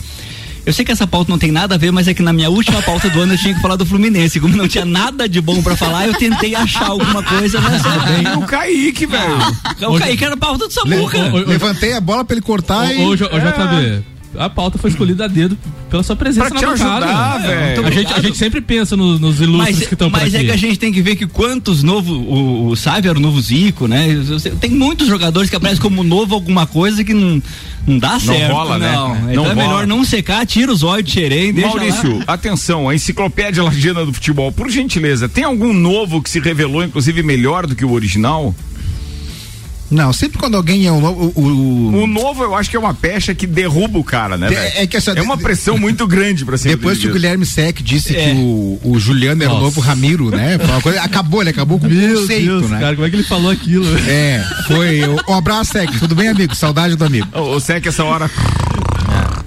Eu 0.66 0.72
sei 0.74 0.84
que 0.84 0.92
essa 0.92 1.06
pauta 1.06 1.30
não 1.30 1.38
tem 1.38 1.50
nada 1.50 1.76
a 1.76 1.78
ver, 1.78 1.90
mas 1.90 2.08
é 2.08 2.12
que 2.12 2.22
na 2.22 2.30
minha 2.30 2.50
última 2.50 2.82
pauta 2.82 3.08
do 3.08 3.20
ano 3.22 3.32
eu 3.32 3.38
tinha 3.38 3.54
que 3.54 3.60
falar 3.62 3.76
do 3.76 3.86
Fluminense. 3.86 4.38
Como 4.38 4.54
não 4.54 4.68
tinha 4.68 4.84
nada 4.84 5.26
de 5.26 5.40
bom 5.40 5.62
pra 5.62 5.74
falar, 5.74 6.06
eu 6.06 6.12
tentei 6.14 6.54
achar 6.54 6.88
alguma 6.88 7.22
coisa, 7.22 7.58
mas 7.60 7.80
E 7.82 8.36
o 8.36 8.42
Kaique, 8.46 9.06
velho. 9.06 9.38
o 9.88 9.98
Kaique 9.98 10.24
era 10.24 10.34
a 10.34 10.36
pauta 10.36 10.66
do 10.68 10.72
Samuca. 10.74 11.18
Levantei 11.46 11.94
a 11.94 12.00
bola 12.02 12.22
pra 12.22 12.34
ele 12.34 12.42
cortar 12.42 12.94
e. 12.94 13.02
Ô, 13.02 13.16
J- 13.16 13.24
ô, 13.34 13.38
JB, 13.38 14.04
a 14.36 14.48
pauta 14.50 14.78
foi 14.78 14.90
escolhida 14.90 15.24
a 15.24 15.28
dedo 15.28 15.56
pela 15.90 16.02
sua 16.02 16.14
presença 16.14 16.48
Pra 16.50 16.54
na 16.54 16.60
te 16.60 16.66
bancada. 16.66 17.06
ajudar, 17.06 17.50
É, 17.50 17.78
a, 17.84 17.90
gente, 17.90 18.12
a 18.12 18.20
gente 18.20 18.36
sempre 18.36 18.60
pensa 18.60 18.96
no- 18.96 19.18
nos 19.18 19.40
ilustres 19.40 19.78
Mas, 19.78 19.88
que 19.88 19.94
estão 19.94 20.10
por 20.10 20.20
mas 20.20 20.34
aqui. 20.34 20.44
é 20.44 20.46
que 20.46 20.50
a 20.52 20.56
gente 20.56 20.78
tem 20.78 20.92
que 20.92 21.00
ver 21.00 21.16
que 21.16 21.26
quantos 21.26 21.82
novo 21.82 22.12
o, 22.14 22.68
o 22.68 22.76
Sávio 22.76 23.08
era 23.10 23.18
o 23.18 23.22
novo 23.22 23.40
Zico, 23.40 23.86
né? 23.88 24.06
Tem 24.60 24.70
muitos 24.70 25.08
jogadores 25.08 25.48
que 25.48 25.56
aparecem 25.56 25.80
como 25.82 26.02
novo 26.04 26.34
alguma 26.34 26.66
coisa 26.66 27.02
que 27.02 27.14
não, 27.14 27.42
não 27.86 27.98
dá 27.98 28.20
certo. 28.20 28.52
rola, 28.52 28.78
né? 28.78 28.92
não. 28.92 29.08
Não 29.14 29.30
Então 29.30 29.44
é 29.46 29.48
rola. 29.48 29.54
melhor 29.54 29.86
não 29.86 30.04
secar, 30.04 30.44
tira 30.46 30.70
os 30.70 30.82
olhos 30.82 31.06
de 31.06 31.12
xerém, 31.12 31.52
deixa 31.52 31.68
Maurício, 31.68 32.18
lá. 32.18 32.24
atenção, 32.26 32.88
a 32.88 32.94
enciclopédia 32.94 33.62
ladina 33.62 34.04
do 34.04 34.12
futebol, 34.12 34.52
por 34.52 34.70
gentileza, 34.70 35.28
tem 35.28 35.44
algum 35.44 35.72
novo 35.72 36.20
que 36.22 36.28
se 36.28 36.38
revelou, 36.38 36.84
inclusive, 36.84 37.22
melhor 37.22 37.66
do 37.66 37.74
que 37.74 37.84
o 37.84 37.92
original? 37.92 38.54
Não, 39.90 40.12
sempre 40.12 40.38
quando 40.38 40.56
alguém 40.56 40.86
é 40.86 40.92
um 40.92 41.00
novo. 41.00 41.32
O, 41.34 41.40
o- 41.40 42.02
O 42.02 42.06
novo 42.06 42.42
eu 42.44 42.54
acho 42.54 42.68
que 42.68 42.76
é 42.76 42.78
uma 42.78 42.92
pecha 42.92 43.34
que 43.34 43.46
derruba 43.46 43.98
o 43.98 44.04
cara, 44.04 44.36
né? 44.36 44.52
É- 44.52 44.82
é 44.82 44.86
que 44.86 44.96
essa- 44.96 45.12
é 45.12 45.22
uma 45.22 45.36
pressão 45.38 45.78
muito 45.78 46.06
grande 46.06 46.44
pra 46.44 46.58
ser 46.58 46.68
Depois 46.70 46.98
que 46.98 47.08
o 47.08 47.12
Guilherme 47.12 47.46
Sec 47.46 47.80
disse 47.82 48.14
É. 48.14 48.24
que 48.26 48.30
o, 48.36 48.78
o 48.84 48.98
Juliano 48.98 49.42
era 49.42 49.50
o 49.50 49.54
Nossa. 49.54 49.64
novo 49.64 49.80
Ramiro, 49.80 50.30
né? 50.30 50.58
Coisa, 50.82 51.00
acabou, 51.00 51.40
ele 51.40 51.50
acabou 51.50 51.78
com 51.78 51.86
o 51.86 51.90
Meu 51.90 52.20
conceito, 52.20 52.44
Deus, 52.44 52.70
né? 52.70 52.78
cara, 52.80 52.94
como 52.94 53.06
é 53.06 53.10
que 53.10 53.16
ele 53.16 53.22
falou 53.24 53.50
aquilo? 53.50 53.86
É, 54.08 54.44
foi. 54.66 55.00
Um 55.28 55.34
abraço, 55.34 55.72
Sec. 55.72 55.90
Tudo 55.98 56.14
bem, 56.14 56.28
amigo? 56.28 56.54
Saudade 56.54 56.94
do 56.94 57.04
amigo. 57.04 57.26
O, 57.34 57.56
o 57.56 57.60
Sec, 57.60 57.86
essa 57.86 58.04
hora. 58.04 58.30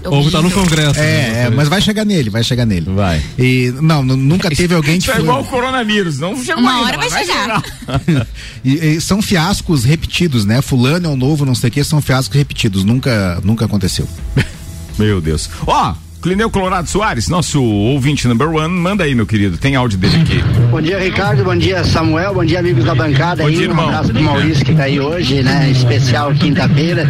O 0.04 0.16
Ou 0.16 0.32
tá 0.32 0.42
no 0.42 0.50
Congresso. 0.50 1.00
É, 1.00 1.44
é, 1.46 1.50
mas 1.50 1.68
vai 1.68 1.80
chegar 1.82 2.04
nele, 2.06 2.30
vai 2.30 2.44
chegar 2.44 2.66
nele. 2.66 2.90
Vai. 2.92 3.22
E 3.38 3.72
não, 3.82 4.04
nu- 4.04 4.18
nunca 4.18 4.50
teve 4.50 4.74
alguém 4.74 4.98
que 4.98 5.04
Isso 5.04 5.12
é 5.12 5.16
foi- 5.16 5.24
igual 5.24 5.42
o 5.42 5.46
coronavírus, 5.46 6.18
não 6.20 6.36
chegou 6.44 6.62
Uma 6.62 6.72
ainda, 6.74 6.86
hora 6.88 6.98
vai 6.98 7.10
mas 7.10 7.28
chegar. 7.28 8.28
E, 8.66 8.74
e 8.96 9.02
são 9.02 9.22
fiascos 9.22 9.84
repetidos, 9.84 10.46
né? 10.46 10.62
Fulano 10.62 11.08
é 11.08 11.10
o 11.10 11.16
novo, 11.16 11.46
não 11.46 11.56
sei 11.56 11.70
o 11.70 11.72
que, 11.72 11.84
são 11.84 12.02
fiascos 12.02 12.36
repetidos. 12.38 12.84
Nunca, 12.84 13.40
nunca 13.44 13.66
aconteceu. 13.66 14.08
Meu 14.98 15.20
Deus. 15.22 15.50
Ó, 15.66 15.94
Clineu 16.22 16.52
Colorado 16.52 16.88
Soares, 16.88 17.28
nosso 17.30 17.64
ouvinte 17.64 18.28
number 18.28 18.48
one, 18.48 18.72
manda 18.72 19.04
aí, 19.04 19.16
meu 19.16 19.26
querido. 19.26 19.58
Tem 19.58 19.76
áudio 19.76 19.98
dele 19.98 20.18
aqui. 20.18 20.44
Bom 20.70 20.80
dia, 20.80 21.00
Ricardo. 21.00 21.44
Bom 21.44 21.56
dia, 21.56 21.84
Samuel. 21.84 22.36
Bom 22.36 22.46
dia, 22.46 22.60
amigos 22.60 22.86
da 22.86 22.94
bancada 22.94 23.42
Bom 23.42 23.50
aí. 23.50 23.56
dia, 23.56 23.68
um 23.68 23.72
irmão. 23.72 23.88
abraço 23.88 24.14
pro 24.14 24.22
Maurício 24.22 24.64
que 24.64 24.76
tá 24.76 24.84
aí 24.84 25.00
hoje, 25.00 25.42
né? 25.42 25.72
Especial 25.72 26.32
quinta-feira. 26.36 27.08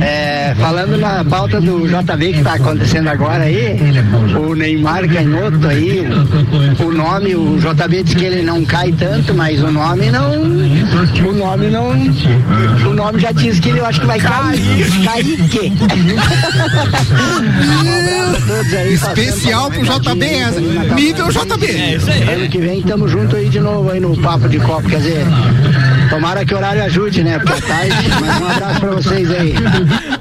É, 0.00 0.54
falando 0.58 0.96
na 0.96 1.22
pauta 1.26 1.60
do 1.60 1.86
JB 1.86 2.32
que 2.32 2.42
tá 2.42 2.54
acontecendo 2.54 3.08
agora 3.08 3.44
aí, 3.44 3.76
o 4.34 4.54
Neymar 4.54 5.06
Canhoto 5.08 5.66
aí, 5.66 6.02
o 6.80 6.92
nome, 6.92 7.36
o 7.36 7.58
JB 7.58 8.02
diz 8.02 8.14
que 8.14 8.24
ele 8.24 8.40
não 8.42 8.64
cai 8.64 8.92
tanto, 8.92 9.34
mas 9.34 9.62
o 9.62 9.70
nome 9.70 10.10
não. 10.10 10.32
O 10.32 11.32
nome 11.34 11.68
não. 11.68 11.90
O 12.90 12.94
nome 12.94 13.20
já 13.20 13.32
diz 13.32 13.60
que 13.60 13.68
ele 13.68 13.80
eu 13.80 13.86
acho 13.86 14.00
que 14.00 14.06
vai 14.06 14.18
cair. 14.18 14.58
Cair 15.04 15.38
o 15.38 15.48
quê? 15.48 15.70
Especial 18.92 19.70
pro 19.70 19.82
JB 19.82 20.26
essa. 20.26 20.60
Nível 20.60 21.28
JB. 21.28 22.30
Ano 22.32 22.48
que 22.48 22.58
vem 22.58 22.82
tamo 22.82 23.08
junto 23.08 23.36
aí 23.36 23.48
de 23.48 23.60
novo 23.60 23.90
aí 23.90 24.00
no 24.00 24.16
Papo 24.16 24.48
de 24.48 24.58
Copo, 24.58 24.88
quer 24.88 24.98
dizer, 24.98 25.26
tomara 26.08 26.44
que 26.44 26.54
o 26.54 26.56
horário 26.56 26.82
ajude, 26.84 27.22
né? 27.22 27.34
É 27.34 27.60
tarde, 27.60 28.08
mas 28.20 28.40
um 28.40 28.46
abraço 28.46 28.80
pra 28.80 28.90
vocês 28.90 29.30
aí. 29.30 29.54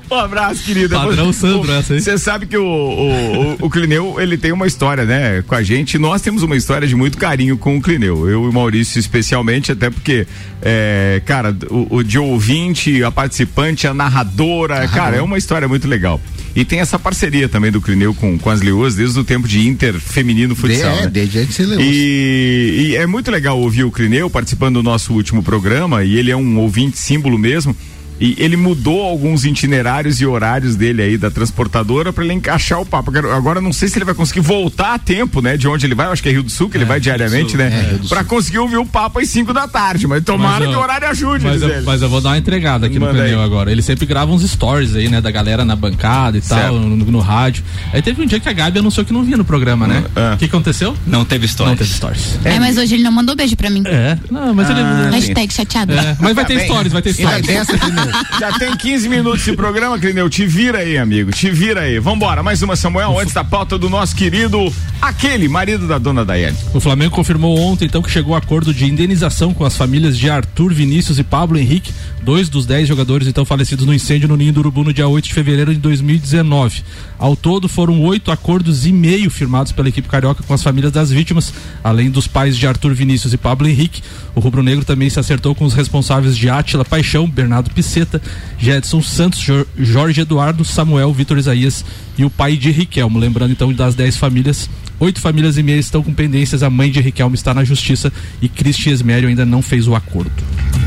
Um 0.09 0.15
abraço, 0.15 0.63
querido. 0.63 0.95
Padrão 0.95 1.33
Sandro, 1.33 1.71
essa 1.71 1.93
aí. 1.93 2.01
Você 2.01 2.17
sabe 2.17 2.45
que 2.45 2.57
o, 2.57 2.63
o, 2.63 3.55
o, 3.61 3.65
o 3.65 3.69
Clineu, 3.69 4.19
ele 4.19 4.38
tem 4.38 4.51
uma 4.51 4.67
história, 4.67 5.03
né, 5.03 5.43
com 5.45 5.55
a 5.55 5.63
gente. 5.63 5.97
Nós 5.97 6.21
temos 6.21 6.43
uma 6.43 6.55
história 6.55 6.88
de 6.88 6.95
muito 6.95 7.17
carinho 7.17 7.57
com 7.57 7.77
o 7.77 7.81
Clineu. 7.81 8.29
Eu 8.29 8.43
e 8.43 8.47
o 8.47 8.53
Maurício, 8.53 8.99
especialmente, 8.99 9.71
até 9.71 9.89
porque, 9.89 10.27
é, 10.68 11.22
cara, 11.24 11.55
o, 11.70 11.97
o 11.97 12.03
de 12.03 12.18
ouvinte, 12.18 13.03
a 13.03 13.11
participante, 13.11 13.86
a 13.86 13.93
narradora, 13.93 14.88
cara, 14.88 15.16
é 15.16 15.22
uma 15.22 15.38
história 15.38 15.68
muito 15.68 15.88
legal. 15.88 16.20
E 16.55 16.66
tem 16.66 16.80
essa 16.80 16.97
parceria 16.97 17.47
também 17.47 17.72
do 17.72 17.80
Clineu 17.80 18.16
com, 18.16 18.36
com 18.36 18.49
as 18.49 18.61
Leoas 18.61 18.95
desde 18.95 19.20
o 19.20 19.24
tempo 19.24 19.47
de 19.47 19.68
Inter 19.68 19.93
feminino 19.99 20.55
futsal. 20.55 20.97
É, 20.97 21.01
né? 21.01 21.07
desde 21.07 21.38
antes 21.38 21.68
de. 21.68 21.76
E, 21.80 22.76
e 22.80 22.95
é 22.95 23.05
muito 23.05 23.30
legal 23.30 23.59
ouvir 23.59 23.84
o 23.84 23.91
Clineu 23.91 24.28
participando 24.28 24.76
do 24.76 24.84
nosso 24.84 25.13
último 25.13 25.43
programa, 25.43 26.03
e 26.03 26.18
ele 26.18 26.32
é 26.32 26.36
um 26.36 26.57
ouvinte 26.57 26.97
símbolo 26.97 27.38
mesmo. 27.38 27.78
E 28.20 28.36
ele 28.39 28.55
mudou 28.55 29.01
alguns 29.01 29.43
itinerários 29.45 30.22
e 30.22 30.26
horários 30.26 30.76
dele 30.76 31.01
aí 31.01 31.18
da 31.18 31.30
transportadora 31.30 32.13
para 32.13 32.24
ele 32.24 32.34
encaixar 32.34 32.80
o 32.80 32.86
papo. 32.86 33.11
Agora- 33.34 33.59
não 33.61 33.74
sei 33.74 33.88
se 33.89 33.97
ele 33.97 34.05
vai 34.05 34.13
conseguir 34.16 34.39
voltar 34.41 34.93
a 34.93 34.99
tempo, 34.99 35.41
né? 35.41 35.57
De 35.57 35.68
onde 35.68 35.86
ele 35.86 35.95
vai, 35.95 36.05
eu 36.07 36.11
acho 36.11 36.22
que 36.24 36.30
é 36.30 36.32
Rio 36.32 36.43
do 36.43 36.49
Sul, 36.49 36.70
que 36.70 36.78
ele 36.78 36.86
vai 36.86 36.99
diariamente, 36.99 37.57
né? 37.57 37.99
Pra 38.07 38.24
conseguir 38.24 38.59
ouvir 38.59 38.78
o 38.78 38.86
papo 38.86 39.20
às 39.20 39.28
5 39.30 39.53
da 39.53 39.68
tarde. 39.68 40.07
Mas 40.07 40.24
tomara 40.24 40.59
Mas, 40.66 40.70
que 40.70 40.76
ó, 40.76 40.80
o 40.80 40.82
horário 40.84 41.07
ajude, 41.09 41.43
Mas 41.43 41.53
diz 41.53 41.61
eu, 41.63 41.70
ele. 41.70 41.86
mas 41.86 42.01
eu 42.01 42.09
vou 42.09 42.22
dar 42.22 42.30
uma 42.30 42.38
entregada 42.38 42.86
aqui 42.88 42.99
Manda 42.99 43.13
no 43.13 43.20
pneu 43.20 43.39
aí. 43.39 43.45
agora. 43.45 43.72
Ele 43.72 43.82
sempre 43.82 44.05
grava 44.05 44.32
uns 44.32 44.43
stories 44.49 44.95
aí, 44.95 45.09
né? 45.09 45.20
Da 45.20 45.32
galera 45.32 45.66
na 45.66 45.76
bancada 45.76 46.38
e 46.38 46.41
Certo. 46.41 46.61
tal, 46.61 46.76
no, 46.80 46.95
no 46.95 47.20
rádio. 47.20 47.63
Aí 47.91 48.01
teve 48.01 48.22
um 48.22 48.26
dia 48.26 48.39
que 48.39 48.47
a 48.47 48.53
Gabi 48.53 48.80
anunciou 48.80 49.05
que 49.05 49.11
não 49.13 49.24
vinha 49.24 49.38
no 49.38 49.45
programa, 49.45 49.88
né? 49.88 50.03
O 50.34 50.38
que 50.38 50.45
aconteceu? 50.45 50.95
Não 51.05 51.26
teve 51.26 51.47
stories. 51.47 51.72
Não 51.72 51.78
teve 51.78 51.91
stories. 51.93 52.39
É, 52.45 52.59
mas 52.59 52.78
hoje 52.78 52.95
ele 52.95 53.03
não 53.03 53.11
mandou 53.11 53.36
beijo 53.36 53.55
pra 53.57 53.70
mim. 53.70 53.84
É, 53.86 54.18
não, 54.32 54.53
mas 54.53 54.70
ele. 54.70 54.80
Hashtag 55.11 55.53
chateado. 55.53 55.93
É, 55.93 56.16
mas 56.20 56.36
vai 56.36 56.45
ter 56.45 56.59
stories, 56.66 56.93
vai 56.93 57.01
ter 57.01 57.13
stories. 57.13 57.49
essa, 57.49 57.74
Já 58.39 58.58
tem 58.58 58.76
15 58.76 59.10
minutos 59.10 59.43
de 59.43 59.53
programa, 59.53 59.99
Clineu. 59.99 60.30
Te 60.30 60.45
vira 60.45 60.80
aí, 60.80 60.97
amigo. 60.97 61.32
Te 61.32 61.49
vira 61.49 61.82
aí. 61.82 61.99
Vambora. 61.99 62.41
Mais 62.43 62.62
uma, 62.62 62.76
Samuel, 62.76 63.20
antes 63.20 63.34
da 63.34 63.43
pauta 63.43 63.78
do 63.78 63.89
nosso 63.89 64.16
querido, 64.16 64.74
aquele 65.01 65.47
marido 65.47 65.88
da 65.88 65.97
dona 65.97 66.24
Daiane. 66.24 66.58
O 66.74 66.80
Flamengo 66.80 67.16
confirmou 67.16 67.58
ontem, 67.60 67.86
então, 67.86 68.01
que 68.01 68.10
chegou 68.10 68.36
a 68.36 68.39
acordo 68.39 68.74
de 68.74 68.86
indenização 68.86 69.53
com 69.53 69.66
as 69.66 69.76
famílias 69.76 70.18
de 70.18 70.30
Arthur 70.30 70.74
Vinícius 70.74 71.18
e 71.18 71.24
Pablo 71.24 71.58
Henrique, 71.58 71.93
dois 72.22 72.49
dos 72.49 72.66
dez 72.66 72.88
jogadores 72.88 73.28
então 73.28 73.45
falecidos 73.45 73.86
no 73.86 73.93
incêndio 73.93 74.28
no 74.28 74.38
Ninho 74.38 74.53
do 74.53 74.60
Urubu 74.60 74.84
no 74.84 74.93
dia 74.93 75.08
8 75.08 75.26
de 75.28 75.34
fevereiro 75.34 75.74
de 75.74 75.80
2019. 75.80 76.84
Ao 77.18 77.36
todo, 77.36 77.70
foram 77.70 78.01
oito 78.01 78.30
acordos 78.32 78.86
e 78.86 78.91
meio 78.91 79.30
firmados 79.30 79.72
pela 79.72 79.88
equipe 79.89 80.07
carioca 80.07 80.43
com 80.43 80.53
as 80.53 80.61
famílias 80.61 80.91
das 80.91 81.09
vítimas, 81.09 81.53
além 81.84 82.09
dos 82.09 82.28
pais 82.28 82.57
de 82.57 82.68
Arthur 82.68 82.93
Vinícius 82.93 83.32
e 83.34 83.38
Pablo 83.38 83.68
Henrique. 83.68 84.01
O 84.36 84.39
rubro-negro 84.39 84.84
também 84.84 85.09
se 85.09 85.20
acertou 85.20 85.55
com 85.55 85.63
os 85.63 85.74
responsáveis 85.74 86.36
de 86.38 86.49
Átila 86.49 86.84
Paixão, 86.84 87.28
Bernardo 87.28 87.70
Piceta, 87.72 88.22
Jedson 88.57 89.01
Santos, 89.01 89.39
Jor- 89.39 89.68
Jorge 89.78 90.22
Eduardo, 90.22 90.66
Samuel, 90.66 91.13
Vitor 91.13 91.38
Isaías 91.38 91.86
e 92.18 92.26
o 92.26 92.30
pai 92.30 92.57
de 92.57 92.70
Riquelmo. 92.72 93.18
Lembrando 93.18 93.51
então 93.51 93.72
das 93.72 93.95
dez 93.95 94.18
famílias, 94.18 94.70
oito 95.00 95.20
famílias 95.20 95.58
e 95.58 95.64
meia 95.64 95.80
estão 95.80 96.02
com 96.04 96.14
pendências. 96.14 96.64
A 96.64 96.70
mãe 96.70 96.91
de 96.91 97.00
Riquelmo 97.02 97.36
está 97.36 97.54
na 97.54 97.64
justiça 97.64 98.12
e 98.41 98.48
Cristi 98.50 98.89
Esmério 98.89 99.28
ainda 99.30 99.46
não 99.46 99.62
fez 99.62 99.88
o 99.88 99.96
acordo. 99.96 100.32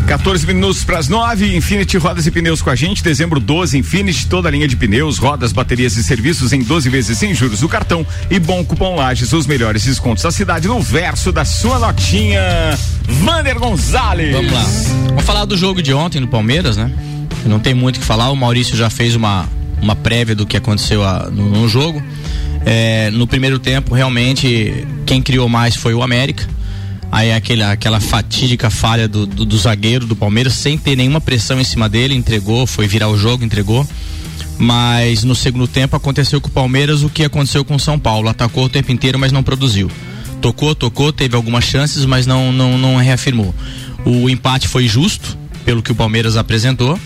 14 0.06 0.46
minutos 0.46 0.84
para 0.84 0.98
as 0.98 1.06
9, 1.08 1.54
Infinity 1.54 1.98
Rodas 1.98 2.26
e 2.26 2.30
Pneus 2.30 2.62
com 2.62 2.70
a 2.70 2.74
gente. 2.74 3.02
Dezembro 3.04 3.38
12, 3.38 3.76
Infinity, 3.76 4.26
toda 4.26 4.48
a 4.48 4.50
linha 4.50 4.66
de 4.66 4.74
pneus, 4.74 5.18
rodas, 5.18 5.52
baterias 5.52 5.96
e 5.96 6.02
serviços 6.02 6.52
em 6.54 6.62
12 6.62 6.88
vezes 6.88 7.18
sem 7.18 7.34
juros 7.34 7.60
do 7.60 7.68
cartão 7.68 8.06
e 8.30 8.38
bom 8.38 8.64
cupom 8.64 8.96
Lages, 8.96 9.32
os 9.34 9.46
melhores 9.46 9.84
descontos 9.84 10.22
da 10.22 10.30
cidade 10.30 10.66
no 10.66 10.80
verso 10.80 11.30
da 11.30 11.44
sua 11.44 11.78
notinha. 11.78 12.40
Vander 13.22 13.58
Gonzalez. 13.58 14.32
Vamos 14.34 14.52
lá. 14.52 14.64
Vamos 15.08 15.24
falar 15.24 15.44
do 15.44 15.56
jogo 15.58 15.82
de 15.82 15.92
ontem 15.92 16.20
no 16.20 16.28
Palmeiras, 16.28 16.76
né? 16.78 16.90
Não 17.44 17.58
tem 17.60 17.74
muito 17.74 17.96
o 17.98 18.00
que 18.00 18.06
falar. 18.06 18.30
O 18.30 18.36
Maurício 18.36 18.76
já 18.76 18.88
fez 18.88 19.14
uma, 19.14 19.46
uma 19.82 19.94
prévia 19.94 20.34
do 20.34 20.46
que 20.46 20.56
aconteceu 20.56 21.02
a- 21.04 21.28
no, 21.30 21.48
no 21.50 21.68
jogo. 21.68 22.02
É, 22.64 23.10
no 23.10 23.26
primeiro 23.26 23.58
tempo, 23.58 23.94
realmente, 23.94 24.86
quem 25.06 25.22
criou 25.22 25.48
mais 25.48 25.76
foi 25.76 25.94
o 25.94 26.02
América. 26.02 26.46
Aí 27.10 27.32
aquele, 27.32 27.62
aquela 27.62 28.00
fatídica 28.00 28.68
falha 28.68 29.08
do, 29.08 29.26
do, 29.26 29.44
do 29.44 29.56
zagueiro 29.56 30.06
do 30.06 30.14
Palmeiras, 30.14 30.52
sem 30.52 30.76
ter 30.76 30.94
nenhuma 30.94 31.20
pressão 31.20 31.58
em 31.58 31.64
cima 31.64 31.88
dele, 31.88 32.14
entregou, 32.14 32.66
foi 32.66 32.86
virar 32.86 33.08
o 33.08 33.16
jogo, 33.16 33.44
entregou. 33.44 33.86
Mas 34.58 35.24
no 35.24 35.34
segundo 35.34 35.66
tempo 35.66 35.96
aconteceu 35.96 36.40
com 36.40 36.48
o 36.48 36.50
Palmeiras 36.52 37.02
o 37.02 37.08
que 37.08 37.24
aconteceu 37.24 37.64
com 37.64 37.76
o 37.76 37.80
São 37.80 37.98
Paulo. 37.98 38.28
Atacou 38.28 38.64
o 38.64 38.68
tempo 38.68 38.92
inteiro, 38.92 39.18
mas 39.18 39.32
não 39.32 39.42
produziu. 39.42 39.90
Tocou, 40.40 40.74
tocou, 40.74 41.12
teve 41.12 41.34
algumas 41.34 41.64
chances, 41.64 42.04
mas 42.04 42.26
não, 42.26 42.52
não, 42.52 42.76
não 42.76 42.96
reafirmou. 42.96 43.54
O 44.04 44.28
empate 44.28 44.68
foi 44.68 44.86
justo, 44.86 45.36
pelo 45.64 45.82
que 45.82 45.92
o 45.92 45.94
Palmeiras 45.94 46.36
apresentou. 46.36 46.98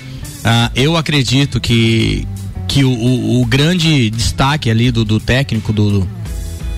Ah, 0.44 0.70
eu 0.74 0.96
acredito 0.96 1.60
que, 1.60 2.26
que 2.72 2.84
o, 2.84 2.90
o- 2.90 3.42
o 3.42 3.44
grande 3.46 4.08
destaque 4.08 4.70
ali 4.70 4.90
do, 4.90 5.04
do 5.04 5.20
técnico, 5.20 5.72
do, 5.72 6.00
do 6.00 6.08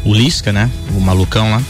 o 0.04 0.12
Lisca, 0.12 0.52
né? 0.52 0.68
O 0.96 1.00
malucão 1.00 1.50
lá. 1.50 1.62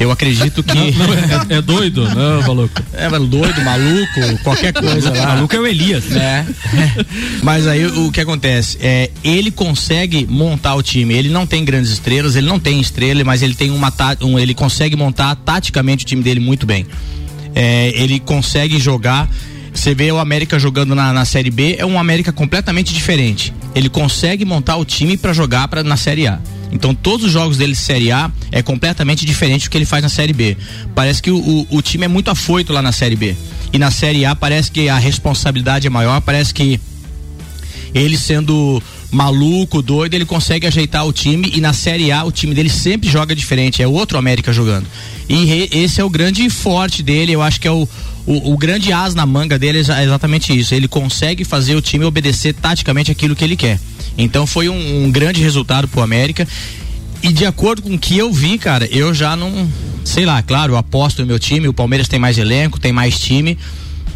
Eu 0.00 0.10
acredito 0.12 0.62
que. 0.62 0.74
Não, 0.74 1.06
não, 1.06 1.14
é, 1.54 1.58
é 1.58 1.60
doido, 1.62 2.08
não, 2.14 2.40
maluco. 2.42 2.80
É, 2.94 3.08
doido, 3.10 3.60
maluco, 3.62 4.42
qualquer 4.44 4.72
coisa 4.72 5.10
lá. 5.12 5.26
Maluco 5.34 5.54
é 5.56 5.58
o 5.58 5.66
Elias. 5.66 6.04
É. 6.12 6.46
Mas 7.42 7.66
aí 7.66 7.84
o 7.84 8.10
que 8.12 8.20
acontece? 8.20 8.78
É, 8.80 9.10
ele 9.24 9.50
consegue 9.50 10.24
montar 10.30 10.74
o 10.76 10.82
time. 10.82 11.12
Ele 11.14 11.28
não 11.28 11.46
tem 11.46 11.64
grandes 11.64 11.90
estrelas, 11.90 12.36
ele 12.36 12.46
não 12.46 12.60
tem 12.60 12.80
estrela, 12.80 13.24
mas 13.24 13.42
ele 13.42 13.54
tem 13.54 13.70
uma 13.72 13.90
tá- 13.90 14.16
um, 14.22 14.38
ele 14.38 14.54
consegue 14.54 14.94
montar 14.94 15.34
taticamente 15.34 16.04
o 16.04 16.06
time 16.06 16.22
dele 16.22 16.38
muito 16.40 16.64
bem. 16.64 16.86
É, 17.54 17.92
ele 17.94 18.20
consegue 18.20 18.78
jogar. 18.78 19.28
Você 19.78 19.94
vê 19.94 20.10
o 20.10 20.18
América 20.18 20.58
jogando 20.58 20.92
na, 20.92 21.12
na 21.12 21.24
Série 21.24 21.50
B, 21.52 21.76
é 21.78 21.86
um 21.86 22.00
América 22.00 22.32
completamente 22.32 22.92
diferente. 22.92 23.54
Ele 23.76 23.88
consegue 23.88 24.44
montar 24.44 24.76
o 24.76 24.84
time 24.84 25.16
para 25.16 25.32
jogar 25.32 25.68
pra, 25.68 25.84
na 25.84 25.96
Série 25.96 26.26
A. 26.26 26.40
Então 26.72 26.92
todos 26.92 27.26
os 27.26 27.32
jogos 27.32 27.56
dele 27.56 27.72
de 27.74 27.78
Série 27.78 28.10
A 28.10 28.28
é 28.50 28.60
completamente 28.60 29.24
diferente 29.24 29.68
do 29.68 29.70
que 29.70 29.78
ele 29.78 29.86
faz 29.86 30.02
na 30.02 30.08
Série 30.08 30.32
B. 30.32 30.56
Parece 30.96 31.22
que 31.22 31.30
o, 31.30 31.38
o, 31.38 31.66
o 31.76 31.80
time 31.80 32.04
é 32.04 32.08
muito 32.08 32.28
afoito 32.28 32.72
lá 32.72 32.82
na 32.82 32.90
Série 32.90 33.14
B. 33.14 33.36
E 33.72 33.78
na 33.78 33.90
Série 33.92 34.24
A 34.24 34.34
parece 34.34 34.68
que 34.70 34.88
a 34.88 34.98
responsabilidade 34.98 35.86
é 35.86 35.90
maior, 35.90 36.20
parece 36.22 36.52
que 36.52 36.80
ele 37.94 38.18
sendo 38.18 38.82
maluco, 39.12 39.80
doido, 39.80 40.14
ele 40.14 40.26
consegue 40.26 40.66
ajeitar 40.66 41.06
o 41.06 41.12
time 41.12 41.52
e 41.54 41.60
na 41.60 41.72
Série 41.72 42.10
A 42.10 42.24
o 42.24 42.32
time 42.32 42.52
dele 42.52 42.68
sempre 42.68 43.08
joga 43.08 43.34
diferente, 43.34 43.80
é 43.80 43.86
outro 43.86 44.18
América 44.18 44.52
jogando. 44.52 44.86
E 45.28 45.44
re- 45.44 45.68
esse 45.70 46.00
é 46.00 46.04
o 46.04 46.10
grande 46.10 46.50
forte 46.50 47.00
dele, 47.02 47.32
eu 47.32 47.40
acho 47.40 47.60
que 47.60 47.68
é 47.68 47.70
o, 47.70 47.88
o, 48.28 48.52
o 48.52 48.56
grande 48.58 48.92
as 48.92 49.14
na 49.14 49.24
manga 49.24 49.58
dele 49.58 49.78
é 49.78 49.80
exa- 49.80 50.04
exatamente 50.04 50.56
isso. 50.56 50.74
Ele 50.74 50.86
consegue 50.86 51.44
fazer 51.44 51.74
o 51.74 51.80
time 51.80 52.04
obedecer 52.04 52.52
taticamente 52.54 53.10
aquilo 53.10 53.34
que 53.34 53.42
ele 53.42 53.56
quer. 53.56 53.80
Então 54.16 54.46
foi 54.46 54.68
um, 54.68 55.04
um 55.04 55.10
grande 55.10 55.40
resultado 55.42 55.88
pro 55.88 56.02
América. 56.02 56.46
E 57.22 57.32
de 57.32 57.44
acordo 57.46 57.82
com 57.82 57.94
o 57.94 57.98
que 57.98 58.16
eu 58.16 58.32
vi, 58.32 58.58
cara, 58.58 58.86
eu 58.86 59.12
já 59.14 59.34
não. 59.34 59.68
Sei 60.04 60.24
lá, 60.24 60.40
claro, 60.42 60.74
eu 60.74 60.76
aposto 60.76 61.20
no 61.20 61.26
meu 61.26 61.38
time. 61.38 61.66
O 61.66 61.72
Palmeiras 61.72 62.06
tem 62.06 62.18
mais 62.18 62.38
elenco, 62.38 62.78
tem 62.78 62.92
mais 62.92 63.18
time. 63.18 63.58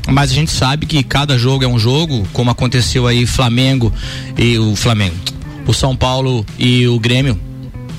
Mas 0.09 0.31
a 0.31 0.35
gente 0.35 0.51
sabe 0.51 0.85
que 0.85 1.03
cada 1.03 1.39
jogo 1.39 1.65
é 1.65 1.69
um 1.69 1.79
jogo, 1.79 2.27
como 2.33 2.51
aconteceu 2.51 3.07
aí 3.07 3.25
Flamengo 3.25 3.93
e 4.37 4.59
o 4.59 4.75
Flamengo. 4.77 5.15
O 5.67 5.73
São 5.73 5.97
Paulo 5.97 6.45
e 6.59 6.87
o 6.89 6.99
Grêmio. 6.99 7.41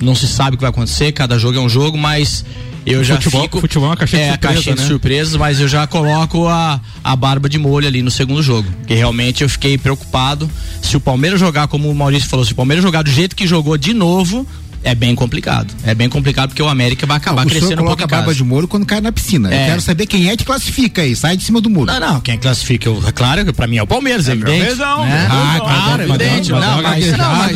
Não 0.02 0.14
se 0.14 0.28
sabe 0.28 0.56
o 0.56 0.58
que 0.58 0.62
vai 0.62 0.70
acontecer, 0.70 1.14
cada 1.14 1.40
jogo 1.40 1.58
é 1.58 1.62
um 1.62 1.70
jogo, 1.70 1.98
mas 1.98 2.44
eu 2.86 3.04
já 3.04 3.16
Futebol- 3.16 3.42
fico. 3.44 3.62
futebol 3.62 3.88
é 3.88 3.90
uma 3.92 3.98
caixinha 3.98 4.22
de 4.24 4.28
é, 4.28 4.30
a 4.30 4.34
surpresa, 4.34 4.54
caixinha 4.56 4.76
de 4.76 4.82
né? 4.82 4.88
surpresas, 4.88 5.36
mas 5.36 5.60
eu 5.60 5.68
já 5.68 5.88
coloco 5.88 6.48
a, 6.48 6.80
a 7.04 7.16
barba 7.16 7.48
de 7.48 7.58
molho 7.58 7.88
ali 7.88 8.02
no 8.02 8.12
segundo 8.12 8.42
jogo. 8.44 8.70
Porque 8.80 8.94
realmente 8.94 9.44
eu 9.44 9.50
fiquei 9.50 9.78
preocupado. 9.78 10.50
Se 10.82 10.98
o 10.98 11.00
Palmeiras 11.00 11.40
jogar, 11.40 11.68
como 11.68 11.90
o 11.90 11.96
Maurício 11.96 12.28
falou, 12.30 12.46
se 12.46 12.52
o 12.52 12.56
Palmeiras 12.56 12.84
jogar 12.84 13.02
do 13.04 13.10
jeito 13.12 13.36
que 13.36 13.48
jogou 13.48 13.78
de 13.78 13.94
novo, 13.94 14.46
é 14.84 14.94
bem 14.94 15.16
complicado. 15.16 15.74
É 15.86 15.96
bem 15.96 16.10
complicado 16.10 16.50
porque 16.50 16.62
o 16.62 16.68
América 16.68 17.06
vai 17.06 17.16
acabar 17.16 17.46
o 17.46 17.50
senhor 17.50 17.60
crescendo 17.62 17.82
um 17.84 17.86
pouco 17.86 18.04
a 18.04 18.08
barba 18.08 18.34
de 18.36 18.44
molho 18.44 18.68
quando 18.68 18.86
cai 18.86 19.00
na 19.00 19.14
piscina. 19.14 19.54
É. 19.54 19.64
Eu 19.64 19.68
quero 19.68 19.82
saber 19.82 20.06
quem 20.06 20.30
é 20.30 20.36
que 20.36 20.44
classifica 20.44 21.02
aí. 21.04 21.16
Sai 21.16 21.38
de 21.38 21.44
cima 21.44 21.62
do 21.62 21.70
muro. 21.70 21.86
Não, 21.92 22.00
não, 22.00 22.20
quem 22.20 22.38
classifica, 22.38 22.90
eu, 22.90 23.02
é 23.08 23.12
claro, 23.14 23.46
que 23.46 23.54
pra 23.54 23.66
mim 23.66 23.78
é 23.78 23.84
o 23.84 23.88
Palmeiras, 23.88 24.28
é 24.28 24.34
evidente. 24.34 24.76
Né? 24.76 25.28
Ah, 25.30 25.58
claro, 25.60 26.04
evidente. 26.04 26.52
Não, 26.52 26.82
mas, 26.82 27.18
não, 27.18 27.36
mas, 27.36 27.56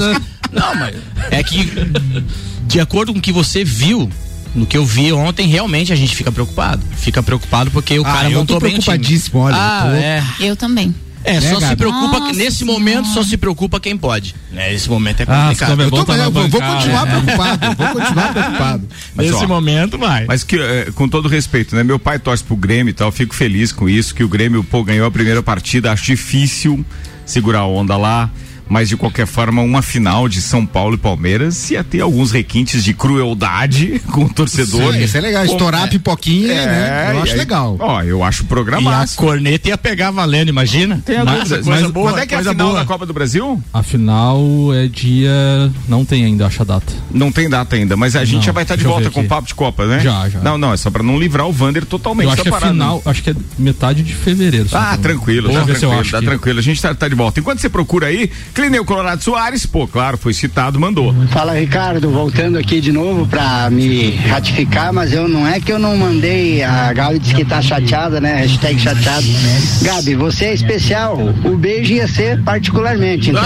não, 0.53 0.75
mas 0.75 0.95
é 1.31 1.43
que 1.43 1.69
de 2.65 2.79
acordo 2.79 3.11
com 3.11 3.19
o 3.19 3.21
que 3.21 3.31
você 3.33 3.63
viu, 3.65 4.09
no 4.55 4.65
que 4.65 4.77
eu 4.77 4.85
vi 4.85 5.11
ontem, 5.13 5.47
realmente 5.47 5.91
a 5.93 5.95
gente 5.95 6.15
fica 6.15 6.31
preocupado. 6.31 6.83
Fica 6.97 7.21
preocupado 7.23 7.71
porque 7.71 7.97
o 7.99 8.01
Ah, 8.05 8.11
cara 8.13 8.29
eu 8.31 8.39
montou 8.39 8.57
tô 8.59 8.65
bem 8.65 8.73
preocupadíssimo, 8.73 9.39
olha, 9.41 9.55
Ah, 9.57 9.83
eu 9.85 9.91
tô- 9.91 9.97
é. 9.97 10.23
Eu 10.49 10.55
também. 10.55 10.93
É, 11.23 11.41
Né, 11.41 11.49
só 11.53 11.59
se 11.59 11.75
preocupa, 11.75 12.19
Nossa 12.19 12.33
nesse 12.33 12.63
momento 12.63 13.09
só 13.09 13.21
se 13.21 13.35
preocupa 13.35 13.81
quem 13.81 13.97
pode. 13.97 14.33
Né, 14.49 14.73
Esse 14.73 14.89
momento 14.89 15.19
é 15.19 15.23
Ah, 15.27 15.41
complicado. 15.47 15.81
é 15.81 15.85
Eu 15.85 15.89
tô- 15.91 15.97
eu 15.97 16.05
vou, 16.05 16.31
vou 16.31 16.49
bancada, 16.61 16.75
continuar 16.75 17.05
né? 17.05 17.11
preocupado. 17.21 17.75
Vou 17.75 17.87
continuar 18.01 18.33
preocupado. 18.33 18.87
Mas, 19.13 19.25
Nesse 19.31 19.43
ó, 19.43 19.47
momento 19.47 19.97
vai. 19.97 20.25
Mas 20.25 20.43
que, 20.45 20.55
eh, 20.57 20.89
com 20.95 21.09
todo 21.09 21.27
respeito, 21.27 21.75
né? 21.75 21.83
Meu 21.83 21.99
pai 21.99 22.17
torce 22.17 22.41
pro 22.41 22.55
Grêmio 22.55 22.91
e 22.91 22.93
tal, 22.93 23.11
fico 23.11 23.35
feliz 23.35 23.73
com 23.73 23.89
isso, 23.89 24.15
que 24.15 24.23
o 24.23 24.29
Grêmio, 24.29 24.63
pô, 24.63 24.81
ganhou 24.85 25.05
a 25.05 25.11
primeira 25.11 25.43
partida, 25.43 25.91
acho 25.91 26.05
difícil 26.05 26.85
segurar 27.25 27.59
a 27.59 27.67
onda 27.67 27.97
lá. 27.97 28.29
Mas 28.69 28.89
de 28.89 28.97
qualquer 28.97 29.25
forma, 29.25 29.61
uma 29.61 29.81
final 29.81 30.27
de 30.27 30.41
São 30.41 30.65
Paulo 30.65 30.95
e 30.95 30.97
Palmeiras 30.97 31.69
ia 31.71 31.83
ter 31.83 32.01
alguns 32.01 32.31
requintes 32.31 32.83
de 32.83 32.93
crueldade 32.93 34.01
com 34.11 34.25
o 34.25 34.29
torcedor. 34.29 34.93
Sim, 34.93 35.03
isso 35.03 35.17
é 35.17 35.21
legal. 35.21 35.45
Estourar 35.45 35.83
a 35.83 35.87
pipoquinha, 35.87 36.53
né? 36.65 37.11
Eu 37.13 37.21
acho 37.23 37.31
aí- 37.33 37.37
legal. 37.37 37.75
Ó, 37.79 38.01
eu 38.03 38.23
acho 38.23 38.43
E 38.43 38.45
a 38.45 38.47
programado. 38.47 39.11
corneta 39.15 39.69
ia 39.69 39.77
pegar 39.77 40.11
valendo, 40.11 40.49
imagina? 40.49 41.01
Tem 41.05 41.17
a 41.17 41.25
Mas- 41.25 41.49
dúvida. 41.49 41.61
Mas 41.65 41.91
boa, 41.91 42.11
quando 42.11 42.19
é 42.19 42.25
que 42.25 42.33
é 42.33 42.37
a 42.37 42.39
coisa 42.39 42.51
final 42.51 42.67
boa. 42.67 42.79
da 42.79 42.85
Copa 42.85 43.05
do 43.05 43.13
Brasil? 43.13 43.61
A 43.73 43.83
final 43.83 44.39
é 44.73 44.87
dia. 44.87 45.71
Não 45.87 46.03
tem 46.05 46.25
ainda, 46.25 46.45
acho 46.47 46.61
a 46.61 46.65
data. 46.65 46.93
Não 47.11 47.31
tem 47.31 47.49
data 47.49 47.75
ainda, 47.75 47.95
mas 47.95 48.15
a 48.15 48.23
gente 48.25 48.35
Não, 48.37 48.41
já 48.43 48.51
vai 48.51 48.63
estar 48.63 48.75
de 48.75 48.83
volta 48.83 49.09
com 49.09 49.21
o 49.21 49.27
papo 49.27 49.47
de 49.47 49.55
Copa, 49.55 49.85
né? 49.85 49.99
Já, 49.99 50.29
já. 50.29 50.39
Não, 50.39 50.57
não, 50.57 50.73
é 50.73 50.77
só 50.77 50.89
pra 50.89 51.03
não 51.03 51.19
livrar 51.19 51.47
o 51.47 51.51
Vander 51.51 51.85
totalmente 51.85 52.25
Eu 52.25 52.29
acho 52.33 52.37
da 52.37 52.43
que 52.43 52.49
é 52.49 52.51
parada. 52.51 52.71
final, 52.73 53.01
acho 53.05 53.23
que 53.23 53.29
é 53.29 53.35
metade 53.57 54.03
de 54.03 54.13
fevereiro. 54.13 54.67
Ah, 54.71 54.97
tranquilo, 55.01 55.51
tá 55.51 55.63
tranquilo, 55.63 56.03
tá 56.11 56.21
tranquilo. 56.21 56.59
A 56.59 56.61
gente 56.63 56.81
tá, 56.81 56.93
tá 56.93 57.07
de 57.07 57.15
volta. 57.15 57.39
Enquanto 57.39 57.59
você 57.59 57.69
procura 57.69 58.07
aí, 58.07 58.29
Clineu 58.57 58.83
Colorado 58.83 59.23
Soares, 59.23 59.67
pô, 59.67 59.87
claro, 59.87 60.17
foi 60.17 60.33
citado, 60.33 60.79
mandou. 60.79 61.13
Fala 61.27 61.53
Ricardo, 61.53 62.09
voltando 62.09 62.57
aqui 62.57 62.81
de 62.81 62.91
novo 62.91 63.27
pra 63.27 63.69
me 63.69 64.15
ratificar, 64.15 64.91
mas 64.91 65.13
eu 65.13 65.27
não 65.27 65.47
é 65.47 65.59
que 65.59 65.71
eu 65.71 65.77
não 65.77 65.95
mandei, 65.95 66.63
a 66.63 66.91
Gali 66.91 67.19
disse 67.19 67.35
que 67.35 67.45
tá 67.45 67.61
chateada, 67.61 68.19
né? 68.19 68.37
Hashtag 68.37 68.79
chateado. 68.79 69.27
Gabi, 69.83 70.15
você 70.15 70.45
é 70.45 70.55
especial, 70.55 71.19
o 71.45 71.55
beijo 71.55 71.93
ia 71.93 72.07
ser 72.07 72.41
particularmente, 72.41 73.29
então. 73.29 73.43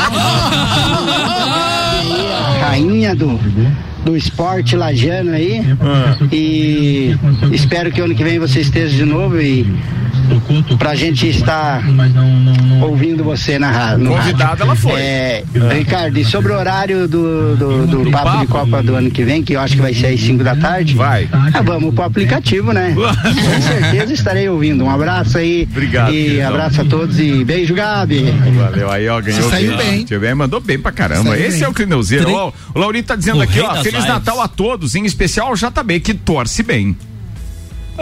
a 2.64 2.70
rainha 2.72 3.14
do, 3.14 3.38
do 4.06 4.16
esporte 4.16 4.78
lajano 4.78 5.34
aí. 5.34 5.62
E 6.32 7.18
espero 7.52 7.92
que 7.92 8.00
ano 8.00 8.16
que 8.16 8.24
vem 8.24 8.40
você 8.40 8.62
esteja 8.62 8.96
de 8.96 9.04
novo 9.04 9.42
e 9.42 9.68
pra 10.78 10.96
gente 10.96 11.28
estar 11.28 11.82
ouvindo 12.82 13.24
você 13.24 13.58
na 13.60 13.72
rádio. 13.72 14.08
Convidada 14.08 14.64
ela 14.64 14.76
foi. 14.76 15.00
É, 15.02 15.44
Ricardo, 15.78 16.18
e 16.18 16.26
sobre 16.26 16.52
o 16.52 16.56
horário 16.58 17.08
do, 17.08 17.56
do, 17.56 17.88
do 17.88 18.12
papo 18.12 18.40
de 18.40 18.48
Copa 18.48 18.82
do 18.84 18.96
ano 18.96 19.10
que 19.12 19.24
vem, 19.24 19.44
que 19.44 19.54
eu 19.54 19.60
acho 19.60 19.76
que 19.76 19.82
vai 19.82 19.94
ser 19.94 20.08
às 20.08 20.20
5 20.20 20.44
da 20.44 20.56
tarde. 20.56 20.96
Vai. 20.96 21.28
Ah, 21.32 21.62
vamos 21.62 21.94
pro 21.94 22.04
aplicativo, 22.04 22.72
né? 22.74 22.94
Com 22.96 23.62
certeza 23.62 24.14
estarei 24.14 24.50
ouvindo. 24.50 24.84
Um 24.84 24.90
abraço 24.90 25.38
aí. 25.38 25.68
Obrigado, 25.72 26.14
E 26.14 26.24
queridão. 26.24 26.50
abraço 26.50 26.82
a 26.82 26.86
todos 26.86 27.20
e 27.20 27.44
beijo, 27.44 27.74
Gabi. 27.74 28.26
Valeu, 28.56 28.92
aí, 28.92 29.08
ó, 29.08 29.22
ganhou. 29.22 29.42
Você 29.44 29.50
saiu 29.50 29.78
bem. 29.78 30.06
bem. 30.06 30.36
Mandou 30.36 30.60
bem 30.60 30.80
pra 30.80 30.92
caramba. 30.92 31.32
Saiu 31.32 31.46
Esse 31.46 31.58
bem. 31.58 31.64
é 31.66 31.70
o 31.70 31.74
Clineuzeiro. 31.74 32.26
Tre- 32.26 32.34
Ó, 32.34 32.52
o 32.74 32.80
Laurito 32.80 33.08
tá 33.10 33.16
dizendo 33.16 33.40
O 33.40 33.42
aqui, 33.42 33.60
ó, 33.60 33.72
Feliz 33.76 33.94
lives. 33.94 34.08
Natal 34.08 34.42
a 34.42 34.48
todos, 34.48 34.96
em 34.96 35.06
especial 35.06 35.48
ao 35.48 35.56
JB, 35.56 36.00
que 36.00 36.14
torce 36.14 36.64
bem. 36.64 36.96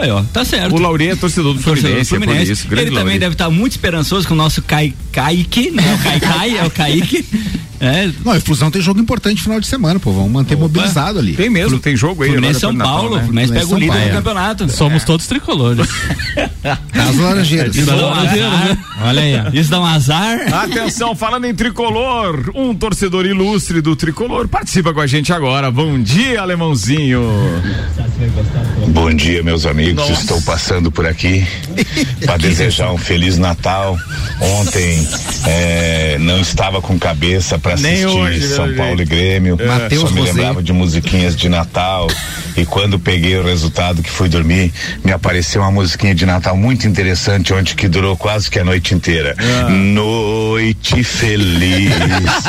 Aí, 0.00 0.10
ó, 0.10 0.22
tá 0.32 0.44
certo. 0.44 0.74
O 0.74 0.80
Lauri 0.80 1.08
é 1.08 1.16
torcedor 1.16 1.54
do 1.54 1.62
Torcedor 1.62 2.04
Fluminense, 2.04 2.66
do 2.66 2.74
é 2.74 2.82
isso. 2.82 2.88
Ele 2.88 2.90
também 2.90 3.18
deve 3.18 3.34
estar 3.34 3.50
muito 3.50 3.72
esperançoso 3.72 4.26
com 4.26 4.34
o 4.34 4.36
nosso 4.36 4.62
Kai, 4.62 4.94
Kaique, 5.12 5.70
né? 5.70 5.94
O 5.94 6.02
Kai 6.02 6.20
Kai, 6.20 6.58
é 6.58 6.64
o 6.64 6.70
Kaique. 6.70 7.24
É, 7.80 8.10
Não, 8.22 8.32
a 8.32 8.40
Fusão 8.40 8.70
tem 8.70 8.82
jogo 8.82 9.00
importante 9.00 9.38
no 9.38 9.42
final 9.42 9.58
de 9.58 9.66
semana, 9.66 9.98
pô. 9.98 10.12
Vamos 10.12 10.30
manter 10.30 10.56
mobilizado 10.56 11.18
ali. 11.18 11.32
Tem 11.32 11.48
mesmo, 11.48 11.78
tem 11.78 11.96
jogo 11.96 12.22
aí. 12.22 12.30
Fluminense 12.30 12.60
São 12.60 12.76
Paulo, 12.76 13.16
né? 13.16 13.22
Fluminense 13.22 13.52
pega 13.54 13.64
o 13.64 13.68
São 13.70 13.78
líder 13.78 13.92
Paulo, 13.92 14.04
do 14.04 14.10
é. 14.10 14.14
campeonato. 14.14 14.68
Somos 14.68 15.04
todos 15.04 15.26
tricolores. 15.26 15.88
As 16.62 17.16
laranjeiras. 17.16 17.74
Isso 17.74 17.86
dá 17.86 17.96
um 17.96 18.12
azar. 18.12 18.78
Olha 19.02 19.22
aí. 19.22 19.58
Isso 19.58 19.70
dá 19.70 19.80
um 19.80 19.86
azar. 19.86 20.52
Atenção, 20.52 21.16
falando 21.16 21.46
em 21.46 21.54
tricolor, 21.54 22.50
um 22.54 22.74
torcedor 22.74 23.24
ilustre 23.24 23.80
do 23.80 23.96
tricolor 23.96 24.46
participa 24.46 24.92
com 24.92 25.00
a 25.00 25.06
gente 25.06 25.32
agora. 25.32 25.70
Bom 25.70 25.98
dia, 25.98 26.42
alemãozinho. 26.42 27.22
Bom 28.88 29.10
dia, 29.14 29.42
meus 29.42 29.64
amigos. 29.64 30.06
Nossa. 30.06 30.20
Estou 30.20 30.42
passando 30.42 30.92
por 30.92 31.06
aqui 31.06 31.46
para 32.26 32.36
desejar 32.36 32.92
um 32.92 32.98
feliz 32.98 33.38
Natal. 33.38 33.96
Ontem 34.60 35.08
eh, 35.46 36.18
não 36.20 36.40
estava 36.40 36.82
com 36.82 36.98
cabeça 36.98 37.58
para 37.58 37.69
Nem 37.76 38.04
assistir 38.04 38.06
hoje, 38.18 38.48
São 38.48 38.74
Paulo 38.74 38.98
gente. 38.98 39.02
e 39.02 39.04
Grêmio. 39.04 39.58
Mateus 39.66 40.02
Só 40.02 40.10
me 40.10 40.20
Rosé. 40.20 40.32
lembrava 40.32 40.62
de 40.62 40.72
musiquinhas 40.72 41.36
de 41.36 41.48
Natal. 41.48 42.08
E 42.56 42.66
quando 42.66 42.98
peguei 42.98 43.36
o 43.36 43.44
resultado 43.44 44.02
que 44.02 44.10
fui 44.10 44.28
dormir, 44.28 44.72
me 45.04 45.12
apareceu 45.12 45.62
uma 45.62 45.70
musiquinha 45.70 46.14
de 46.14 46.26
Natal 46.26 46.56
muito 46.56 46.86
interessante, 46.86 47.54
onde 47.54 47.74
que 47.74 47.88
durou 47.88 48.16
quase 48.16 48.50
que 48.50 48.58
a 48.58 48.64
noite 48.64 48.92
inteira. 48.94 49.36
Noite 49.70 51.02
feliz, 51.04 51.90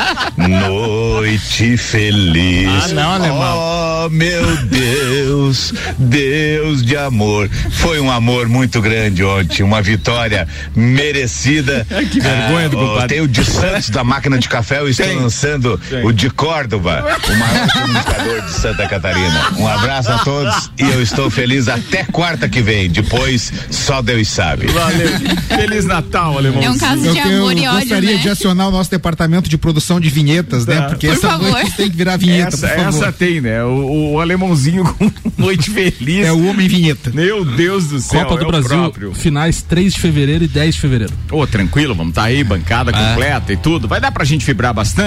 noite 0.36 1.76
feliz. 1.76 2.68
Ah, 2.84 2.88
não, 2.88 3.10
alemão. 3.12 3.58
Oh, 4.04 4.08
meu 4.10 4.56
Deus, 4.66 5.72
Deus 5.98 6.82
de 6.84 6.96
amor. 6.96 7.48
Foi 7.70 8.00
um 8.00 8.10
amor 8.10 8.48
muito 8.48 8.80
grande 8.82 9.22
ontem, 9.24 9.62
uma 9.62 9.80
vitória 9.80 10.46
merecida. 10.74 11.86
Que 12.12 12.20
vergonha 12.20 12.68
do 12.68 12.78
Ah, 12.78 12.82
oh, 12.82 12.86
compadre. 12.88 13.08
Tem 13.08 13.20
o 13.20 13.28
de 13.28 13.44
Santos 13.44 13.88
da 13.90 14.02
máquina 14.04 14.38
de 14.38 14.48
café, 14.48 14.80
eu 14.80 14.88
estou 14.88 15.06
Tem. 15.14 15.22
lançando 15.22 15.78
Tem. 15.88 16.04
o 16.04 16.12
de 16.12 16.30
Córdoba, 16.30 17.04
o 17.28 17.36
maior 17.36 17.70
comunicador 17.70 18.40
de 18.42 18.52
Santa 18.52 18.88
Catarina. 18.88 19.50
Um 19.58 19.66
abraço 19.66 20.10
a 20.12 20.18
todos 20.18 20.70
e 20.78 20.82
eu 20.82 21.02
estou 21.02 21.30
feliz 21.30 21.68
até 21.68 22.04
quarta 22.04 22.48
que 22.48 22.60
vem. 22.60 22.90
Depois, 22.90 23.52
só 23.70 24.02
Deus 24.02 24.28
sabe. 24.28 24.66
Valeu. 24.66 25.08
Feliz 25.48 25.84
Natal, 25.84 26.36
alemãozinho. 26.38 26.72
É 26.72 26.74
um 26.74 26.78
caso 26.78 27.04
Eu, 27.06 27.12
de 27.12 27.18
amor 27.20 27.52
eu 27.52 27.58
e 27.58 27.66
ódio, 27.66 27.80
gostaria 27.80 28.12
né? 28.16 28.22
de 28.22 28.28
acionar 28.28 28.68
o 28.68 28.70
nosso 28.70 28.90
departamento 28.90 29.48
de 29.48 29.58
produção 29.58 30.00
de 30.00 30.08
vinhetas, 30.10 30.66
né? 30.66 30.76
Tá. 30.80 30.88
Porque 30.88 31.06
Por 31.08 31.16
essa 31.16 31.28
favor. 31.30 31.50
noite 31.50 31.72
tem 31.76 31.90
que 31.90 31.96
virar 31.96 32.16
vinheta, 32.16 32.48
Essa, 32.54 32.68
por 32.68 32.76
favor. 32.84 33.02
essa 33.02 33.12
tem, 33.12 33.40
né? 33.40 33.62
O, 33.64 34.12
o 34.14 34.20
alemãozinho 34.20 34.84
com 34.84 35.10
noite 35.38 35.70
feliz. 35.70 36.26
É 36.26 36.32
o 36.32 36.46
homem 36.46 36.68
vinheta. 36.68 37.10
Meu 37.12 37.44
Deus 37.44 37.86
do 37.88 38.00
céu. 38.00 38.24
Copa 38.24 38.36
do 38.36 38.44
é 38.44 38.48
Brasil, 38.48 38.68
próprio. 38.68 39.14
finais 39.14 39.62
3 39.62 39.94
de 39.94 40.00
fevereiro 40.00 40.44
e 40.44 40.48
10 40.48 40.74
de 40.74 40.80
fevereiro. 40.80 41.12
Ô, 41.30 41.46
tranquilo, 41.46 41.94
vamos 41.94 42.14
tá 42.14 42.24
aí, 42.24 42.42
bancada 42.44 42.92
completa 42.92 43.52
e 43.52 43.56
tudo. 43.56 43.88
Vai 43.88 44.00
dar 44.00 44.12
pra 44.12 44.24
gente 44.24 44.44
vibrar 44.44 44.72
bastante. 44.74 45.01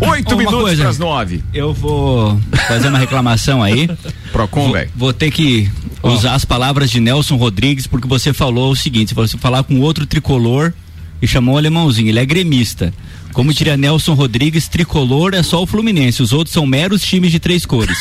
Oito 0.00 0.28
Uma 0.28 0.36
minutos 0.36 0.60
coisa. 0.60 0.82
pras 0.82 0.98
nove. 0.98 1.42
Eu 1.52 1.72
vou 1.72 2.40
fazer 2.68 2.88
uma 2.88 2.98
reclamação 2.98 3.62
aí. 3.62 3.88
Procon, 4.32 4.72
velho. 4.72 4.90
vou 4.96 5.12
ter 5.12 5.30
que 5.30 5.70
usar 6.02 6.34
as 6.34 6.44
palavras 6.44 6.90
de 6.90 7.00
Nelson 7.00 7.36
Rodrigues, 7.36 7.86
porque 7.86 8.06
você 8.08 8.32
falou 8.32 8.72
o 8.72 8.76
seguinte: 8.76 9.14
você 9.14 9.36
falar 9.38 9.62
com 9.64 9.80
outro 9.80 10.06
tricolor 10.06 10.72
e 11.20 11.26
chamou 11.26 11.54
o 11.54 11.58
alemãozinho, 11.58 12.08
ele 12.08 12.18
é 12.18 12.24
gremista. 12.24 12.92
Como 13.32 13.52
diria 13.52 13.76
Nelson 13.76 14.14
Rodrigues, 14.14 14.68
tricolor 14.68 15.34
é 15.34 15.42
só 15.42 15.62
o 15.62 15.66
Fluminense, 15.66 16.22
os 16.22 16.32
outros 16.32 16.52
são 16.52 16.66
meros 16.66 17.02
times 17.02 17.30
de 17.30 17.38
três 17.38 17.64
cores. 17.64 17.98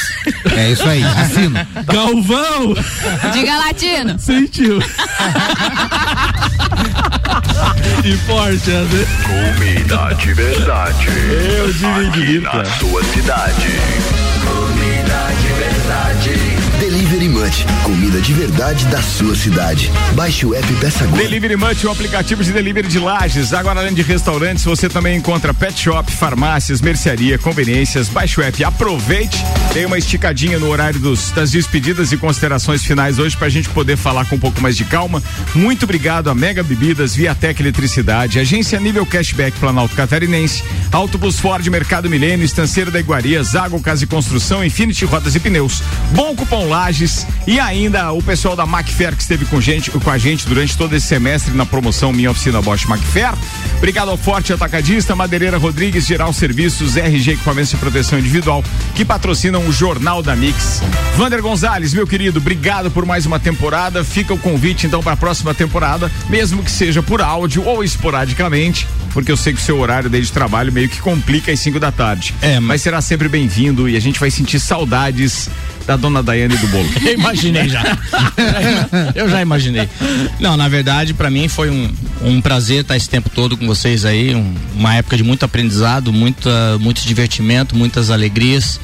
É 0.55 0.71
isso 0.71 0.83
aí, 0.87 1.03
assino. 1.03 1.55
Galvão! 1.85 2.75
Diga 3.33 3.57
latino. 3.57 4.19
Sentiu. 4.19 4.79
e 8.03 8.13
forte, 8.25 8.71
André. 8.71 9.05
Comida 9.23 10.13
de 10.15 10.33
verdade. 10.33 11.07
Eu 11.07 11.71
divido. 12.11 12.45
Na 12.45 12.65
sua 12.65 13.03
cidade. 13.05 13.67
Comida 17.83 18.21
de 18.21 18.31
verdade 18.33 18.85
da 18.87 19.01
sua 19.01 19.35
cidade. 19.35 19.91
Baixe 20.13 20.45
o 20.45 20.53
app 20.53 20.71
peça 20.75 21.03
agora. 21.03 21.23
Delivery 21.23 21.55
Munch, 21.55 21.85
o 21.87 21.89
aplicativo 21.89 22.43
de 22.43 22.51
delivery 22.51 22.87
de 22.87 22.99
lajes. 22.99 23.53
Agora, 23.53 23.79
além 23.79 23.93
de 23.93 24.03
restaurantes, 24.03 24.63
você 24.63 24.87
também 24.87 25.17
encontra 25.17 25.51
pet 25.53 25.79
shop, 25.79 26.11
farmácias, 26.11 26.79
mercearia, 26.79 27.39
conveniências. 27.39 28.07
Baixe 28.07 28.39
o 28.39 28.43
app, 28.43 28.63
aproveite. 28.63 29.43
Tem 29.73 29.85
uma 29.85 29.97
esticadinha 29.97 30.59
no 30.59 30.69
horário 30.69 30.99
dos, 30.99 31.31
das 31.31 31.49
despedidas 31.49 32.11
e 32.11 32.17
considerações 32.17 32.83
finais 32.83 33.17
hoje 33.17 33.35
pra 33.35 33.49
gente 33.49 33.67
poder 33.69 33.97
falar 33.97 34.25
com 34.25 34.35
um 34.35 34.39
pouco 34.39 34.61
mais 34.61 34.77
de 34.77 34.85
calma. 34.85 35.21
Muito 35.55 35.83
obrigado 35.83 36.29
a 36.29 36.35
Mega 36.35 36.61
Bebidas, 36.61 37.15
Viatec 37.15 37.61
Eletricidade, 37.61 38.39
Agência 38.39 38.79
Nível 38.79 39.05
Cashback 39.05 39.57
Planalto 39.59 39.95
Catarinense, 39.95 40.63
Autobus 40.91 41.39
Ford 41.39 41.65
Mercado 41.67 42.09
Milênio, 42.09 42.45
Estanceiro 42.45 42.91
da 42.91 42.99
Iguaria, 42.99 43.41
Zago 43.41 43.81
Casa 43.81 44.03
e 44.03 44.07
Construção, 44.07 44.63
Infinity 44.63 45.05
Rodas 45.05 45.33
e 45.33 45.39
Pneus. 45.39 45.81
Bom 46.11 46.35
cupom 46.35 46.67
Lages 46.67 47.25
E 47.47 47.59
ainda 47.59 48.11
o 48.11 48.21
pessoal 48.21 48.55
da 48.55 48.65
Macfair 48.65 49.15
que 49.15 49.21
esteve 49.21 49.45
com, 49.45 49.59
gente, 49.59 49.89
com 49.89 50.09
a 50.09 50.17
gente 50.17 50.45
durante 50.45 50.77
todo 50.77 50.95
esse 50.95 51.07
semestre 51.07 51.53
na 51.53 51.65
promoção 51.65 52.13
Minha 52.13 52.31
Oficina 52.31 52.61
Bosch 52.61 52.85
Macfair. 52.85 53.33
Obrigado 53.77 54.09
ao 54.09 54.17
Forte 54.17 54.53
Atacadista, 54.53 55.15
Madeireira 55.15 55.57
Rodrigues, 55.57 56.05
Geral 56.05 56.31
Serviços, 56.33 56.97
RG 56.97 57.31
Equipamentos 57.31 57.71
de 57.71 57.77
Proteção 57.77 58.19
Individual, 58.19 58.63
que 58.93 59.03
patrocinam 59.03 59.67
o 59.67 59.71
Jornal 59.71 60.21
da 60.21 60.35
Mix. 60.35 60.81
Vander 61.15 61.41
Gonzalez, 61.41 61.93
meu 61.93 62.05
querido, 62.05 62.39
obrigado 62.39 62.91
por 62.91 63.05
mais 63.05 63.25
uma 63.25 63.39
temporada. 63.39 64.03
Fica 64.03 64.33
o 64.33 64.37
convite 64.37 64.85
então 64.85 65.01
para 65.01 65.13
a 65.13 65.17
próxima 65.17 65.53
temporada, 65.53 66.11
mesmo 66.29 66.61
que 66.61 66.71
seja 66.71 67.01
por 67.01 67.21
áudio 67.21 67.65
ou 67.65 67.83
esporadicamente, 67.83 68.87
porque 69.13 69.31
eu 69.31 69.37
sei 69.37 69.53
que 69.53 69.59
o 69.59 69.63
seu 69.63 69.79
horário 69.79 70.09
de 70.09 70.31
trabalho 70.31 70.71
meio 70.71 70.89
que 70.89 70.99
complica 71.01 71.51
às 71.51 71.59
5 71.59 71.79
da 71.79 71.91
tarde. 71.91 72.35
É, 72.41 72.59
mas 72.59 72.81
será 72.81 73.01
sempre 73.01 73.27
bem-vindo 73.27 73.87
e 73.89 73.95
a 73.95 73.99
gente 73.99 74.19
vai 74.19 74.29
sentir 74.29 74.59
saudades 74.59 75.49
da 75.89 75.95
dona 75.95 76.21
Daiane 76.21 76.55
do 76.55 76.67
bolo. 76.67 76.87
Eu 77.03 77.13
imaginei 77.15 77.67
já. 77.67 77.81
Eu 79.15 79.27
já 79.27 79.41
imaginei. 79.41 79.89
Não, 80.39 80.55
na 80.55 80.67
verdade, 80.69 81.15
para 81.15 81.31
mim 81.31 81.47
foi 81.47 81.71
um, 81.71 81.91
um 82.21 82.39
prazer 82.39 82.81
estar 82.81 82.95
esse 82.95 83.09
tempo 83.09 83.27
todo 83.27 83.57
com 83.57 83.65
vocês 83.65 84.05
aí, 84.05 84.35
um, 84.35 84.53
uma 84.75 84.93
época 84.93 85.17
de 85.17 85.23
muito 85.23 85.45
aprendizado, 85.45 86.13
muita, 86.13 86.77
muito 86.79 87.01
divertimento, 87.01 87.75
muitas 87.75 88.11
alegrias. 88.11 88.79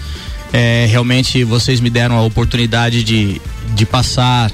É, 0.52 0.88
realmente 0.90 1.44
vocês 1.44 1.80
me 1.80 1.92
deram 1.92 2.18
a 2.18 2.24
oportunidade 2.24 3.04
de, 3.04 3.40
de 3.76 3.86
passar 3.86 4.52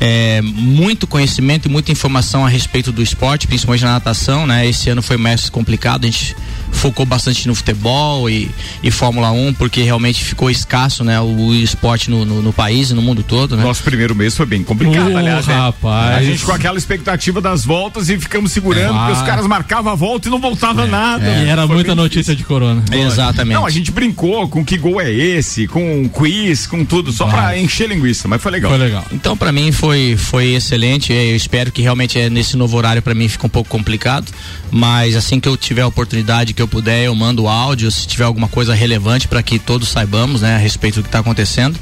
é, 0.00 0.40
muito 0.42 1.06
conhecimento 1.06 1.66
e 1.66 1.70
muita 1.70 1.92
informação 1.92 2.44
a 2.44 2.48
respeito 2.48 2.90
do 2.90 3.00
esporte, 3.00 3.46
principalmente 3.46 3.84
na 3.84 3.92
natação, 3.92 4.44
né? 4.44 4.66
Esse 4.66 4.90
ano 4.90 5.02
foi 5.02 5.16
mais 5.16 5.48
complicado, 5.48 6.02
a 6.02 6.06
gente 6.06 6.34
focou 6.72 7.06
bastante 7.06 7.46
no 7.46 7.54
futebol 7.54 8.28
e, 8.28 8.50
e 8.82 8.90
Fórmula 8.90 9.30
1, 9.30 9.54
porque 9.54 9.82
realmente 9.82 10.24
ficou 10.24 10.50
escasso, 10.50 11.04
né? 11.04 11.20
O, 11.20 11.48
o 11.48 11.54
esporte 11.54 12.10
no, 12.10 12.24
no, 12.24 12.42
no, 12.42 12.52
país 12.52 12.90
e 12.90 12.94
no 12.94 13.02
mundo 13.02 13.22
todo, 13.22 13.56
né? 13.56 13.62
Nosso 13.62 13.82
primeiro 13.82 14.14
mês 14.14 14.36
foi 14.36 14.46
bem 14.46 14.64
complicado, 14.64 15.12
oh, 15.12 15.16
aliás. 15.16 15.46
Né? 15.46 15.54
Rapaz. 15.54 16.16
A 16.16 16.22
gente 16.22 16.44
com 16.44 16.52
aquela 16.52 16.78
expectativa 16.78 17.40
das 17.40 17.64
voltas 17.64 18.08
e 18.08 18.18
ficamos 18.18 18.52
segurando, 18.52 18.94
ah. 18.94 19.06
porque 19.06 19.20
os 19.20 19.26
caras 19.26 19.46
marcavam 19.46 19.92
a 19.92 19.94
volta 19.94 20.28
e 20.28 20.30
não 20.30 20.40
voltava 20.40 20.84
é, 20.84 20.86
nada. 20.86 21.24
É. 21.24 21.44
E 21.44 21.48
era 21.48 21.66
foi 21.66 21.76
muita 21.76 21.94
notícia 21.94 22.34
de 22.34 22.42
corona. 22.42 22.82
Exatamente. 22.90 23.54
Não, 23.54 23.66
a 23.66 23.70
gente 23.70 23.90
brincou 23.90 24.48
com 24.48 24.64
que 24.64 24.76
gol 24.76 25.00
é 25.00 25.10
esse, 25.12 25.66
com 25.66 26.08
quiz, 26.08 26.66
com 26.66 26.84
tudo, 26.84 27.12
só 27.12 27.26
ah. 27.26 27.30
pra 27.30 27.58
encher 27.58 27.88
linguiça, 27.88 28.26
mas 28.26 28.42
foi 28.42 28.52
legal. 28.52 28.70
Foi 28.70 28.80
legal. 28.80 29.04
Então, 29.12 29.36
para 29.36 29.52
mim, 29.52 29.70
foi, 29.70 30.16
foi 30.16 30.54
excelente. 30.54 31.12
Eu 31.12 31.36
espero 31.36 31.70
que 31.70 31.82
realmente 31.82 32.18
é 32.18 32.28
nesse 32.30 32.56
novo 32.56 32.76
horário 32.76 33.02
para 33.02 33.14
mim 33.14 33.28
fica 33.28 33.46
um 33.46 33.50
pouco 33.50 33.68
complicado, 33.68 34.32
mas 34.70 35.16
assim 35.16 35.38
que 35.38 35.48
eu 35.48 35.56
tiver 35.56 35.82
a 35.82 35.86
oportunidade 35.86 36.54
que 36.54 36.61
eu 36.62 36.68
puder, 36.68 37.04
eu 37.04 37.14
mando 37.14 37.48
áudio 37.48 37.90
se 37.90 38.06
tiver 38.06 38.24
alguma 38.24 38.48
coisa 38.48 38.74
relevante 38.74 39.28
para 39.28 39.42
que 39.42 39.58
todos 39.58 39.88
saibamos, 39.88 40.40
né, 40.40 40.54
a 40.54 40.58
respeito 40.58 40.96
do 40.96 41.02
que 41.02 41.08
está 41.08 41.18
acontecendo. 41.18 41.78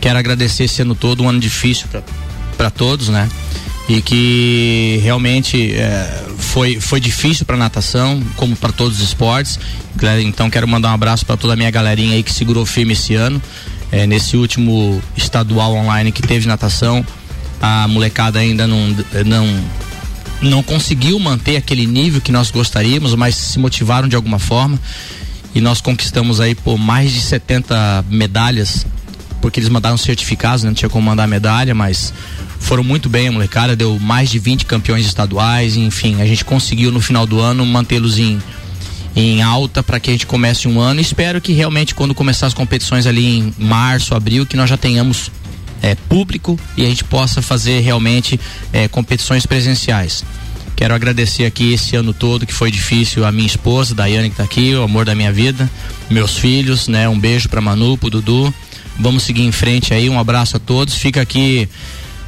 Quero 0.00 0.18
agradecer 0.18 0.68
ano 0.80 0.94
todo, 0.94 1.22
um 1.22 1.28
ano 1.28 1.40
difícil 1.40 1.86
para 2.56 2.70
todos, 2.70 3.08
né? 3.08 3.28
E 3.88 4.00
que 4.00 5.00
realmente 5.02 5.74
é, 5.74 6.24
foi, 6.38 6.80
foi 6.80 7.00
difícil 7.00 7.44
para 7.44 7.56
natação, 7.56 8.22
como 8.36 8.56
para 8.56 8.72
todos 8.72 8.98
os 8.98 9.04
esportes. 9.04 9.58
Então 10.22 10.48
quero 10.48 10.66
mandar 10.66 10.90
um 10.90 10.94
abraço 10.94 11.24
para 11.24 11.36
toda 11.36 11.52
a 11.52 11.56
minha 11.56 11.70
galerinha 11.70 12.14
aí 12.14 12.22
que 12.22 12.32
segurou 12.32 12.64
firme 12.64 12.92
esse 12.92 13.14
ano. 13.14 13.40
É, 13.92 14.06
nesse 14.06 14.36
último 14.36 15.00
estadual 15.16 15.74
online 15.74 16.12
que 16.12 16.22
teve 16.22 16.46
natação, 16.46 17.04
a 17.60 17.86
molecada 17.88 18.38
ainda 18.38 18.66
não, 18.66 18.94
não 19.24 19.46
não 20.48 20.62
conseguiu 20.62 21.18
manter 21.18 21.56
aquele 21.56 21.86
nível 21.86 22.20
que 22.20 22.32
nós 22.32 22.50
gostaríamos, 22.50 23.14
mas 23.14 23.34
se 23.34 23.58
motivaram 23.58 24.08
de 24.08 24.16
alguma 24.16 24.38
forma. 24.38 24.78
E 25.54 25.60
nós 25.60 25.80
conquistamos 25.80 26.40
aí 26.40 26.54
por 26.54 26.76
mais 26.76 27.12
de 27.12 27.20
70 27.20 28.04
medalhas, 28.08 28.86
porque 29.40 29.60
eles 29.60 29.68
mandaram 29.68 29.96
certificados, 29.96 30.64
né? 30.64 30.70
não 30.70 30.74
tinha 30.74 30.88
como 30.88 31.06
mandar 31.06 31.26
medalha, 31.26 31.74
mas 31.74 32.12
foram 32.58 32.82
muito 32.82 33.08
bem 33.08 33.28
a 33.28 33.32
molecada, 33.32 33.76
deu 33.76 33.98
mais 34.00 34.30
de 34.30 34.38
20 34.38 34.66
campeões 34.66 35.06
estaduais, 35.06 35.76
enfim, 35.76 36.20
a 36.20 36.26
gente 36.26 36.44
conseguiu 36.44 36.90
no 36.90 37.00
final 37.00 37.26
do 37.26 37.38
ano 37.38 37.64
mantê-los 37.64 38.18
em 38.18 38.40
em 39.16 39.42
alta 39.42 39.82
para 39.82 40.00
que 40.00 40.10
a 40.10 40.12
gente 40.12 40.26
comece 40.26 40.66
um 40.66 40.80
ano. 40.80 41.00
Espero 41.00 41.40
que 41.40 41.52
realmente 41.52 41.94
quando 41.94 42.14
começar 42.14 42.46
as 42.46 42.54
competições 42.54 43.06
ali 43.06 43.38
em 43.38 43.54
março, 43.58 44.14
abril, 44.14 44.44
que 44.44 44.56
nós 44.56 44.68
já 44.68 44.76
tenhamos 44.76 45.30
é, 45.84 45.94
público 45.94 46.58
e 46.78 46.86
a 46.86 46.88
gente 46.88 47.04
possa 47.04 47.42
fazer 47.42 47.80
realmente 47.80 48.40
é, 48.72 48.88
competições 48.88 49.44
presenciais. 49.44 50.24
Quero 50.74 50.94
agradecer 50.94 51.44
aqui 51.44 51.74
esse 51.74 51.94
ano 51.94 52.14
todo 52.14 52.46
que 52.46 52.54
foi 52.54 52.70
difícil 52.70 53.24
a 53.26 53.30
minha 53.30 53.46
esposa, 53.46 53.94
Daiane 53.94 54.30
que 54.30 54.32
está 54.32 54.44
aqui, 54.44 54.74
o 54.74 54.82
amor 54.82 55.04
da 55.04 55.14
minha 55.14 55.30
vida, 55.30 55.70
meus 56.10 56.38
filhos, 56.38 56.88
né? 56.88 57.06
Um 57.06 57.18
beijo 57.18 57.50
para 57.50 57.60
Manu, 57.60 57.98
pro 57.98 58.08
Dudu. 58.08 58.52
Vamos 58.98 59.24
seguir 59.24 59.42
em 59.42 59.52
frente 59.52 59.92
aí, 59.92 60.08
um 60.08 60.18
abraço 60.18 60.56
a 60.56 60.58
todos. 60.58 60.94
Fica 60.94 61.20
aqui 61.20 61.68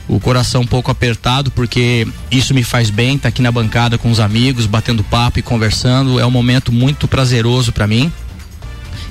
o 0.06 0.20
coração 0.20 0.60
um 0.60 0.66
pouco 0.66 0.90
apertado 0.90 1.50
porque 1.50 2.06
isso 2.30 2.52
me 2.52 2.62
faz 2.62 2.90
bem, 2.90 3.16
tá 3.16 3.28
aqui 3.28 3.40
na 3.40 3.50
bancada 3.50 3.96
com 3.96 4.10
os 4.10 4.20
amigos, 4.20 4.66
batendo 4.66 5.02
papo 5.02 5.38
e 5.38 5.42
conversando. 5.42 6.20
É 6.20 6.26
um 6.26 6.30
momento 6.30 6.70
muito 6.70 7.08
prazeroso 7.08 7.72
para 7.72 7.86
mim 7.86 8.12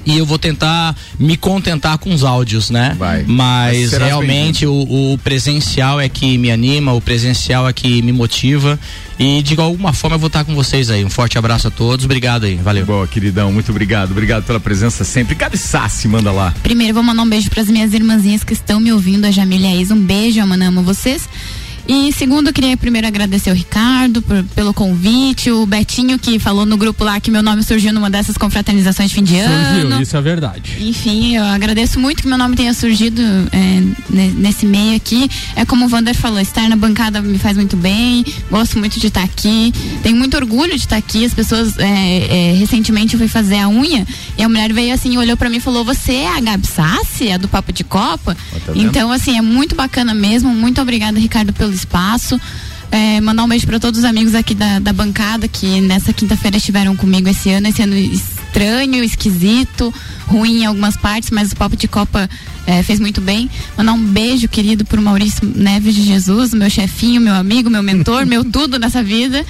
e 0.06 0.18
eu 0.18 0.26
vou 0.26 0.38
tentar 0.38 0.96
me 1.20 1.36
contentar 1.36 1.98
com 1.98 2.14
os 2.14 2.24
áudios, 2.24 2.70
né? 2.70 2.96
Vai. 2.98 3.24
Mas 3.28 3.92
realmente 3.94 4.66
o, 4.66 5.14
o, 5.14 5.18
presencial 5.18 6.00
é 6.00 6.08
que 6.08 6.38
me 6.38 6.52
anima, 6.52 6.94
o 6.94 7.02
presencial 7.02 7.68
é 7.68 7.74
que 7.74 8.02
me 8.02 8.12
motiva 8.12 8.80
e 9.18 9.42
de 9.42 9.60
alguma 9.60 9.94
forma 9.94 10.16
eu 10.16 10.20
vou 10.20 10.28
estar 10.28 10.44
com 10.44 10.54
vocês 10.54 10.90
aí. 10.90 11.04
Um 11.04 11.10
forte 11.10 11.38
abraço 11.38 11.68
a 11.68 11.72
todos, 11.72 12.06
obrigado 12.06 12.46
aí, 12.46 12.56
valeu. 12.56 12.86
Boa, 12.86 13.08
queridão, 13.08 13.52
muito 13.52 13.72
obrigado, 13.72 14.12
obrigado 14.12 14.44
pela 14.44 14.60
presença 14.60 15.04
sempre. 15.04 15.36
Cadê 15.36 15.58
Sassi? 15.58 16.08
Manda 16.08 16.32
lá. 16.32 16.54
Primeiro 16.62 16.94
vou 16.94 17.04
mandar 17.04 17.24
um 17.24 17.30
beijo 17.30 17.50
para 17.50 17.62
as 17.62 17.70
minhas 17.70 17.94
irmãzinhas 17.94 18.44
que 18.44 18.54
estão 18.54 18.80
me 18.80 18.92
ouvindo, 18.92 19.26
a 19.26 19.32
Jamília 19.32 19.70
e 19.70 19.78
a 19.78 19.82
Isa, 19.82 19.94
um 19.94 20.02
beijo, 20.02 20.40
eu 20.40 20.46
amo 20.46 20.84
vocês. 20.84 21.28
E 21.88 22.12
segundo, 22.14 22.48
eu 22.48 22.54
queria 22.54 22.76
primeiro 22.76 23.08
agradecer 23.08 23.52
o 23.52 23.54
Ricardo 23.54 24.22
por, 24.22 24.44
pelo 24.56 24.74
convite, 24.74 25.52
o 25.52 25.66
Betinho 25.66 26.18
que 26.18 26.40
falou 26.40 26.66
no 26.66 26.78
grupo 26.78 27.04
lá 27.04 27.20
que 27.20 27.30
meu 27.30 27.44
nome 27.44 27.64
surgiu 27.64 27.94
numa 27.94 28.10
dessas 28.10 28.38
confraternizações 28.38 29.10
de 29.10 29.16
fim 29.16 29.24
de 29.24 29.36
surgiu, 29.36 29.88
ano. 29.88 30.02
Isso 30.02 30.18
é 30.18 30.22
verdade. 30.22 30.78
Enfim, 30.80 31.36
eu 31.36 31.44
agradeço 31.44 32.00
muito 32.00 32.24
que 32.24 32.28
meu 32.28 32.38
nome 32.38 32.56
tenha 32.56 32.74
surgido 32.74 33.22
é, 33.52 33.84
nesse 34.10 34.66
meio 34.66 34.96
aqui. 34.96 35.30
É 35.56 35.64
como 35.64 35.86
o 35.86 35.88
Vander 35.88 36.16
falou, 36.16 36.40
estar 36.40 36.68
na 36.68 36.76
bancada 36.76 37.22
me 37.22 37.38
faz 37.38 37.56
muito 37.56 37.78
bem, 37.78 38.26
gosto 38.50 38.80
muito 38.80 39.00
de 39.00 39.08
estar 39.08 39.24
aqui, 39.24 39.72
tenho 40.02 40.16
muito 40.16 40.36
orgulho 40.36 40.72
de 40.72 40.78
estar 40.78 40.98
aqui. 40.98 41.24
As 41.24 41.34
pessoas, 41.34 41.78
é, 41.78 42.52
é, 42.52 42.54
recentemente 42.54 43.14
eu 43.14 43.20
fui 43.20 43.28
fazer 43.28 43.60
a 43.60 43.70
unha 43.70 44.08
e 44.38 44.44
a 44.44 44.50
mulher 44.50 44.74
veio 44.74 44.94
assim, 44.94 45.18
olhou 45.18 45.38
para 45.38 45.50
mim 45.50 45.58
e 45.58 45.60
falou: 45.62 45.86
Você 45.86 46.14
é 46.14 46.36
a 46.36 46.40
Gabi 46.40 46.66
Sassi, 46.66 47.32
a 47.32 47.38
do 47.38 47.48
Papo 47.48 47.72
de 47.72 47.84
Copa? 47.84 48.36
Tá 48.66 48.74
então, 48.76 49.12
assim, 49.12 49.38
é 49.38 49.42
muito 49.42 49.76
bacana 49.76 50.14
mesmo. 50.14 50.50
Muito 50.50 50.82
obrigada, 50.82 51.20
Ricardo, 51.20 51.54
pelo 51.54 51.75
espaço. 51.76 52.40
É, 52.92 53.20
mandar 53.20 53.44
um 53.44 53.48
beijo 53.48 53.66
para 53.66 53.80
todos 53.80 54.00
os 54.00 54.06
amigos 54.06 54.36
aqui 54.36 54.54
da, 54.54 54.80
da 54.80 54.94
bancada 54.94 55.48
que 55.48 55.82
nessa 55.82 56.14
quinta-feira 56.14 56.58
estiveram 56.58 56.96
comigo 56.96 57.28
esse 57.28 57.50
ano, 57.50 57.68
esse 57.68 57.82
ano 57.82 57.96
estranho, 57.96 59.04
esquisito, 59.04 59.94
ruim 60.28 60.62
em 60.62 60.66
algumas 60.66 60.96
partes, 60.96 61.30
mas 61.30 61.52
o 61.52 61.56
Papo 61.56 61.76
de 61.76 61.88
Copa 61.88 62.30
é, 62.66 62.82
fez 62.84 63.00
muito 63.00 63.20
bem. 63.20 63.50
Mandar 63.78 63.94
um 63.94 64.04
beijo 64.04 64.48
querido 64.48 64.86
pro 64.86 65.02
Maurício 65.02 65.46
Neves 65.56 65.94
de 65.94 66.04
Jesus, 66.04 66.54
meu 66.54 66.70
chefinho, 66.70 67.20
meu 67.20 67.34
amigo, 67.34 67.70
meu 67.70 67.84
mentor, 67.84 68.26
meu 68.28 68.46
tudo 68.46 68.80
nessa 68.80 69.04
vida. 69.04 69.46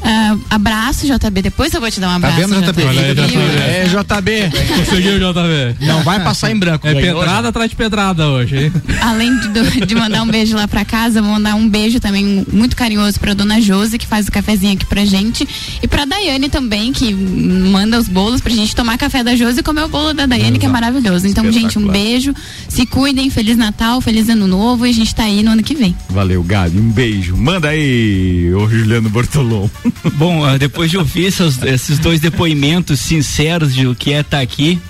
Uh, 0.00 0.40
abraço, 0.48 1.06
JB. 1.06 1.42
Depois 1.42 1.72
eu 1.74 1.80
vou 1.80 1.90
te 1.90 2.00
dar 2.00 2.08
um 2.08 2.16
abraço. 2.16 2.36
Tá 2.36 2.46
vendo, 2.46 2.60
JB? 2.60 2.82
JB? 2.82 2.98
Aí, 2.98 3.14
JB. 3.14 3.38
É, 3.58 3.84
JB. 3.84 4.76
Conseguiu, 4.76 5.18
JB. 5.18 5.86
Não 5.86 6.02
vai 6.02 6.22
passar 6.22 6.50
em 6.50 6.58
branco. 6.58 6.86
É 6.86 6.94
pedrada 6.94 7.48
atrás 7.48 7.70
de 7.70 7.76
pedrada 7.76 8.28
hoje, 8.28 8.56
hein? 8.56 8.72
Além 9.02 9.36
de, 9.38 9.86
de, 9.86 9.94
mandar 9.94 10.22
um 10.22 10.26
beijo 10.26 10.56
lá 10.56 10.68
pra 10.68 10.84
casa, 10.84 11.20
vou 11.20 11.32
mandar 11.32 11.54
um 11.54 11.68
beijo 11.68 12.00
também 12.00 12.44
muito 12.52 12.76
carinhoso 12.76 13.18
pra 13.18 13.34
dona 13.34 13.60
Josi, 13.60 13.98
que 13.98 14.06
faz 14.06 14.28
o 14.28 14.32
cafezinho 14.32 14.74
aqui 14.74 14.86
pra 14.86 15.04
gente. 15.04 15.46
E 15.82 15.88
pra 15.88 16.04
Daiane 16.04 16.48
também, 16.48 16.92
que 16.92 17.12
manda 17.12 17.98
os 17.98 18.08
bolos 18.08 18.40
pra 18.40 18.52
gente 18.52 18.74
tomar 18.74 18.96
café 18.98 19.22
da 19.22 19.34
Josi 19.34 19.60
e 19.60 19.62
comer 19.62 19.82
o 19.82 19.88
bolo 19.88 20.14
da 20.14 20.26
Daiane, 20.26 20.50
Exato. 20.50 20.60
que 20.60 20.66
é 20.66 20.68
maravilhoso. 20.68 21.26
Então, 21.26 21.50
gente, 21.50 21.78
um 21.78 21.86
beijo. 21.86 22.34
Se 22.68 22.86
cuidem. 22.86 23.30
Feliz 23.30 23.56
Natal, 23.56 24.00
feliz 24.00 24.28
Ano 24.28 24.46
Novo. 24.46 24.86
E 24.86 24.90
a 24.90 24.94
gente 24.94 25.14
tá 25.14 25.24
aí 25.24 25.42
no 25.42 25.52
ano 25.52 25.62
que 25.62 25.74
vem. 25.74 25.94
Valeu, 26.08 26.42
Gabi. 26.42 26.78
Um 26.78 26.90
beijo. 26.90 27.36
Manda 27.36 27.68
aí, 27.68 28.52
ô 28.54 28.68
Juliano 28.68 29.08
Bortolom. 29.08 29.68
Bom, 30.14 30.44
ah, 30.44 30.56
depois 30.56 30.90
de 30.90 30.98
ouvir 30.98 31.26
esses, 31.26 31.62
esses 31.62 31.98
dois 31.98 32.20
depoimentos 32.20 33.00
sinceros 33.00 33.74
de 33.74 33.86
o 33.86 33.94
que 33.94 34.12
é 34.12 34.20
estar 34.20 34.38
tá 34.38 34.42
aqui, 34.42 34.80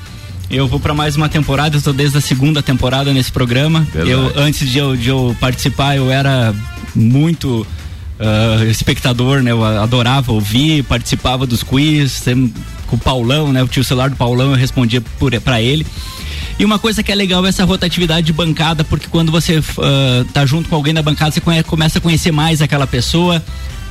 eu 0.51 0.67
vou 0.67 0.81
para 0.81 0.95
mais 0.95 1.15
uma 1.15 1.29
temporada, 1.29 1.77
eu 1.77 1.79
estou 1.79 1.93
desde 1.93 2.17
a 2.17 2.21
segunda 2.21 2.63
temporada 2.63 3.13
nesse 3.13 3.31
programa. 3.31 3.87
Verdade. 3.93 4.11
Eu 4.11 4.33
antes 4.37 4.69
de 4.71 4.79
eu, 4.79 4.97
de 4.97 5.09
eu 5.09 5.37
participar, 5.39 5.97
eu 5.97 6.11
era 6.11 6.55
muito 6.95 7.67
uh, 8.19 8.65
espectador, 8.65 9.43
né? 9.43 9.51
Eu 9.51 9.63
adorava 9.65 10.33
ouvir, 10.33 10.83
participava 10.85 11.47
dos 11.47 11.63
quiz, 11.63 12.25
com 12.87 12.97
o 12.97 12.99
Paulão, 12.99 13.53
né? 13.53 13.61
Eu 13.61 13.69
tinha 13.69 13.83
o 13.83 13.85
celular 13.85 14.09
do 14.09 14.17
Paulão, 14.17 14.51
eu 14.51 14.57
respondia 14.57 15.03
para 15.45 15.61
ele. 15.61 15.87
E 16.59 16.65
uma 16.65 16.79
coisa 16.79 17.03
que 17.03 17.13
é 17.13 17.15
legal 17.15 17.45
é 17.47 17.49
essa 17.51 17.65
rotatividade 17.65 18.27
de 18.27 18.33
bancada, 18.33 18.83
porque 18.83 19.07
quando 19.09 19.31
você 19.31 19.59
uh, 19.59 20.25
tá 20.33 20.45
junto 20.45 20.69
com 20.69 20.75
alguém 20.75 20.93
na 20.93 21.03
bancada, 21.03 21.31
você 21.31 21.41
começa 21.41 21.99
a 21.99 22.01
conhecer 22.01 22.33
mais 22.33 22.61
aquela 22.61 22.87
pessoa. 22.87 23.43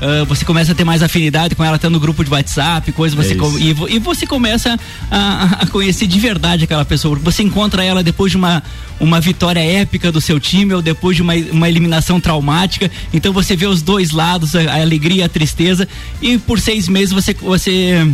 Uh, 0.01 0.25
você 0.25 0.45
começa 0.45 0.73
a 0.73 0.75
ter 0.75 0.83
mais 0.83 1.01
afinidade 1.01 1.55
com 1.55 1.63
ela, 1.63 1.77
até 1.77 1.89
no 1.89 1.99
grupo 1.99 2.23
de 2.23 2.29
WhatsApp, 2.29 2.91
coisa, 2.91 3.15
você 3.15 3.33
É 3.33 3.61
e, 3.63 3.95
e 3.95 3.99
você 3.99 4.27
começa 4.27 4.77
a, 5.09 5.43
a 5.61 5.67
conhecer 5.67 6.05
de 6.05 6.19
verdade 6.19 6.65
aquela 6.65 6.85
pessoa. 6.85 7.17
Você 7.23 7.41
encontra 7.41 7.83
ela 7.83 8.03
depois 8.03 8.31
de 8.31 8.37
uma, 8.37 8.61
uma 8.99 9.19
vitória 9.19 9.59
épica 9.59 10.11
do 10.11 10.21
seu 10.21 10.39
time 10.39 10.73
ou 10.73 10.81
depois 10.81 11.15
de 11.15 11.23
uma, 11.23 11.33
uma 11.51 11.67
eliminação 11.67 12.19
traumática. 12.19 12.91
Então 13.11 13.33
você 13.33 13.55
vê 13.55 13.65
os 13.65 13.81
dois 13.81 14.11
lados, 14.11 14.55
a, 14.55 14.61
a 14.61 14.81
alegria, 14.81 15.25
a 15.25 15.29
tristeza, 15.29 15.87
e 16.21 16.37
por 16.37 16.59
seis 16.59 16.87
meses 16.87 17.11
você. 17.11 17.33
você 17.33 18.07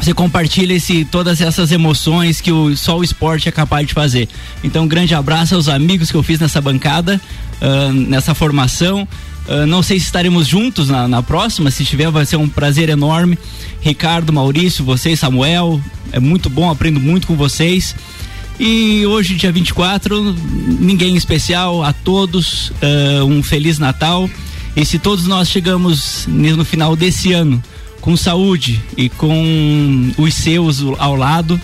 você 0.00 0.12
compartilha 0.14 0.74
esse, 0.74 1.04
todas 1.04 1.40
essas 1.40 1.70
emoções 1.70 2.40
que 2.40 2.50
o, 2.50 2.76
só 2.76 2.98
o 2.98 3.04
esporte 3.04 3.48
é 3.48 3.52
capaz 3.52 3.86
de 3.86 3.94
fazer. 3.94 4.28
Então, 4.64 4.84
um 4.84 4.88
grande 4.88 5.14
abraço 5.14 5.54
aos 5.54 5.68
amigos 5.68 6.10
que 6.10 6.16
eu 6.16 6.22
fiz 6.22 6.40
nessa 6.40 6.60
bancada, 6.60 7.20
ah, 7.60 7.92
nessa 7.92 8.34
formação. 8.34 9.06
Ah, 9.48 9.66
não 9.66 9.82
sei 9.82 9.98
se 9.98 10.06
estaremos 10.06 10.46
juntos 10.46 10.88
na, 10.88 11.06
na 11.06 11.22
próxima, 11.22 11.70
se 11.70 11.84
tiver, 11.84 12.10
vai 12.10 12.26
ser 12.26 12.36
um 12.36 12.48
prazer 12.48 12.88
enorme. 12.88 13.38
Ricardo, 13.80 14.32
Maurício, 14.32 14.84
vocês, 14.84 15.18
Samuel, 15.20 15.80
é 16.12 16.20
muito 16.20 16.48
bom, 16.48 16.70
aprendo 16.70 17.00
muito 17.00 17.26
com 17.26 17.36
vocês. 17.36 17.94
E 18.58 19.04
hoje, 19.06 19.34
dia 19.34 19.50
24, 19.50 20.36
ninguém 20.78 21.16
especial, 21.16 21.82
a 21.82 21.92
todos, 21.92 22.72
ah, 22.82 23.24
um 23.24 23.42
Feliz 23.42 23.78
Natal. 23.78 24.28
E 24.74 24.86
se 24.86 24.98
todos 24.98 25.26
nós 25.26 25.48
chegamos 25.48 26.26
no 26.26 26.64
final 26.64 26.96
desse 26.96 27.32
ano 27.32 27.62
com 28.02 28.16
saúde 28.16 28.82
e 28.96 29.08
com 29.08 30.12
os 30.18 30.34
seus 30.34 30.82
ao 30.98 31.16
lado, 31.16 31.58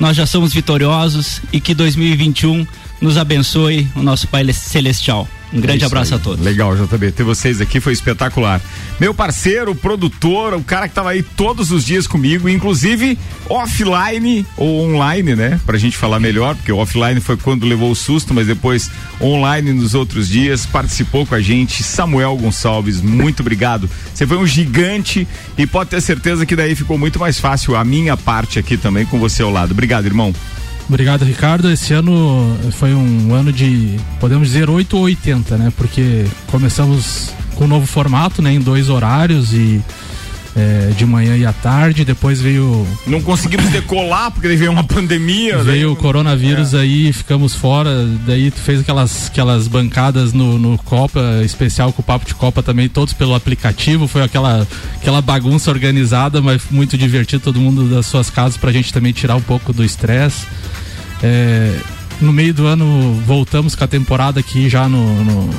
nós 0.00 0.16
já 0.16 0.26
somos 0.26 0.52
vitoriosos 0.52 1.40
e 1.52 1.60
que 1.60 1.74
2021 1.74 2.66
nos 3.00 3.16
abençoe 3.16 3.86
o 3.94 4.02
nosso 4.02 4.26
Pai 4.26 4.50
Celestial. 4.52 5.28
Um 5.54 5.60
grande 5.60 5.84
É 5.84 5.86
abraço 5.86 6.14
aí. 6.14 6.20
a 6.20 6.22
todos. 6.22 6.44
Legal, 6.44 6.74
JB. 6.76 7.12
Ter 7.12 7.22
vocês 7.22 7.60
aqui 7.60 7.78
foi 7.80 7.92
espetacular. 7.92 8.60
Meu 8.98 9.14
parceiro, 9.14 9.74
produtor, 9.74 10.54
o 10.54 10.62
cara 10.62 10.88
que 10.88 10.94
tava 10.94 11.10
aí 11.10 11.22
todos 11.22 11.70
os 11.70 11.84
dias 11.84 12.06
comigo, 12.06 12.48
inclusive 12.48 13.16
offline 13.48 14.44
ou 14.56 14.84
online, 14.88 15.34
né? 15.34 15.60
Pra 15.64 15.78
gente 15.78 15.96
falar 15.96 16.18
melhor, 16.20 16.54
porque 16.56 16.72
offline 16.72 17.20
foi 17.20 17.36
quando 17.36 17.66
levou 17.66 17.90
o 17.90 17.94
susto, 17.94 18.34
mas 18.34 18.46
depois 18.46 18.90
online 19.20 19.72
nos 19.72 19.94
outros 19.94 20.28
dias, 20.28 20.66
participou 20.66 21.24
com 21.26 21.34
a 21.34 21.40
gente, 21.40 21.82
Samuel 21.82 22.36
Gonçalves, 22.36 23.00
muito 23.00 23.40
obrigado. 23.40 23.88
Você 24.12 24.26
foi 24.26 24.36
um 24.38 24.46
gigante 24.46 25.26
e 25.56 25.66
pode 25.66 25.90
ter 25.90 26.00
certeza 26.00 26.44
que 26.44 26.56
daí 26.56 26.74
ficou 26.74 26.98
muito 26.98 27.18
mais 27.18 27.38
fácil 27.38 27.76
a 27.76 27.84
minha 27.84 28.16
parte 28.16 28.58
aqui 28.58 28.76
também 28.76 29.06
com 29.06 29.18
você 29.18 29.42
ao 29.42 29.50
lado. 29.50 29.72
Obrigado, 29.72 30.06
irmão. 30.06 30.34
Obrigado, 30.88 31.24
Ricardo. 31.24 31.70
Esse 31.70 31.94
ano 31.94 32.56
foi 32.72 32.94
um 32.94 33.32
ano 33.32 33.52
de, 33.52 33.98
podemos 34.20 34.48
dizer, 34.48 34.68
8 34.68 34.96
ou 34.96 35.04
80, 35.04 35.56
né? 35.56 35.72
Porque 35.76 36.26
começamos 36.48 37.30
com 37.54 37.64
um 37.64 37.68
novo 37.68 37.86
formato, 37.86 38.42
né? 38.42 38.52
Em 38.52 38.60
dois 38.60 38.90
horários 38.90 39.52
e 39.52 39.82
é, 40.56 40.92
de 40.96 41.04
manhã 41.04 41.36
e 41.36 41.44
à 41.44 41.52
tarde. 41.52 42.04
Depois 42.04 42.40
veio. 42.40 42.86
Não 43.06 43.20
conseguimos 43.20 43.70
decolar 43.70 44.30
porque 44.30 44.48
daí 44.48 44.56
veio 44.56 44.70
uma 44.72 44.84
pandemia. 44.84 45.56
daí- 45.56 45.64
Veio 45.64 45.92
o 45.92 45.96
coronavírus 45.96 46.74
aí, 46.74 47.12
ficamos 47.12 47.54
fora. 47.54 47.90
Daí 48.26 48.50
tu 48.50 48.60
fez 48.60 48.80
aquelas, 48.80 49.26
aquelas 49.26 49.66
bancadas 49.68 50.32
no, 50.32 50.58
no 50.58 50.78
Copa, 50.78 51.20
especial 51.44 51.92
com 51.92 52.02
o 52.02 52.04
Papo 52.04 52.24
de 52.26 52.34
Copa 52.34 52.62
também, 52.62 52.88
todos 52.88 53.12
pelo 53.12 53.34
aplicativo. 53.34 54.06
Foi 54.06 54.22
aquela, 54.22 54.66
aquela 54.96 55.20
bagunça 55.20 55.70
organizada, 55.70 56.40
mas 56.40 56.62
muito 56.70 56.96
divertido, 56.96 57.42
todo 57.42 57.58
mundo 57.60 57.84
das 57.88 58.06
suas 58.06 58.30
casas 58.30 58.56
pra 58.56 58.70
gente 58.72 58.92
também 58.92 59.12
tirar 59.12 59.36
um 59.36 59.40
pouco 59.42 59.72
do 59.72 59.84
estresse. 59.84 60.46
É, 61.22 61.74
no 62.20 62.32
meio 62.32 62.54
do 62.54 62.66
ano 62.66 63.20
voltamos 63.26 63.74
com 63.74 63.84
a 63.84 63.86
temporada 63.86 64.40
aqui 64.40 64.68
já 64.68 64.88
no, 64.88 65.24
no, 65.24 65.50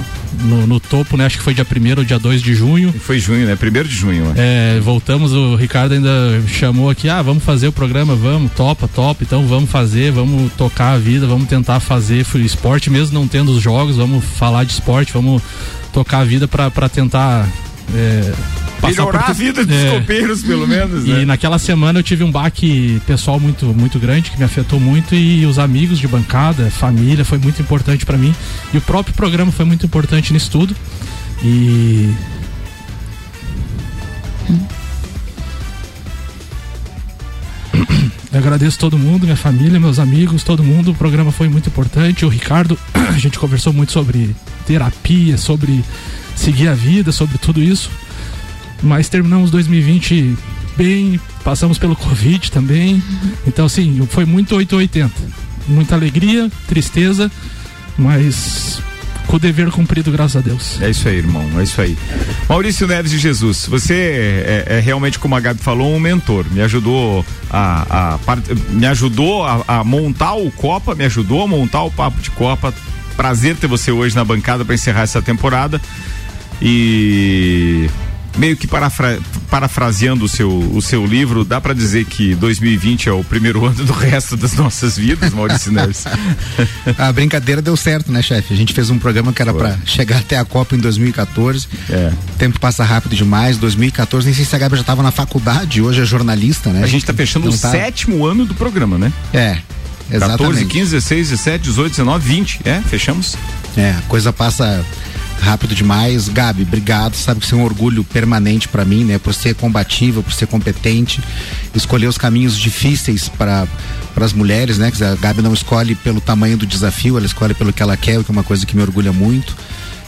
no- 0.43 0.67
no 0.67 0.79
topo, 0.79 1.15
né? 1.17 1.25
Acho 1.25 1.37
que 1.37 1.43
foi 1.43 1.53
dia 1.53 1.65
1 1.65 1.97
ou 1.99 2.03
dia 2.03 2.17
2 2.19 2.41
de 2.41 2.53
junho. 2.55 2.91
Foi 2.93 3.19
junho, 3.19 3.45
né? 3.45 3.55
Primeiro 3.55 3.87
de 3.87 3.95
junho. 3.95 4.33
É, 4.35 4.79
voltamos, 4.81 5.31
o 5.33 5.55
Ricardo 5.55 5.93
ainda 5.93 6.09
chamou 6.47 6.89
aqui, 6.89 7.07
ah, 7.09 7.21
vamos 7.21 7.43
fazer 7.43 7.67
o 7.67 7.71
programa, 7.71 8.15
vamos, 8.15 8.51
topa, 8.53 8.87
topa, 8.87 9.23
então 9.23 9.45
vamos 9.47 9.69
fazer, 9.69 10.11
vamos 10.11 10.51
tocar 10.53 10.93
a 10.93 10.97
vida, 10.97 11.25
vamos 11.27 11.47
tentar 11.47 11.79
fazer 11.79 12.23
esporte, 12.45 12.89
mesmo 12.89 13.13
não 13.19 13.27
tendo 13.27 13.51
os 13.51 13.61
jogos, 13.61 13.97
vamos 13.97 14.23
falar 14.23 14.63
de 14.63 14.73
esporte, 14.73 15.13
vamos 15.13 15.41
tocar 15.93 16.19
a 16.19 16.25
vida 16.25 16.47
pra 16.47 16.89
tentar. 16.89 17.47
É, 17.93 18.33
passar 18.81 18.87
Melhorar 19.03 19.23
por 19.23 19.29
a 19.29 19.33
vida 19.33 19.65
dos 19.65 19.75
É. 19.75 19.99
copeiros, 19.99 20.41
pelo 20.43 20.67
menos, 20.67 21.05
E 21.05 21.09
né? 21.11 21.25
naquela 21.25 21.57
semana 21.59 21.99
eu 21.99 22.03
tive 22.03 22.23
um 22.23 22.31
baque 22.31 23.01
pessoal 23.05 23.39
muito, 23.39 23.65
muito 23.67 23.99
grande 23.99 24.31
que 24.31 24.37
me 24.37 24.43
afetou 24.43 24.79
muito 24.79 25.13
e 25.15 25.45
os 25.45 25.59
amigos 25.59 25.97
de 25.99 26.07
bancada, 26.07 26.69
família, 26.71 27.23
foi 27.23 27.37
muito 27.37 27.61
importante 27.61 28.05
pra 28.05 28.17
mim. 28.17 28.33
E 28.73 28.77
o 28.77 28.81
próprio 28.81 29.13
programa 29.15 29.51
foi 29.51 29.65
muito 29.65 29.85
importante 29.85 30.33
nisso 30.33 30.49
tudo. 30.51 30.75
E. 31.43 32.13
Eu 38.31 38.39
agradeço 38.39 38.77
todo 38.77 38.97
mundo, 38.97 39.23
minha 39.23 39.35
família, 39.37 39.79
meus 39.79 39.97
amigos, 39.97 40.43
todo 40.43 40.61
mundo. 40.63 40.91
O 40.91 40.95
programa 40.95 41.31
foi 41.31 41.47
muito 41.47 41.69
importante. 41.69 42.25
O 42.25 42.29
Ricardo, 42.29 42.77
a 42.93 43.17
gente 43.17 43.39
conversou 43.39 43.71
muito 43.71 43.91
sobre 43.93 44.35
terapia, 44.67 45.37
sobre 45.37 45.83
seguir 46.35 46.67
a 46.67 46.73
vida, 46.73 47.11
sobre 47.11 47.37
tudo 47.37 47.61
isso. 47.61 47.89
Mas 48.83 49.09
terminamos 49.09 49.51
2020 49.51 50.35
bem, 50.75 51.19
passamos 51.43 51.77
pelo 51.77 51.95
Covid 51.95 52.51
também. 52.51 53.01
Então, 53.47 53.65
assim, 53.65 54.05
foi 54.09 54.25
muito 54.25 54.55
880. 54.55 55.35
Muita 55.67 55.95
alegria, 55.95 56.51
tristeza, 56.67 57.31
mas 57.97 58.79
com 59.25 59.37
o 59.37 59.39
dever 59.39 59.71
cumprido, 59.71 60.11
graças 60.11 60.35
a 60.35 60.41
Deus. 60.41 60.81
É 60.81 60.89
isso 60.89 61.07
aí, 61.07 61.17
irmão. 61.17 61.43
É 61.59 61.63
isso 61.63 61.81
aí. 61.81 61.97
Maurício 62.47 62.87
Neves 62.87 63.11
de 63.11 63.17
Jesus, 63.17 63.65
você 63.67 63.93
é, 64.45 64.77
é 64.77 64.79
realmente, 64.79 65.17
como 65.17 65.35
a 65.35 65.39
Gabi 65.39 65.59
falou, 65.59 65.93
um 65.93 65.99
mentor. 65.99 66.45
Me 66.51 66.61
ajudou 66.61 67.25
a, 67.49 68.17
a 68.27 68.37
me 68.69 68.85
ajudou 68.85 69.43
a, 69.43 69.63
a 69.67 69.83
montar 69.83 70.35
o 70.35 70.51
Copa, 70.51 70.93
me 70.93 71.05
ajudou 71.05 71.43
a 71.43 71.47
montar 71.47 71.83
o 71.83 71.91
Papo 71.91 72.21
de 72.21 72.29
Copa. 72.31 72.73
Prazer 73.15 73.55
ter 73.55 73.67
você 73.67 73.91
hoje 73.91 74.15
na 74.15 74.25
bancada 74.25 74.63
para 74.65 74.75
encerrar 74.75 75.01
essa 75.03 75.21
temporada. 75.21 75.81
E 76.61 77.89
meio 78.37 78.57
que 78.57 78.67
parafra- 78.67 79.17
parafraseando 79.49 80.25
o 80.25 80.27
seu, 80.29 80.49
o 80.51 80.81
seu 80.81 81.05
livro, 81.05 81.45
dá 81.45 81.61
para 81.61 81.73
dizer 81.73 82.03
que 82.05 82.35
2020 82.35 83.07
é 83.07 83.11
o 83.13 83.23
primeiro 83.23 83.63
ano 83.65 83.85
do 83.85 83.93
resto 83.93 84.35
das 84.35 84.53
nossas 84.53 84.97
vidas, 84.97 85.33
Maurício 85.33 85.71
Neves. 85.71 86.03
A 86.97 87.11
brincadeira 87.13 87.61
deu 87.61 87.77
certo, 87.77 88.11
né, 88.11 88.21
chefe? 88.21 88.53
A 88.53 88.57
gente 88.57 88.73
fez 88.73 88.89
um 88.89 88.99
programa 88.99 89.31
que 89.31 89.41
era 89.41 89.53
pra 89.53 89.77
chegar 89.85 90.17
até 90.19 90.37
a 90.37 90.43
Copa 90.43 90.75
em 90.75 90.79
2014. 90.79 91.67
É. 91.89 92.11
O 92.33 92.37
tempo 92.37 92.59
passa 92.59 92.83
rápido 92.83 93.15
demais. 93.15 93.57
2014, 93.57 94.25
nem 94.25 94.35
sei 94.35 94.43
se 94.43 94.53
a 94.55 94.59
Gabi 94.59 94.75
já 94.77 94.83
tava 94.83 95.01
na 95.01 95.11
faculdade, 95.11 95.81
hoje 95.81 96.01
é 96.01 96.05
jornalista, 96.05 96.69
né? 96.71 96.83
A 96.83 96.87
gente 96.87 97.05
tá 97.05 97.13
fechando 97.13 97.47
o 97.47 97.51
sétimo 97.53 98.25
ano 98.25 98.45
do 98.45 98.53
programa, 98.53 98.97
né? 98.97 99.13
É. 99.33 99.57
14, 100.09 100.15
Exatamente. 100.25 100.65
15, 100.65 100.91
16, 100.91 101.29
17, 101.29 101.63
18, 101.63 101.89
19, 101.91 102.27
20. 102.27 102.59
É, 102.65 102.81
fechamos. 102.81 103.35
É, 103.75 103.91
a 103.91 104.01
coisa 104.07 104.31
passa 104.31 104.85
rápido 105.39 105.75
demais. 105.75 106.27
Gabi, 106.27 106.63
obrigado. 106.63 107.15
Sabe 107.15 107.39
que 107.39 107.45
isso 107.45 107.55
é 107.55 107.57
um 107.57 107.63
orgulho 107.63 108.03
permanente 108.03 108.67
pra 108.67 108.85
mim, 108.85 109.03
né? 109.03 109.17
Por 109.17 109.33
ser 109.33 109.55
combativa, 109.55 110.21
por 110.21 110.33
ser 110.33 110.47
competente, 110.47 111.21
escolher 111.73 112.07
os 112.07 112.17
caminhos 112.17 112.57
difíceis 112.57 113.29
para 113.29 113.67
para 114.13 114.23
as 114.23 114.31
mulheres, 114.31 114.77
né? 114.77 114.89
Dizer, 114.89 115.07
a 115.07 115.15
Gabi 115.15 115.41
não 115.41 115.53
escolhe 115.53 115.93
pelo 115.93 116.21
tamanho 116.21 116.57
do 116.57 116.65
desafio, 116.65 117.17
ela 117.17 117.25
escolhe 117.25 117.53
pelo 117.53 117.73
que 117.73 117.83
ela 117.83 117.97
quer, 117.97 118.17
o 118.17 118.23
que 118.23 118.31
é 118.31 118.33
uma 118.33 118.43
coisa 118.43 118.65
que 118.65 118.73
me 118.73 118.81
orgulha 118.81 119.11
muito. 119.11 119.53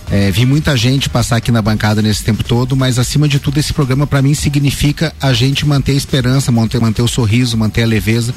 É, 0.09 0.31
vi 0.31 0.45
muita 0.45 0.77
gente 0.77 1.09
passar 1.09 1.35
aqui 1.35 1.51
na 1.51 1.61
bancada 1.61 2.01
nesse 2.01 2.23
tempo 2.23 2.43
todo, 2.43 2.75
mas 2.77 2.97
acima 2.97 3.27
de 3.27 3.39
tudo 3.39 3.57
esse 3.57 3.73
programa 3.73 4.07
para 4.07 4.21
mim 4.21 4.33
significa 4.33 5.13
a 5.21 5.33
gente 5.33 5.65
manter 5.65 5.91
a 5.91 5.95
esperança, 5.95 6.51
manter, 6.51 6.79
manter 6.79 7.01
o 7.01 7.07
sorriso, 7.07 7.57
manter 7.57 7.83
a 7.83 7.85
leveza, 7.85 8.33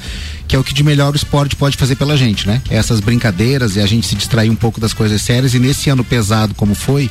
que 0.48 0.56
é 0.56 0.58
o 0.58 0.64
que 0.64 0.74
de 0.74 0.82
melhor 0.82 1.12
o 1.12 1.16
esporte 1.16 1.54
pode 1.54 1.76
fazer 1.76 1.94
pela 1.94 2.16
gente, 2.16 2.46
né? 2.46 2.60
Essas 2.68 2.98
brincadeiras 2.98 3.76
e 3.76 3.80
a 3.80 3.86
gente 3.86 4.06
se 4.06 4.16
distrair 4.16 4.50
um 4.50 4.56
pouco 4.56 4.80
das 4.80 4.92
coisas 4.92 5.22
sérias 5.22 5.54
e 5.54 5.60
nesse 5.60 5.88
ano 5.90 6.02
pesado 6.02 6.54
como 6.54 6.74
foi, 6.74 7.08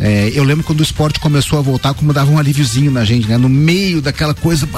é, 0.00 0.30
eu 0.34 0.44
lembro 0.44 0.64
quando 0.64 0.80
o 0.80 0.82
esporte 0.82 1.18
começou 1.18 1.58
a 1.58 1.62
voltar, 1.62 1.94
como 1.94 2.12
dava 2.12 2.30
um 2.30 2.38
alíviozinho 2.38 2.90
na 2.90 3.04
gente, 3.04 3.26
né? 3.26 3.36
No 3.38 3.48
meio 3.48 4.02
daquela 4.02 4.34
coisa, 4.34 4.68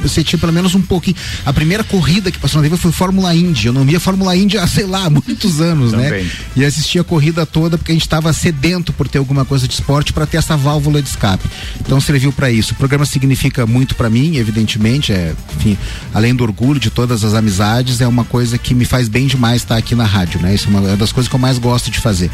você 0.00 0.24
tinha 0.24 0.38
pelo 0.38 0.52
menos 0.52 0.74
um 0.74 0.80
pouquinho. 0.80 1.16
A 1.44 1.52
primeira 1.52 1.84
corrida 1.84 2.30
que 2.30 2.38
passou 2.38 2.60
na 2.60 2.68
TV 2.68 2.80
foi 2.80 2.92
Fórmula 2.92 3.34
Indy. 3.34 3.66
Eu 3.66 3.72
não 3.72 3.84
via 3.84 4.00
Fórmula 4.00 4.34
Indy 4.36 4.58
há, 4.58 4.66
sei 4.66 4.86
lá, 4.86 5.10
muitos 5.10 5.60
anos, 5.60 5.92
né? 5.92 6.26
E 6.56 6.64
assistia 6.64 7.02
a 7.02 7.04
corrida 7.04 7.44
toda 7.44 7.76
porque 7.76 7.92
a 7.92 7.94
gente 7.94 8.02
estava 8.02 8.32
sedento 8.32 8.92
por 8.92 9.08
ter 9.08 9.18
alguma 9.18 9.44
coisa 9.44 9.68
de 9.68 9.74
esporte 9.74 10.12
para 10.12 10.26
ter 10.26 10.38
essa 10.38 10.56
válvula 10.56 11.02
de 11.02 11.08
escape. 11.08 11.48
Então 11.80 12.00
serviu 12.00 12.32
para 12.32 12.50
isso. 12.50 12.72
O 12.72 12.76
programa 12.76 13.04
significa 13.04 13.66
muito 13.66 13.94
para 13.94 14.08
mim, 14.08 14.36
evidentemente, 14.36 15.12
é, 15.12 15.34
enfim, 15.56 15.76
além 16.14 16.34
do 16.34 16.42
orgulho 16.42 16.80
de 16.80 16.90
todas 16.90 17.24
as 17.24 17.34
amizades, 17.34 18.00
é 18.00 18.06
uma 18.06 18.24
coisa 18.24 18.56
que 18.56 18.74
me 18.74 18.84
faz 18.84 19.08
bem 19.08 19.26
demais 19.26 19.62
estar 19.62 19.76
aqui 19.76 19.94
na 19.94 20.04
rádio, 20.04 20.40
né? 20.40 20.54
Isso 20.54 20.68
é 20.68 20.70
uma 20.70 20.90
é 20.92 20.96
das 20.96 21.12
coisas 21.12 21.28
que 21.28 21.34
eu 21.34 21.40
mais 21.40 21.58
gosto 21.58 21.90
de 21.90 21.98
fazer. 21.98 22.30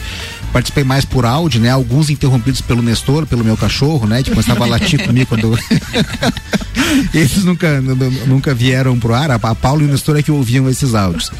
Participei 0.52 0.82
mais 0.84 1.04
por 1.04 1.24
áudio, 1.26 1.60
né? 1.60 1.70
Alguns 1.70 2.08
interrompidos 2.10 2.60
pelo 2.60 2.82
Nestor, 2.82 3.26
pelo 3.26 3.44
meu 3.44 3.56
cachorro, 3.56 4.06
né? 4.06 4.22
Que 4.22 4.30
começava 4.30 4.64
a 4.64 4.66
latir 4.66 5.04
comigo 5.04 5.26
quando 5.28 5.56
Esses 7.14 7.44
nunca, 7.44 7.80
nu- 7.80 7.94
nu- 7.94 8.26
nunca 8.26 8.54
vieram 8.54 8.98
pro 8.98 9.14
ar. 9.14 9.30
A, 9.30 9.38
Paulo 9.54 9.82
e 9.82 9.84
o 9.84 9.88
Nestor 9.88 10.16
é 10.18 10.22
que 10.22 10.30
ouviam 10.32 10.68
esses 10.68 10.94
áudios. 10.94 11.30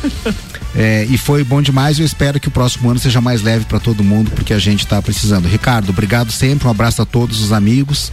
É, 0.74 1.06
e 1.08 1.16
foi 1.16 1.42
bom 1.42 1.62
demais. 1.62 1.98
Eu 1.98 2.04
espero 2.06 2.38
que 2.38 2.48
o 2.48 2.50
próximo 2.50 2.90
ano 2.90 2.98
seja 3.00 3.20
mais 3.20 3.42
leve 3.42 3.64
para 3.64 3.80
todo 3.80 4.04
mundo, 4.04 4.30
porque 4.30 4.52
a 4.52 4.58
gente 4.58 4.80
está 4.84 5.00
precisando. 5.00 5.46
Ricardo, 5.48 5.90
obrigado 5.90 6.30
sempre. 6.30 6.68
Um 6.68 6.70
abraço 6.70 7.00
a 7.02 7.06
todos 7.06 7.40
os 7.40 7.52
amigos 7.52 8.12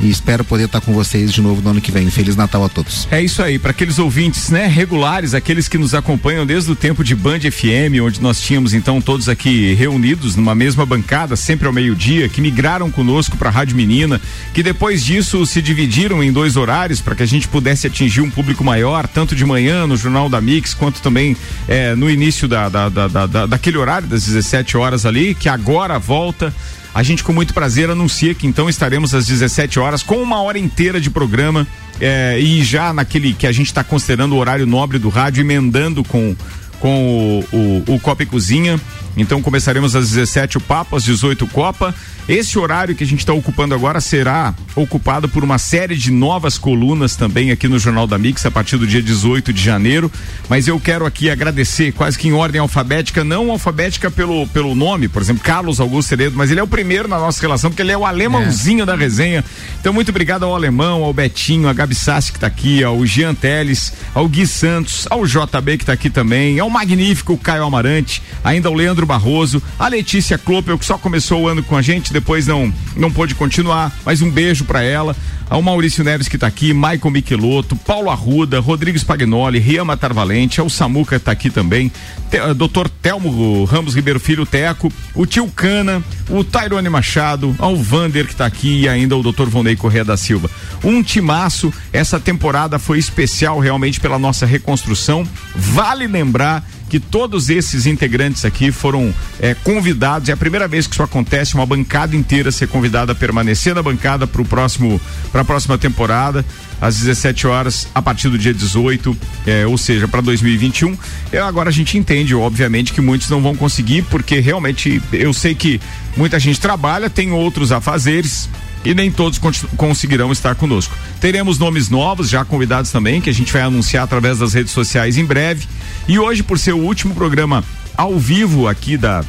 e 0.00 0.10
espero 0.10 0.44
poder 0.44 0.64
estar 0.64 0.80
com 0.80 0.92
vocês 0.92 1.32
de 1.32 1.40
novo 1.40 1.60
no 1.62 1.70
ano 1.70 1.80
que 1.80 1.92
vem. 1.92 2.10
Feliz 2.10 2.36
Natal 2.36 2.64
a 2.64 2.68
todos. 2.68 3.06
É 3.10 3.22
isso 3.22 3.42
aí, 3.42 3.58
para 3.58 3.70
aqueles 3.70 3.98
ouvintes, 3.98 4.50
né, 4.50 4.66
regulares, 4.66 5.34
aqueles 5.34 5.68
que 5.68 5.78
nos 5.78 5.94
acompanham 5.94 6.44
desde 6.44 6.70
o 6.70 6.76
tempo 6.76 7.04
de 7.04 7.14
Band 7.14 7.40
FM, 7.40 8.02
onde 8.02 8.20
nós 8.20 8.40
tínhamos 8.40 8.74
então 8.74 9.00
todos 9.00 9.28
aqui 9.28 9.74
reunidos 9.74 10.36
numa 10.36 10.54
mesma 10.54 10.84
bancada, 10.84 11.36
sempre 11.36 11.66
ao 11.66 11.72
meio-dia, 11.72 12.28
que 12.28 12.40
migraram 12.40 12.90
conosco 12.90 13.36
para 13.36 13.48
a 13.48 13.52
Rádio 13.52 13.76
Menina, 13.76 14.20
que 14.52 14.62
depois 14.62 15.04
disso 15.04 15.44
se 15.46 15.62
dividiram 15.62 16.22
em 16.22 16.32
dois 16.32 16.56
horários 16.56 17.00
para 17.00 17.14
que 17.14 17.22
a 17.22 17.26
gente 17.26 17.48
pudesse 17.48 17.86
atingir 17.86 18.20
um 18.20 18.30
público 18.30 18.64
maior, 18.64 19.06
tanto 19.06 19.34
de 19.34 19.44
manhã 19.44 19.86
no 19.86 19.96
Jornal 19.96 20.28
da 20.28 20.40
Mix, 20.40 20.74
quanto 20.74 21.00
também 21.00 21.36
é, 21.68 21.94
no 21.94 22.10
início 22.10 22.48
da, 22.48 22.68
da, 22.68 22.88
da, 22.88 23.08
da, 23.08 23.46
daquele 23.46 23.78
horário 23.78 24.08
das 24.08 24.24
17 24.24 24.76
horas 24.76 25.06
ali, 25.06 25.34
que 25.34 25.48
agora 25.48 25.98
volta. 25.98 26.52
A 26.94 27.02
gente, 27.02 27.24
com 27.24 27.32
muito 27.32 27.54
prazer, 27.54 27.88
anuncia 27.88 28.34
que 28.34 28.46
então 28.46 28.68
estaremos 28.68 29.14
às 29.14 29.26
17 29.26 29.78
horas 29.78 30.02
com 30.02 30.22
uma 30.22 30.42
hora 30.42 30.58
inteira 30.58 31.00
de 31.00 31.08
programa. 31.08 31.66
É, 32.00 32.38
e 32.38 32.62
já 32.62 32.92
naquele 32.92 33.32
que 33.32 33.46
a 33.46 33.52
gente 33.52 33.68
está 33.68 33.82
considerando 33.84 34.34
o 34.34 34.38
horário 34.38 34.66
nobre 34.66 34.98
do 34.98 35.08
rádio, 35.08 35.42
emendando 35.42 36.02
com 36.04 36.36
com 36.82 37.44
o, 37.52 37.56
o, 37.56 37.94
o 37.94 38.00
Copa 38.00 38.24
e 38.24 38.26
Cozinha. 38.26 38.78
Então 39.16 39.40
começaremos 39.40 39.94
às 39.94 40.10
17 40.10 40.58
o 40.58 40.60
Papo, 40.60 40.96
às 40.96 41.04
18 41.04 41.46
Copa. 41.46 41.94
Esse 42.28 42.56
horário 42.58 42.94
que 42.94 43.02
a 43.02 43.06
gente 43.06 43.18
está 43.18 43.32
ocupando 43.32 43.74
agora 43.74 44.00
será 44.00 44.54
ocupado 44.76 45.28
por 45.28 45.42
uma 45.42 45.58
série 45.58 45.96
de 45.96 46.10
novas 46.10 46.56
colunas 46.56 47.16
também 47.16 47.50
aqui 47.50 47.66
no 47.66 47.78
Jornal 47.78 48.06
da 48.06 48.16
Mix 48.16 48.46
a 48.46 48.50
partir 48.50 48.76
do 48.76 48.86
dia 48.86 49.02
18 49.02 49.52
de 49.52 49.62
janeiro. 49.62 50.10
Mas 50.48 50.68
eu 50.68 50.78
quero 50.78 51.04
aqui 51.04 51.28
agradecer, 51.28 51.92
quase 51.92 52.16
que 52.16 52.28
em 52.28 52.32
ordem 52.32 52.60
alfabética, 52.60 53.24
não 53.24 53.50
alfabética 53.50 54.10
pelo, 54.10 54.46
pelo 54.48 54.74
nome, 54.74 55.08
por 55.08 55.20
exemplo, 55.20 55.42
Carlos 55.42 55.80
Augusto 55.80 56.08
Ceredo, 56.08 56.36
mas 56.36 56.50
ele 56.50 56.60
é 56.60 56.62
o 56.62 56.68
primeiro 56.68 57.08
na 57.08 57.18
nossa 57.18 57.40
relação, 57.40 57.70
porque 57.70 57.82
ele 57.82 57.92
é 57.92 57.98
o 57.98 58.06
alemãozinho 58.06 58.82
é. 58.82 58.86
da 58.86 58.94
resenha. 58.94 59.44
Então, 59.80 59.92
muito 59.92 60.10
obrigado 60.10 60.44
ao 60.44 60.54
Alemão, 60.54 61.02
ao 61.02 61.12
Betinho, 61.12 61.68
a 61.68 61.72
Gabi 61.72 61.94
Sassi 61.94 62.30
que 62.30 62.38
está 62.38 62.46
aqui, 62.46 62.84
ao 62.84 63.04
Jean 63.04 63.34
Teles, 63.34 63.92
ao 64.14 64.28
Gui 64.28 64.46
Santos, 64.46 65.06
ao 65.10 65.26
JB 65.26 65.76
que 65.76 65.82
está 65.82 65.92
aqui 65.92 66.08
também, 66.08 66.58
ao 66.60 66.70
magnífico 66.72 67.36
Caio 67.36 67.64
Amarante, 67.64 68.22
ainda 68.42 68.68
ao 68.68 68.74
Leandro 68.74 69.06
Barroso, 69.06 69.62
a 69.78 69.86
Letícia 69.86 70.38
Klopel, 70.38 70.78
que 70.78 70.84
só 70.84 70.98
começou 70.98 71.42
o 71.42 71.48
ano 71.48 71.62
com 71.62 71.76
a 71.76 71.82
gente, 71.82 72.12
depois 72.12 72.46
não, 72.46 72.72
não 72.96 73.12
pôde 73.12 73.34
continuar, 73.34 73.92
mas 74.04 74.22
um 74.22 74.30
beijo 74.30 74.64
para 74.64 74.82
ela, 74.82 75.14
ao 75.52 75.60
Maurício 75.60 76.02
Neves 76.02 76.28
que 76.28 76.36
está 76.36 76.46
aqui, 76.46 76.72
Michael 76.72 77.10
Michelotto, 77.10 77.76
Paulo 77.76 78.08
Arruda, 78.08 78.58
Rodrigo 78.58 78.98
Spagnoli, 78.98 79.58
Rian 79.58 79.84
Matar 79.84 80.14
Valente, 80.14 80.60
ao 80.60 80.70
Samuca 80.70 81.16
está 81.16 81.30
aqui 81.30 81.50
também, 81.50 81.92
te, 82.30 82.40
uh, 82.40 82.54
Dr. 82.54 82.88
Telmo 83.02 83.62
Ramos 83.64 83.94
Ribeiro 83.94 84.18
Filho 84.18 84.46
Teco, 84.46 84.90
o 85.14 85.26
tio 85.26 85.46
Cana, 85.48 86.02
o 86.30 86.42
Tairone 86.42 86.88
Machado, 86.88 87.54
ao 87.58 87.76
Vander 87.76 88.24
que 88.24 88.32
está 88.32 88.46
aqui 88.46 88.80
e 88.80 88.88
ainda 88.88 89.14
o 89.14 89.22
Dr. 89.22 89.44
Vonei 89.44 89.76
Correia 89.76 90.06
da 90.06 90.16
Silva. 90.16 90.50
Um 90.82 91.02
timaço, 91.02 91.70
essa 91.92 92.18
temporada 92.18 92.78
foi 92.78 92.98
especial 92.98 93.58
realmente 93.58 94.00
pela 94.00 94.18
nossa 94.18 94.46
reconstrução. 94.46 95.28
Vale 95.54 96.06
lembrar 96.06 96.66
que 96.92 97.00
todos 97.00 97.48
esses 97.48 97.86
integrantes 97.86 98.44
aqui 98.44 98.70
foram 98.70 99.14
é, 99.40 99.54
convidados. 99.54 100.28
É 100.28 100.32
a 100.32 100.36
primeira 100.36 100.68
vez 100.68 100.86
que 100.86 100.92
isso 100.92 101.02
acontece, 101.02 101.54
uma 101.54 101.64
bancada 101.64 102.14
inteira 102.14 102.52
ser 102.52 102.68
convidada 102.68 103.12
a 103.12 103.14
permanecer 103.14 103.74
na 103.74 103.82
bancada 103.82 104.26
para 104.26 104.42
o 104.42 104.44
próximo, 104.44 105.00
para 105.32 105.40
a 105.40 105.44
próxima 105.44 105.78
temporada, 105.78 106.44
às 106.78 106.98
17 106.98 107.46
horas, 107.46 107.88
a 107.94 108.02
partir 108.02 108.28
do 108.28 108.36
dia 108.36 108.52
18, 108.52 109.16
é, 109.46 109.66
ou 109.66 109.78
seja, 109.78 110.06
para 110.06 110.20
2021. 110.20 110.94
É, 111.32 111.38
agora 111.38 111.70
a 111.70 111.72
gente 111.72 111.96
entende, 111.96 112.34
obviamente, 112.34 112.92
que 112.92 113.00
muitos 113.00 113.30
não 113.30 113.40
vão 113.40 113.56
conseguir, 113.56 114.02
porque 114.10 114.38
realmente 114.40 115.00
eu 115.14 115.32
sei 115.32 115.54
que 115.54 115.80
muita 116.14 116.38
gente 116.38 116.60
trabalha, 116.60 117.08
tem 117.08 117.32
outros 117.32 117.72
afazeres 117.72 118.50
e 118.84 118.94
nem 118.94 119.10
todos 119.10 119.40
conseguirão 119.76 120.32
estar 120.32 120.54
conosco. 120.54 120.96
Teremos 121.20 121.58
nomes 121.58 121.88
novos, 121.88 122.28
já 122.28 122.44
convidados 122.44 122.90
também, 122.90 123.20
que 123.20 123.30
a 123.30 123.34
gente 123.34 123.52
vai 123.52 123.62
anunciar 123.62 124.04
através 124.04 124.38
das 124.38 124.54
redes 124.54 124.72
sociais 124.72 125.18
em 125.18 125.24
breve. 125.24 125.66
E 126.08 126.18
hoje, 126.18 126.42
por 126.42 126.58
ser 126.58 126.72
o 126.72 126.78
último 126.78 127.14
programa 127.14 127.64
ao 127.96 128.18
vivo 128.18 128.66
aqui 128.66 128.96
da, 128.96 129.24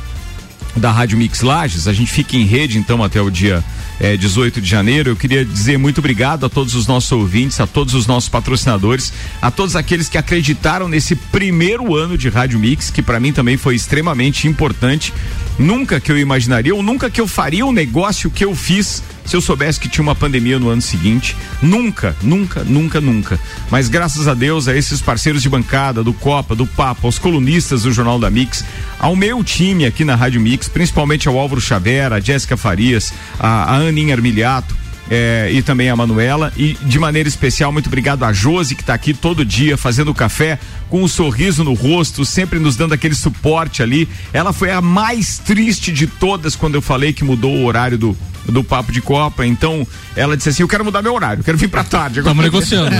da 0.76 0.91
Rádio 0.91 1.18
Mix 1.18 1.41
Lages, 1.41 1.88
a 1.88 1.93
gente 1.93 2.12
fica 2.12 2.36
em 2.36 2.45
rede 2.45 2.78
então 2.78 3.04
até 3.04 3.22
o 3.22 3.30
dia 3.30 3.64
é, 3.99 4.18
18 4.18 4.60
de 4.60 4.68
janeiro. 4.68 5.12
Eu 5.12 5.16
queria 5.16 5.45
dizer 5.45 5.78
muito 5.78 5.99
obrigado 5.99 6.45
a 6.45 6.49
todos 6.49 6.76
os 6.76 6.88
nossos 6.88 7.12
ouvintes, 7.12 7.60
a 7.60 7.68
todos 7.68 7.93
os 7.93 8.08
nossos 8.08 8.30
patrocinadores, 8.30 9.14
a 9.41 9.51
todos 9.51 9.76
aqueles 9.76 10.10
que 10.10 10.18
acreditaram 10.18 10.88
nesse 10.88 11.16
primeiro 11.16 11.95
ano 11.95 12.18
de 12.18 12.30
Rádio 12.30 12.60
Mix, 12.60 12.89
que 12.89 13.01
para 13.01 13.20
mim 13.20 13.32
também 13.32 13.58
foi 13.58 13.76
extremamente 13.76 14.47
importante. 14.47 15.14
Nunca 15.60 15.99
que 15.99 16.12
eu 16.12 16.18
imaginaria, 16.18 16.74
ou 16.74 16.82
nunca 16.82 17.10
que 17.10 17.22
eu 17.22 17.28
faria 17.28 17.66
o 17.66 17.70
um 17.70 17.72
negócio 17.72 18.32
que 18.32 18.43
eu 18.43 18.56
fiz 18.56 19.04
se 19.26 19.36
eu 19.36 19.41
soubesse 19.41 19.80
que 19.80 19.89
tinha 19.89 20.03
uma 20.03 20.15
pandemia 20.15 20.59
no 20.59 20.69
ano 20.69 20.82
seguinte. 20.82 21.36
Nunca, 21.61 22.15
nunca, 22.21 22.63
nunca, 22.63 22.99
nunca. 22.99 23.39
Mas 23.69 23.89
graças 23.89 24.28
a 24.28 24.34
Deus, 24.34 24.67
a 24.67 24.76
esses 24.76 25.01
parceiros 25.01 25.41
de 25.41 25.49
bancada, 25.49 26.03
do 26.03 26.13
Copa, 26.13 26.55
do 26.55 26.65
Papo, 26.65 27.07
aos 27.07 27.17
colunistas 27.17 27.84
do 27.84 27.91
Jornal 27.91 28.19
da 28.19 28.30
Mix, 28.30 28.63
ao 28.99 29.15
meu 29.15 29.43
time 29.43 29.86
aqui 29.86 30.03
na 30.03 30.15
Rádio 30.15 30.41
Mix, 30.41 30.67
principalmente 30.67 31.28
ao 31.28 31.38
Álvaro 31.38 31.61
Xavier, 31.61 32.11
a 32.11 32.19
Jéssica 32.19 32.57
Farias, 32.57 33.13
a, 33.39 33.74
a 33.74 33.76
Aninha 33.76 34.15
Armiliato, 34.15 34.84
é, 35.09 35.49
e 35.51 35.61
também 35.61 35.89
a 35.89 35.95
Manuela. 35.95 36.51
E 36.57 36.78
de 36.82 36.99
maneira 36.99 37.28
especial, 37.28 37.71
muito 37.71 37.88
obrigado 37.88 38.24
a 38.24 38.34
Josi, 38.34 38.76
que 38.76 38.82
está 38.82 38.93
aqui 38.93 39.13
todo 39.13 39.45
dia 39.45 39.78
fazendo 39.78 40.13
café 40.13 40.59
com 40.94 41.02
um 41.02 41.08
sorriso 41.08 41.64
no 41.64 41.74
rosto, 41.74 42.24
sempre 42.24 42.60
nos 42.60 42.76
dando 42.76 42.94
aquele 42.94 43.16
suporte 43.16 43.82
ali. 43.82 44.08
Ela 44.32 44.54
foi 44.54 44.70
a 44.70 44.80
mais 44.80 45.39
triste 45.39 45.91
de 45.91 46.06
todas 46.06 46.56
quando 46.56 46.76
eu 46.76 46.84
falei 46.84 47.12
que 47.12 47.24
mudou 47.24 47.52
o 47.52 47.66
horário 47.66 47.98
do, 47.98 48.16
do 48.46 48.64
Papo 48.64 48.91
de 48.91 49.02
Copa. 49.02 49.44
Então, 49.44 49.88
ela 50.16 50.38
disse 50.38 50.50
assim: 50.50 50.62
Eu 50.62 50.68
quero 50.68 50.86
mudar 50.86 51.02
meu 51.02 51.16
horário, 51.16 51.44
quero 51.44 51.58
vir 51.58 51.68
para 51.68 51.84
tarde. 51.84 52.20
Estamos 52.20 52.44
negociando. 52.44 52.91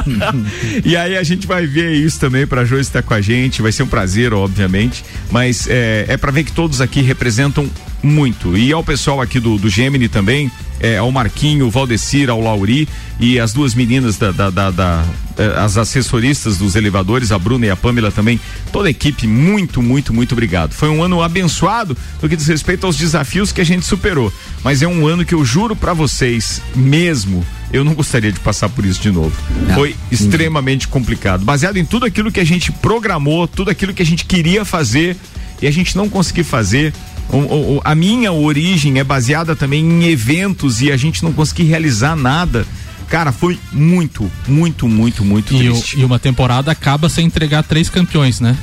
e 0.82 0.96
aí 0.96 1.18
a 1.18 1.22
gente 1.22 1.46
vai 1.46 1.66
ver 1.66 1.92
isso 1.96 2.18
também 2.18 2.46
para 2.46 2.64
Josi 2.64 2.80
estar 2.80 3.02
com 3.02 3.12
a 3.12 3.20
gente. 3.20 3.60
Vai 3.60 3.72
ser 3.72 3.82
um 3.82 3.88
prazer, 3.88 4.32
obviamente. 4.32 5.04
Mas 5.30 5.66
é, 5.68 6.06
é 6.08 6.16
para 6.16 6.32
ver 6.32 6.44
que 6.44 6.52
todos 6.52 6.80
aqui 6.80 7.02
representam 7.02 7.68
muito. 8.02 8.56
E 8.56 8.72
ao 8.72 8.82
pessoal 8.82 9.20
aqui 9.20 9.38
do, 9.38 9.58
do 9.58 9.68
Gemini 9.68 10.08
também, 10.08 10.50
é, 10.80 10.96
ao 10.96 11.12
Marquinho, 11.12 11.66
o 11.66 11.70
Valdecir, 11.70 12.30
ao 12.30 12.40
Lauri 12.40 12.88
e 13.20 13.38
as 13.38 13.52
duas 13.52 13.74
meninas 13.74 14.16
da, 14.16 14.30
da, 14.30 14.48
da, 14.48 14.70
da 14.70 15.04
eh, 15.38 15.54
as 15.56 15.76
assessoristas 15.76 16.56
dos 16.58 16.76
elevadores, 16.76 17.17
a 17.32 17.38
Bruna 17.38 17.66
e 17.66 17.70
a 17.70 17.76
Pamela 17.76 18.10
também, 18.10 18.40
toda 18.72 18.88
a 18.88 18.90
equipe, 18.90 19.26
muito, 19.26 19.82
muito, 19.82 20.12
muito 20.12 20.32
obrigado. 20.32 20.72
Foi 20.72 20.88
um 20.88 21.02
ano 21.02 21.22
abençoado 21.22 21.96
no 22.22 22.28
que 22.28 22.36
diz 22.36 22.46
respeito 22.46 22.86
aos 22.86 22.96
desafios 22.96 23.52
que 23.52 23.60
a 23.60 23.64
gente 23.64 23.84
superou, 23.84 24.32
mas 24.62 24.82
é 24.82 24.88
um 24.88 25.06
ano 25.06 25.24
que 25.24 25.34
eu 25.34 25.44
juro 25.44 25.76
para 25.76 25.92
vocês, 25.92 26.62
mesmo, 26.74 27.44
eu 27.72 27.84
não 27.84 27.94
gostaria 27.94 28.32
de 28.32 28.40
passar 28.40 28.68
por 28.68 28.84
isso 28.84 29.00
de 29.00 29.10
novo. 29.10 29.34
Não. 29.66 29.74
Foi 29.74 29.94
extremamente 30.10 30.88
complicado, 30.88 31.44
baseado 31.44 31.76
em 31.76 31.84
tudo 31.84 32.06
aquilo 32.06 32.32
que 32.32 32.40
a 32.40 32.46
gente 32.46 32.72
programou, 32.72 33.46
tudo 33.46 33.70
aquilo 33.70 33.92
que 33.92 34.02
a 34.02 34.06
gente 34.06 34.24
queria 34.24 34.64
fazer 34.64 35.16
e 35.60 35.66
a 35.66 35.70
gente 35.70 35.96
não 35.96 36.08
conseguiu 36.08 36.44
fazer 36.44 36.92
o, 37.30 37.36
o, 37.76 37.80
a 37.84 37.94
minha 37.94 38.32
origem 38.32 38.98
é 38.98 39.04
baseada 39.04 39.54
também 39.54 39.84
em 39.84 40.04
eventos 40.04 40.80
e 40.80 40.90
a 40.90 40.96
gente 40.96 41.22
não 41.22 41.32
conseguir 41.32 41.64
realizar 41.64 42.16
nada. 42.16 42.66
Cara, 43.08 43.32
foi 43.32 43.58
muito, 43.72 44.30
muito, 44.46 44.86
muito, 44.86 45.24
muito 45.24 45.54
e 45.54 45.58
triste. 45.58 45.96
O, 45.96 46.00
e 46.00 46.04
uma 46.04 46.18
temporada 46.18 46.70
acaba 46.70 47.08
sem 47.08 47.26
entregar 47.26 47.62
três 47.62 47.88
campeões, 47.88 48.40
né? 48.40 48.56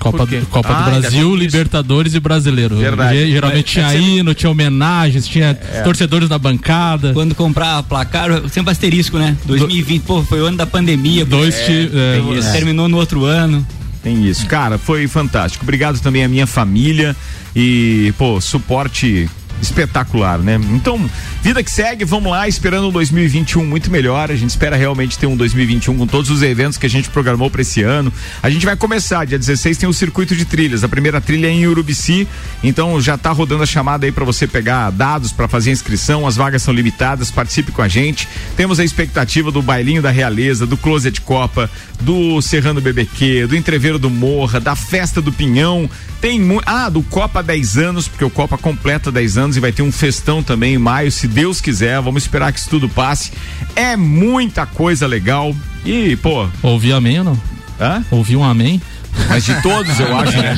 Copa, 0.00 0.24
do, 0.24 0.46
Copa 0.46 0.68
ah, 0.72 0.82
do 0.82 1.00
Brasil, 1.00 1.36
Libertadores 1.36 2.14
e 2.14 2.20
Brasileiro. 2.20 2.76
Verdade. 2.76 3.30
Geralmente 3.30 3.72
tinha 3.72 3.94
hino, 3.94 4.34
tinha 4.34 4.50
homenagens, 4.50 5.28
tinha 5.28 5.50
é. 5.50 5.82
torcedores 5.82 6.28
na 6.28 6.38
bancada. 6.38 7.12
Quando 7.12 7.34
comprar 7.34 7.82
placar, 7.82 8.48
sempre 8.48 8.72
asterisco, 8.72 9.18
né? 9.18 9.36
2020, 9.44 10.00
Do... 10.00 10.06
pô, 10.06 10.22
foi 10.22 10.40
o 10.40 10.46
ano 10.46 10.56
da 10.56 10.66
pandemia. 10.66 11.26
Dois 11.26 11.54
é, 11.54 11.90
é, 12.18 12.52
terminou 12.52 12.88
no 12.88 12.96
outro 12.96 13.24
ano. 13.26 13.64
Tem 14.02 14.26
isso. 14.26 14.46
Cara, 14.46 14.78
foi 14.78 15.06
fantástico. 15.06 15.62
Obrigado 15.64 16.00
também 16.00 16.24
à 16.24 16.28
minha 16.28 16.46
família 16.46 17.14
e, 17.54 18.14
pô, 18.16 18.40
suporte 18.40 19.28
espetacular, 19.60 20.38
né? 20.38 20.58
Então, 20.70 21.10
vida 21.42 21.62
que 21.62 21.70
segue, 21.70 22.04
vamos 22.04 22.30
lá, 22.30 22.48
esperando 22.48 22.88
um 22.88 22.92
2021 22.92 23.64
muito 23.64 23.90
melhor. 23.90 24.30
A 24.30 24.36
gente 24.36 24.50
espera 24.50 24.76
realmente 24.76 25.18
ter 25.18 25.26
um 25.26 25.36
2021 25.36 25.96
com 25.96 26.06
todos 26.06 26.30
os 26.30 26.42
eventos 26.42 26.78
que 26.78 26.86
a 26.86 26.90
gente 26.90 27.10
programou 27.10 27.50
para 27.50 27.62
esse 27.62 27.82
ano. 27.82 28.12
A 28.42 28.50
gente 28.50 28.64
vai 28.64 28.76
começar, 28.76 29.24
dia 29.24 29.38
16 29.38 29.78
tem 29.78 29.88
o 29.88 29.92
circuito 29.92 30.34
de 30.34 30.44
trilhas. 30.44 30.84
A 30.84 30.88
primeira 30.88 31.20
trilha 31.20 31.46
é 31.46 31.50
em 31.50 31.66
Urubici, 31.66 32.26
então 32.62 33.00
já 33.00 33.16
tá 33.16 33.30
rodando 33.30 33.62
a 33.62 33.66
chamada 33.66 34.06
aí 34.06 34.12
para 34.12 34.24
você 34.24 34.46
pegar 34.46 34.90
dados 34.90 35.32
para 35.32 35.48
fazer 35.48 35.70
inscrição. 35.70 36.26
As 36.26 36.36
vagas 36.36 36.62
são 36.62 36.74
limitadas, 36.74 37.30
participe 37.30 37.72
com 37.72 37.82
a 37.82 37.88
gente. 37.88 38.28
Temos 38.56 38.80
a 38.80 38.84
expectativa 38.84 39.50
do 39.50 39.62
bailinho 39.62 40.02
da 40.02 40.10
Realeza, 40.10 40.66
do 40.66 40.76
Closet 40.76 41.20
Copa, 41.20 41.70
do 42.00 42.40
Serrano 42.40 42.80
BBQ, 42.80 43.46
do 43.46 43.56
Entreveiro 43.56 43.98
do 43.98 44.10
Morra, 44.10 44.60
da 44.60 44.74
Festa 44.74 45.20
do 45.20 45.32
Pinhão. 45.32 45.88
Tem. 46.20 46.40
Ah, 46.66 46.88
do 46.88 47.02
Copa 47.02 47.42
10 47.42 47.78
anos, 47.78 48.06
porque 48.06 48.24
o 48.24 48.30
Copa 48.30 48.58
completa 48.58 49.10
10 49.10 49.38
anos 49.38 49.49
e 49.56 49.60
vai 49.60 49.72
ter 49.72 49.82
um 49.82 49.92
festão 49.92 50.42
também 50.42 50.74
em 50.74 50.78
maio, 50.78 51.10
se 51.10 51.26
Deus 51.26 51.60
quiser. 51.60 52.00
Vamos 52.00 52.22
esperar 52.22 52.52
que 52.52 52.58
isso 52.58 52.70
tudo 52.70 52.88
passe. 52.88 53.32
É 53.74 53.96
muita 53.96 54.66
coisa 54.66 55.06
legal. 55.06 55.54
E, 55.84 56.16
pô. 56.16 56.48
Ouvi 56.62 56.92
amém 56.92 57.18
ou 57.18 57.24
não? 57.24 57.42
Hã? 57.80 58.04
Ouvi 58.10 58.36
um 58.36 58.44
amém. 58.44 58.80
Mas 59.28 59.44
de 59.44 59.60
todos, 59.62 59.98
eu 59.98 60.16
acho, 60.16 60.36
né? 60.36 60.56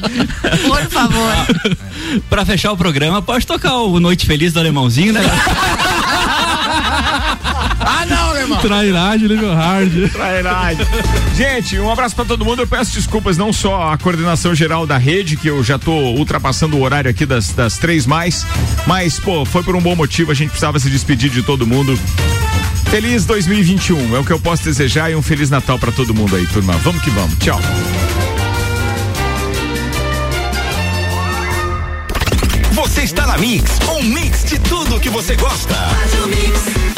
Por 0.66 0.82
favor. 0.88 1.32
Pra 2.28 2.44
fechar 2.44 2.72
o 2.72 2.76
programa, 2.76 3.20
pode 3.20 3.46
tocar 3.46 3.76
o 3.76 4.00
Noite 4.00 4.26
Feliz 4.26 4.52
do 4.52 4.60
Alemãozinho, 4.60 5.12
né? 5.12 5.20
Trairagem, 8.62 9.28
nível 9.28 9.52
hard. 9.52 9.92
Trairagem. 10.12 10.86
Gente, 11.34 11.78
um 11.80 11.90
abraço 11.90 12.14
pra 12.14 12.24
todo 12.24 12.44
mundo. 12.44 12.62
Eu 12.62 12.66
peço 12.66 12.94
desculpas 12.94 13.36
não 13.36 13.52
só 13.52 13.92
à 13.92 13.98
coordenação 13.98 14.54
geral 14.54 14.86
da 14.86 14.96
rede, 14.96 15.36
que 15.36 15.48
eu 15.48 15.64
já 15.64 15.78
tô 15.78 15.92
ultrapassando 15.92 16.76
o 16.76 16.82
horário 16.82 17.10
aqui 17.10 17.26
das, 17.26 17.52
das 17.52 17.76
três 17.76 18.06
mais, 18.06 18.46
mas, 18.86 19.18
pô, 19.18 19.44
foi 19.44 19.64
por 19.64 19.74
um 19.74 19.80
bom 19.80 19.96
motivo. 19.96 20.30
A 20.30 20.34
gente 20.34 20.50
precisava 20.50 20.78
se 20.78 20.88
despedir 20.88 21.28
de 21.28 21.42
todo 21.42 21.66
mundo. 21.66 21.98
Feliz 22.88 23.24
2021 23.24 24.14
é 24.14 24.20
o 24.20 24.24
que 24.24 24.32
eu 24.32 24.38
posso 24.38 24.62
desejar 24.62 25.10
e 25.10 25.16
um 25.16 25.22
feliz 25.22 25.50
Natal 25.50 25.78
pra 25.78 25.90
todo 25.90 26.14
mundo 26.14 26.36
aí, 26.36 26.46
turma. 26.46 26.74
Vamos 26.74 27.02
que 27.02 27.10
vamos. 27.10 27.36
Tchau. 27.38 27.60
Você 32.72 33.02
está 33.02 33.26
na 33.26 33.38
Mix, 33.38 33.78
um 33.88 34.02
mix 34.02 34.44
de 34.44 34.58
tudo 34.60 35.00
que 35.00 35.08
você 35.08 35.34
gosta. 35.34 35.74
Faz 35.74 36.14
o 36.22 36.28
mix. 36.28 36.91